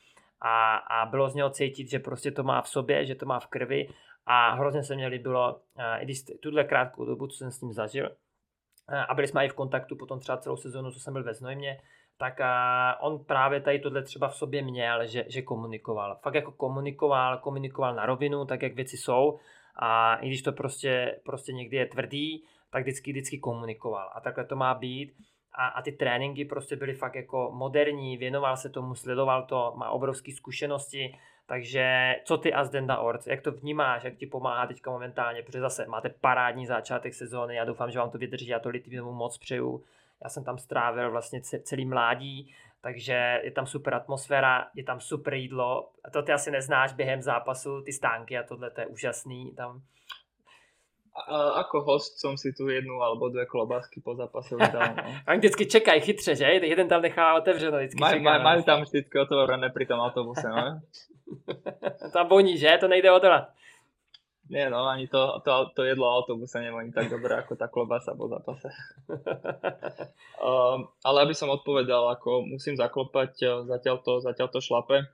A, 0.41 0.77
a 0.77 1.07
bylo 1.07 1.31
z 1.31 1.35
něho 1.35 1.51
cítit, 1.51 1.91
že 1.91 1.99
prostě 1.99 2.31
to 2.31 2.43
má 2.43 2.63
v 2.63 2.69
sobě, 2.69 3.07
že 3.07 3.15
to 3.15 3.27
má 3.27 3.41
v 3.41 3.47
krvi 3.47 3.89
a 4.27 4.51
hrozně 4.51 4.83
se 4.83 4.95
mě 4.95 5.07
líbilo, 5.07 5.61
i 5.99 6.05
když 6.05 6.23
tuhle 6.43 6.65
krátkou 6.65 7.05
dobu, 7.05 7.27
co 7.27 7.37
jsem 7.37 7.51
s 7.51 7.61
ním 7.61 7.73
zažil, 7.73 8.11
a 9.09 9.15
byli 9.15 9.29
jsme 9.29 9.47
i 9.47 9.49
v 9.49 9.55
kontaktu 9.55 9.97
potom 9.97 10.21
třeba 10.21 10.39
celou 10.39 10.57
sezonu, 10.57 10.91
co 10.91 11.01
jsem 11.01 11.13
byl 11.13 11.25
ve 11.25 11.35
Znojmě, 11.35 11.81
tak 12.19 12.41
on 13.01 13.25
právě 13.25 13.61
tady 13.61 13.79
tohle 13.79 14.03
třeba 14.03 14.29
v 14.29 14.37
sobě 14.37 14.63
měl, 14.63 15.07
že, 15.07 15.25
že 15.29 15.43
komunikoval. 15.43 16.19
Fakt 16.23 16.35
jako 16.35 16.53
komunikoval, 16.53 17.39
komunikoval 17.39 17.95
na 17.95 18.07
rovinu, 18.07 18.45
tak 18.45 18.63
jak 18.63 18.75
věci 18.75 18.97
jsou. 18.97 19.39
A 19.77 20.17
i 20.17 20.29
když 20.29 20.43
to 20.43 20.53
prostě, 20.53 21.21
prostě 21.25 21.53
někdy 21.53 21.77
je 21.77 21.87
tvrdý, 21.87 22.45
tak 22.71 22.83
vždycky, 22.83 23.13
vždycky 23.13 23.39
komunikoval. 23.39 24.11
A 24.15 24.21
takhle 24.21 24.45
to 24.45 24.57
má 24.57 24.75
být. 24.75 25.13
A, 25.55 25.67
a 25.67 25.83
ty 25.83 25.93
tréninky 25.93 26.45
prostě 26.45 26.77
byly 26.77 26.95
fakt 26.95 27.15
jako 27.15 27.51
moderní, 27.55 28.17
věnoval 28.17 28.57
se 28.57 28.71
tomu, 28.71 28.95
sledoval 28.95 29.43
to, 29.47 29.73
má 29.77 29.91
obrovské 29.91 30.33
zkušenosti, 30.33 31.19
takže 31.47 32.15
co 32.25 32.39
ty 32.39 32.53
a 32.53 32.65
Zdenda 32.65 32.99
Orc, 32.99 33.27
jak 33.27 33.41
to 33.41 33.53
vnímáš, 33.53 34.05
jak 34.05 34.17
ti 34.17 34.27
pomáhá 34.27 34.67
teďka 34.67 34.91
momentálně, 34.91 35.43
protože 35.43 35.61
zase 35.61 35.87
máte 35.87 36.09
parádní 36.09 36.67
začátek 36.67 37.15
sezóny, 37.15 37.55
já 37.55 37.65
doufám, 37.65 37.91
že 37.91 37.99
vám 37.99 38.11
to 38.11 38.19
vydrží, 38.19 38.49
já 38.49 38.59
to 38.59 38.69
Litvinovu 38.69 39.13
moc 39.13 39.39
přeju, 39.39 39.85
já 40.25 40.29
jsem 40.29 40.45
tam 40.45 40.59
strávil 40.59 41.11
vlastně 41.11 41.41
celý 41.43 41.87
mládí, 41.87 42.55
takže 42.81 43.41
je 43.43 43.51
tam 43.51 43.67
super 43.67 43.95
atmosféra, 43.95 44.71
je 44.75 44.85
tam 44.85 45.01
super 45.01 45.35
jídlo, 45.35 45.91
a 46.05 46.11
to 46.11 46.23
ty 46.23 46.33
asi 46.33 46.51
neznáš 46.51 46.93
během 46.93 47.23
zápasu, 47.23 47.83
ty 47.83 47.93
stánky 47.93 48.39
a 48.39 48.43
tohle 48.43 48.71
to 48.71 48.81
je 48.81 48.87
úžasný, 48.87 49.55
tam 49.55 49.83
a 51.13 51.61
ako 51.61 51.85
host 51.85 52.17
som 52.17 52.41
si 52.41 52.57
tu 52.57 52.73
jednu 52.73 52.97
alebo 53.05 53.29
dve 53.29 53.45
klobásky 53.45 54.01
po 54.01 54.17
zápase 54.17 54.57
dal. 54.57 54.97
No. 54.97 55.05
A 55.29 55.37
vždycky 55.37 55.67
čekají 55.67 56.01
chytře, 56.01 56.37
že? 56.37 56.45
Jeden 56.45 56.89
tam 56.89 57.03
nechá 57.03 57.35
otevřeno. 57.35 57.79
Vždycky 57.79 58.01
maj, 58.01 58.13
čeká, 58.13 58.25
maj, 58.25 58.39
no. 58.39 58.45
majú 58.45 58.61
tam 58.65 58.79
vždycky 58.83 59.19
otvorené 59.21 59.69
pri 59.69 59.85
tom 59.85 60.01
autobuse, 60.01 60.49
no? 60.49 60.81
tam 62.17 62.29
voní, 62.29 62.57
že? 62.57 62.81
To 62.81 62.89
nejde 62.89 63.13
odolat. 63.13 63.53
Nie, 64.53 64.69
no, 64.69 64.85
ani 64.85 65.09
to, 65.09 65.41
to, 65.41 65.73
to 65.73 65.81
jedlo 65.89 66.13
autobuse 66.13 66.61
nevoní 66.61 66.93
tak 66.93 67.09
dobre 67.09 67.41
ako 67.41 67.57
tá 67.57 67.73
klobasa 67.73 68.13
po 68.13 68.29
zápase. 68.29 68.69
um, 70.37 70.85
ale 71.09 71.25
aby 71.25 71.33
som 71.33 71.49
odpovedal, 71.49 72.13
ako 72.13 72.45
musím 72.45 72.77
zaklopať, 72.77 73.33
eh, 73.41 73.65
zatiaľ 73.65 74.05
to, 74.05 74.21
zatiaľ 74.21 74.49
to 74.53 74.61
šlape. 74.61 75.09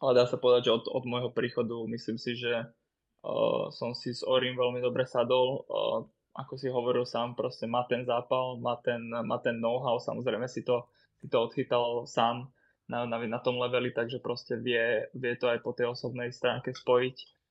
Ale 0.00 0.10
dá 0.16 0.24
sa 0.24 0.40
povedať, 0.40 0.72
že 0.72 0.74
od, 0.80 0.88
od 0.88 1.04
môjho 1.04 1.30
príchodu 1.36 1.76
myslím 1.84 2.16
si, 2.16 2.32
že 2.32 2.64
uh, 2.64 3.68
som 3.70 3.92
si 3.92 4.10
s 4.16 4.24
Orim 4.24 4.56
veľmi 4.56 4.80
dobre 4.80 5.04
sadol. 5.04 5.68
Uh, 5.68 6.08
ako 6.32 6.56
si 6.56 6.72
hovoril 6.72 7.04
sám, 7.04 7.36
proste 7.36 7.68
má 7.68 7.84
ten 7.84 8.08
zápal, 8.08 8.56
má 8.56 8.80
ten, 8.80 9.04
má 9.04 9.36
ten 9.44 9.60
know-how, 9.60 10.00
samozrejme 10.00 10.48
si 10.48 10.64
to, 10.64 10.88
si 11.20 11.28
to 11.28 11.44
odchytal 11.44 12.08
sám 12.08 12.48
na, 12.88 13.04
na, 13.04 13.20
na 13.20 13.38
tom 13.44 13.60
leveli, 13.60 13.92
takže 13.92 14.24
proste 14.24 14.56
vie, 14.56 15.06
vie 15.12 15.32
to 15.36 15.52
aj 15.52 15.60
po 15.60 15.76
tej 15.76 15.92
osobnej 15.92 16.32
stránke 16.32 16.72
spojiť. 16.72 17.41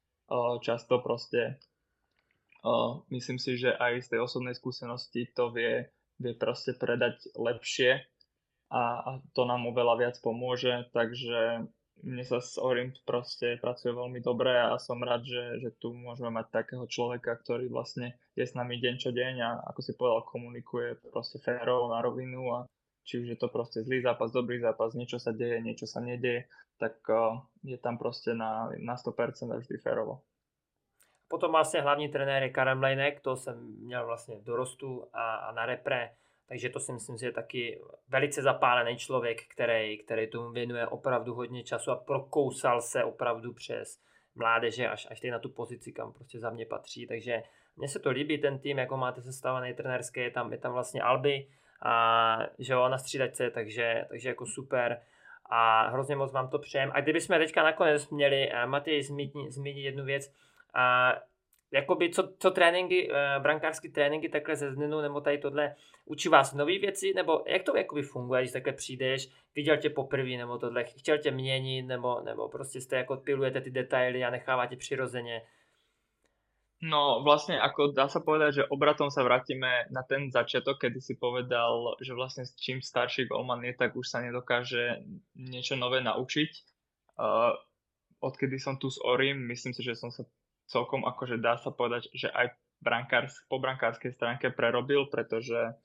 Často 0.64 1.04
proste 1.04 1.60
myslím 3.10 3.38
si, 3.42 3.58
že 3.58 3.74
aj 3.74 4.06
z 4.06 4.08
tej 4.16 4.20
osobnej 4.22 4.56
skúsenosti 4.56 5.28
to 5.34 5.50
vie, 5.52 5.90
vie 6.22 6.34
proste 6.38 6.78
predať 6.78 7.34
lepšie 7.34 8.06
a, 8.72 8.82
a 9.02 9.10
to 9.36 9.44
nám 9.44 9.68
oveľa 9.68 9.96
viac 10.00 10.16
pomôže, 10.24 10.88
takže 10.96 11.68
mne 12.02 12.24
sa 12.26 12.42
s 12.42 12.58
Orient 12.58 12.98
proste 13.06 13.62
pracuje 13.62 13.94
veľmi 13.94 14.26
dobre 14.26 14.50
a 14.50 14.78
som 14.82 14.98
rád, 15.02 15.22
že, 15.22 15.62
že 15.62 15.70
tu 15.78 15.94
môžeme 15.94 16.34
mať 16.34 16.50
takého 16.50 16.86
človeka, 16.90 17.38
ktorý 17.38 17.70
vlastne 17.70 18.18
je 18.34 18.46
s 18.46 18.58
nami 18.58 18.82
deň 18.82 18.96
čo 18.98 19.14
deň 19.14 19.34
a 19.42 19.50
ako 19.70 19.80
si 19.86 19.94
povedal, 19.94 20.26
komunikuje 20.26 20.98
proste 21.14 21.38
férovo 21.44 21.94
na 21.94 22.02
rovinu 22.02 22.42
a 22.58 22.60
či 23.04 23.20
už 23.20 23.28
je 23.28 23.38
to 23.38 23.48
proste 23.48 23.84
zlý 23.84 24.02
zápas, 24.02 24.32
dobrý 24.32 24.60
zápas, 24.60 24.94
niečo 24.94 25.20
sa 25.20 25.32
deje, 25.32 25.62
niečo 25.62 25.88
sa 25.88 26.00
nedieje, 26.00 26.46
tak 26.78 26.98
je 27.64 27.78
tam 27.78 27.98
proste 27.98 28.34
na, 28.34 28.70
na 28.78 28.96
100% 28.98 29.54
a 29.54 29.58
vždy 29.58 29.78
férovo. 29.78 30.22
Potom 31.32 31.56
vlastne 31.56 31.80
hlavní 31.80 32.12
trenér 32.12 32.44
je 32.44 32.52
Karem 32.52 32.84
Lejnek, 32.84 33.22
to 33.24 33.36
jsem 33.36 33.56
měl 33.88 34.06
vlastně 34.06 34.40
dorostu 34.44 35.08
a, 35.14 35.36
a 35.36 35.52
na 35.52 35.66
repre 35.66 36.12
takže 36.52 36.70
to 36.70 36.80
si 36.80 36.92
myslím, 36.92 37.18
že 37.18 37.26
je 37.26 37.32
taky 37.32 37.82
velice 38.10 38.42
zapálený 38.42 38.98
člověk, 38.98 39.48
který, 39.48 39.98
který 39.98 40.28
tomu 40.28 40.52
věnuje 40.52 40.88
opravdu 40.88 41.34
hodně 41.34 41.64
času 41.64 41.92
a 41.92 41.96
prokousal 41.96 42.82
se 42.82 43.04
opravdu 43.04 43.54
přes 43.54 44.00
mládeže 44.36 44.90
až, 44.90 45.08
až 45.12 45.22
na 45.22 45.40
tu 45.40 45.50
pozici, 45.50 45.92
kam 45.92 46.14
prostě 46.14 46.40
za 46.40 46.50
mě 46.50 46.66
patří. 46.66 47.08
Takže 47.08 47.44
mně 47.78 47.88
se 47.88 48.00
to 48.00 48.10
líbí, 48.10 48.38
ten 48.38 48.60
tým, 48.60 48.78
jako 48.78 48.98
máte 48.98 49.22
sestavený 49.22 49.74
trenérský, 49.74 50.20
je 50.20 50.32
tam, 50.32 50.52
je 50.52 50.58
tam 50.58 50.74
vlastně 50.74 51.02
Alby, 51.02 51.48
a 51.82 52.38
že 52.60 52.74
jo, 52.74 52.90
na 52.90 52.98
střídačce, 52.98 53.50
takže, 53.50 54.06
takže 54.10 54.30
jako 54.30 54.46
super 54.46 55.02
a 55.50 55.90
hrozně 55.90 56.16
moc 56.16 56.32
vám 56.32 56.50
to 56.50 56.60
přejem. 56.60 56.92
A 56.94 57.02
kdybychom 57.02 57.38
teďka 57.38 57.64
nakonec 57.64 58.10
měli, 58.10 58.52
eh, 58.52 58.66
Matěj, 58.66 59.04
zmínit, 59.04 59.84
jednu 59.84 60.06
věc, 60.06 60.34
a 60.74 61.16
jakoby 61.72 62.10
co, 62.10 62.34
co 62.40 62.52
tréninky, 62.52 63.10
uh, 63.10 63.44
brankářské 63.44 63.90
tréninky 63.90 64.30
takhle 64.30 64.56
ze 64.56 64.74
Znenu, 64.74 65.02
nebo 65.02 65.22
tady 65.22 65.38
tohle, 65.38 65.76
učí 66.06 66.30
vás 66.30 66.54
nové 66.54 66.80
věci, 66.80 67.14
nebo 67.16 67.44
jak 67.48 67.64
to 67.64 67.78
jakoby 67.78 68.02
funguje, 68.02 68.42
když 68.42 68.52
takhle 68.52 68.74
přijdeš, 68.74 69.30
viděl 69.56 69.78
tě 69.78 69.90
poprvé, 69.90 70.38
nebo 70.38 70.58
tohle, 70.58 70.84
chtěl 70.84 71.18
tě 71.18 71.32
měnit, 71.32 71.84
nebo, 71.84 72.22
nebo 72.22 72.50
prostě 72.50 72.82
jste 72.82 72.96
jako 72.96 73.18
pilujete 73.18 73.62
ty 73.62 73.72
detaily 73.72 74.24
a 74.24 74.30
necháváte 74.30 74.76
přirozeně. 74.76 75.42
No 76.82 77.22
vlastne 77.22 77.62
ako 77.62 77.94
dá 77.94 78.10
sa 78.10 78.26
povedať, 78.26 78.66
že 78.66 78.70
obratom 78.74 79.14
sa 79.14 79.22
vrátime 79.22 79.86
na 79.94 80.02
ten 80.02 80.34
začiatok, 80.34 80.82
kedy 80.82 80.98
si 80.98 81.14
povedal, 81.14 81.94
že 82.02 82.18
vlastne 82.18 82.42
čím 82.58 82.82
starší 82.82 83.30
golman 83.30 83.62
je, 83.70 83.78
tak 83.78 83.94
už 83.94 84.10
sa 84.10 84.18
nedokáže 84.18 85.06
niečo 85.38 85.78
nové 85.78 86.02
naučiť. 86.02 86.52
Uh, 87.22 87.54
odkedy 88.18 88.58
som 88.58 88.82
tu 88.82 88.90
s 88.90 88.98
Orim, 88.98 89.46
myslím 89.54 89.78
si, 89.78 89.86
že 89.86 89.94
som 89.94 90.10
sa 90.10 90.26
celkom 90.66 91.06
akože 91.06 91.38
dá 91.38 91.62
sa 91.62 91.70
povedať, 91.70 92.10
že 92.18 92.34
aj 92.34 92.50
brankárs, 92.82 93.38
po 93.46 93.62
brankárskej 93.62 94.18
stránke 94.18 94.50
prerobil, 94.50 95.06
pretože 95.06 95.78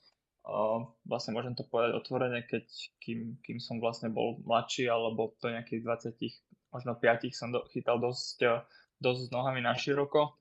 uh, 0.48 0.80
vlastne 1.04 1.36
môžem 1.36 1.52
to 1.52 1.68
povedať 1.68 1.92
otvorene, 1.92 2.40
keď 2.48 2.64
kým, 3.04 3.36
kým 3.44 3.60
som 3.60 3.84
vlastne 3.84 4.08
bol 4.08 4.40
mladší 4.48 4.88
alebo 4.88 5.36
do 5.44 5.52
nejakých 5.52 6.08
20, 6.16 6.72
možno 6.72 6.96
5 6.96 7.36
som 7.36 7.52
do, 7.52 7.68
chytal 7.68 8.00
dosť, 8.00 8.64
dosť 8.96 9.20
s 9.28 9.32
nohami 9.34 9.60
na 9.60 9.76
široko, 9.76 10.32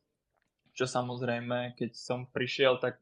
čo 0.76 0.86
samozrejme, 0.86 1.80
keď 1.80 1.96
som 1.96 2.28
prišiel, 2.28 2.78
tak, 2.84 3.00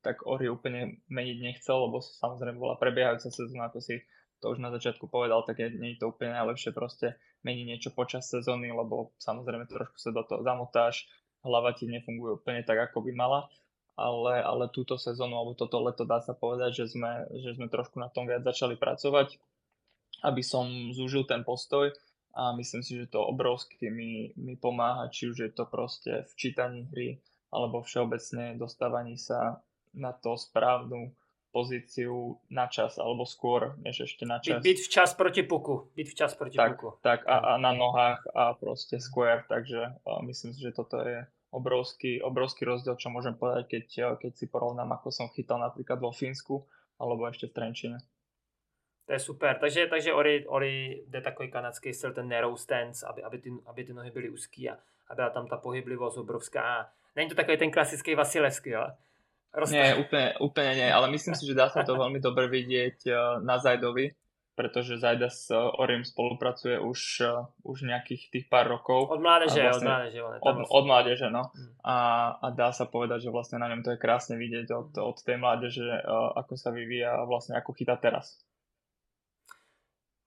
tak 0.00 0.22
Ori 0.24 0.46
úplne 0.46 1.02
meniť 1.10 1.38
nechcel, 1.42 1.90
lebo 1.90 1.98
samozrejme 1.98 2.56
bola 2.56 2.78
prebiehajúca 2.78 3.28
sezóna, 3.28 3.68
ako 3.68 3.82
si 3.82 4.06
to 4.38 4.54
už 4.54 4.62
na 4.62 4.70
začiatku 4.70 5.10
povedal, 5.10 5.42
tak 5.42 5.58
je, 5.58 5.74
nie 5.74 5.98
je 5.98 6.06
to 6.06 6.14
úplne 6.14 6.30
najlepšie 6.30 6.70
proste 6.70 7.18
meniť 7.42 7.64
niečo 7.66 7.90
počas 7.90 8.30
sezóny, 8.30 8.70
lebo 8.70 9.10
samozrejme 9.18 9.66
trošku 9.66 9.98
sa 9.98 10.14
do 10.14 10.22
toho 10.22 10.46
zamotáš, 10.46 11.10
hlava 11.42 11.74
ti 11.74 11.90
nefunguje 11.90 12.38
úplne 12.38 12.62
tak, 12.62 12.78
ako 12.90 13.02
by 13.02 13.12
mala, 13.18 13.50
ale, 13.98 14.38
ale 14.38 14.70
túto 14.70 14.94
sezónu, 14.94 15.34
alebo 15.34 15.58
toto 15.58 15.82
leto 15.82 16.06
dá 16.06 16.22
sa 16.22 16.38
povedať, 16.38 16.86
že 16.86 16.94
sme, 16.94 17.26
že 17.34 17.58
sme 17.58 17.66
trošku 17.66 17.98
na 17.98 18.06
tom 18.06 18.30
viac 18.30 18.46
začali 18.46 18.78
pracovať, 18.78 19.42
aby 20.22 20.42
som 20.42 20.94
zúžil 20.94 21.26
ten 21.26 21.42
postoj 21.42 21.90
a 22.38 22.54
myslím 22.54 22.86
si, 22.86 22.94
že 22.94 23.10
to 23.10 23.18
obrovsky 23.26 23.90
mi, 23.90 24.30
mi 24.38 24.54
pomáha, 24.54 25.10
či 25.10 25.26
už 25.26 25.36
je 25.42 25.50
to 25.50 25.66
proste 25.66 26.22
v 26.22 26.32
čítaní 26.38 26.86
hry, 26.94 27.18
alebo 27.50 27.82
všeobecne 27.82 28.54
dostávaní 28.54 29.18
sa 29.18 29.58
na 29.90 30.14
to 30.14 30.38
správnu 30.38 31.10
pozíciu 31.50 32.38
na 32.52 32.70
čas, 32.70 33.00
alebo 33.02 33.26
skôr, 33.26 33.74
než 33.82 34.06
ešte 34.06 34.22
na 34.22 34.38
čas. 34.38 34.62
Byť, 34.62 34.78
včas 34.86 35.10
proti 35.18 35.42
puku. 35.42 35.90
Byť 35.98 36.06
včas 36.14 36.32
proti 36.38 36.54
tak, 36.54 36.78
puku. 36.78 36.94
Tak 37.02 37.26
a, 37.26 37.36
a 37.42 37.52
na 37.58 37.74
nohách 37.74 38.22
a 38.30 38.54
proste 38.54 39.02
square, 39.02 39.42
takže 39.50 39.98
myslím 40.22 40.54
si, 40.54 40.60
že 40.62 40.76
toto 40.76 41.02
je 41.02 41.26
obrovský, 41.50 42.20
obrovský 42.20 42.68
rozdiel, 42.68 42.94
čo 43.00 43.08
môžem 43.10 43.34
povedať, 43.34 43.66
keď, 43.66 43.86
keď 44.22 44.32
si 44.36 44.46
porovnám, 44.46 44.94
ako 45.00 45.08
som 45.10 45.26
chytal 45.32 45.58
napríklad 45.58 45.98
vo 45.98 46.14
Fínsku, 46.14 46.62
alebo 47.00 47.26
ešte 47.26 47.48
v 47.50 47.56
Trenčine. 47.56 47.98
To 49.08 49.16
je 49.16 49.18
super. 49.18 49.56
Takže, 49.56 49.86
takže 49.86 50.12
Ori, 50.12 50.44
Ori 50.46 51.02
jde 51.08 51.20
takový 51.20 51.50
kanadský 51.50 51.94
styl, 51.96 52.12
ten 52.12 52.28
narrow 52.28 52.56
stance, 52.56 53.06
aby, 53.06 53.22
aby, 53.22 53.38
ty, 53.38 53.50
aby 53.66 53.84
ty 53.84 53.92
nohy 53.92 54.10
byly 54.10 54.28
úzký 54.30 54.70
a, 54.70 54.76
a 55.08 55.14
byla 55.14 55.30
tam 55.30 55.48
ta 55.48 55.56
pohyblivost 55.56 56.18
obrovská. 56.18 56.92
Není 57.16 57.28
to 57.28 57.34
takový 57.34 57.56
ten 57.56 57.70
klasický 57.70 58.14
Vasilevský, 58.14 58.74
ale 58.74 58.96
Rozta- 59.48 59.80
Nie, 59.80 59.96
úplne, 59.96 60.36
úplne 60.44 60.72
nie, 60.76 60.88
ale 60.92 61.08
myslím 61.08 61.32
si, 61.32 61.48
že 61.48 61.56
dá 61.56 61.72
sa 61.72 61.80
to 61.80 61.96
veľmi 61.96 62.20
dobre 62.20 62.52
vidieť 62.52 62.98
eh, 63.08 63.16
na 63.40 63.56
Zajdovi, 63.56 64.12
pretože 64.52 65.00
Zajda 65.00 65.32
s 65.32 65.48
eh, 65.48 65.56
Orim 65.56 66.04
spolupracuje 66.04 66.76
už, 66.76 67.00
uh, 67.24 67.48
už 67.64 67.88
nejakých 67.88 68.28
tých 68.28 68.44
pár 68.52 68.68
rokov. 68.68 69.08
Od 69.08 69.24
mládeže, 69.24 69.64
vlastne, 69.64 69.88
od 69.88 69.88
mládeže. 69.88 70.18
Od, 70.20 70.30
vlastne. 70.36 70.68
od 70.68 70.84
mládeže, 70.84 71.28
no. 71.32 71.42
Hmm. 71.48 71.72
A, 71.80 71.96
a 72.44 72.46
dá 72.52 72.76
sa 72.76 72.84
povedať, 72.84 73.24
že 73.24 73.32
vlastne 73.32 73.56
na 73.56 73.72
ňom 73.72 73.80
to 73.80 73.96
je 73.96 74.02
krásne 74.02 74.36
vidieť 74.36 74.68
od, 74.68 74.90
od 75.00 75.16
tej 75.16 75.40
mládeže, 75.40 75.86
ako 76.36 76.52
sa 76.60 76.68
vyvíja 76.68 77.16
a 77.16 77.24
vlastne 77.24 77.56
ako 77.56 77.72
chytá 77.72 77.96
teraz. 77.96 78.36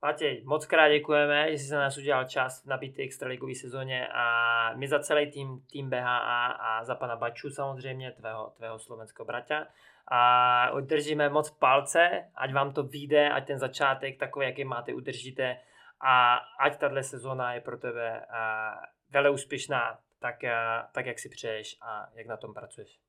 Matej, 0.03 0.41
moc 0.45 0.65
krát 0.65 0.89
děkujeme, 0.89 1.51
že 1.51 1.57
jsi 1.57 1.65
se 1.65 1.75
nás 1.75 1.97
udělal 1.97 2.25
čas 2.25 2.63
v 2.63 2.65
nabité 2.65 3.01
extraligové 3.01 3.55
sezóně 3.55 4.07
a 4.07 4.73
my 4.75 4.87
za 4.87 4.99
celý 4.99 5.31
tým, 5.31 5.61
tým 5.71 5.89
BHA 5.89 6.45
a 6.45 6.83
za 6.83 6.95
pana 6.95 7.15
Baču 7.15 7.49
samozřejmě, 7.49 8.11
tvého, 8.11 8.53
tvého 8.57 8.79
slovenského 8.79 9.25
bratia. 9.25 9.67
A 10.07 10.71
udržíme 10.71 11.29
moc 11.29 11.49
palce, 11.49 12.25
ať 12.35 12.53
vám 12.53 12.73
to 12.73 12.83
vyjde, 12.83 13.29
ať 13.29 13.47
ten 13.47 13.59
začátek 13.59 14.19
takový, 14.19 14.45
jaký 14.45 14.63
máte, 14.63 14.93
udržíte 14.93 15.57
a 16.01 16.35
ať 16.59 16.77
tahle 16.77 17.03
sezóna 17.03 17.53
je 17.53 17.61
pro 17.61 17.77
tebe 17.77 18.25
vele 19.09 19.29
úspěšná, 19.29 19.99
tak, 20.19 20.35
tak 20.91 21.05
jak 21.05 21.19
si 21.19 21.29
přeješ 21.29 21.77
a 21.81 22.07
jak 22.13 22.27
na 22.27 22.37
tom 22.37 22.53
pracuješ. 22.53 22.99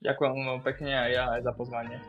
Ďakujem 0.00 0.32
veľmi 0.32 0.64
pekne 0.64 0.96
a 0.96 1.04
ja 1.12 1.28
aj 1.36 1.44
za 1.44 1.52
pozvanie. 1.52 2.00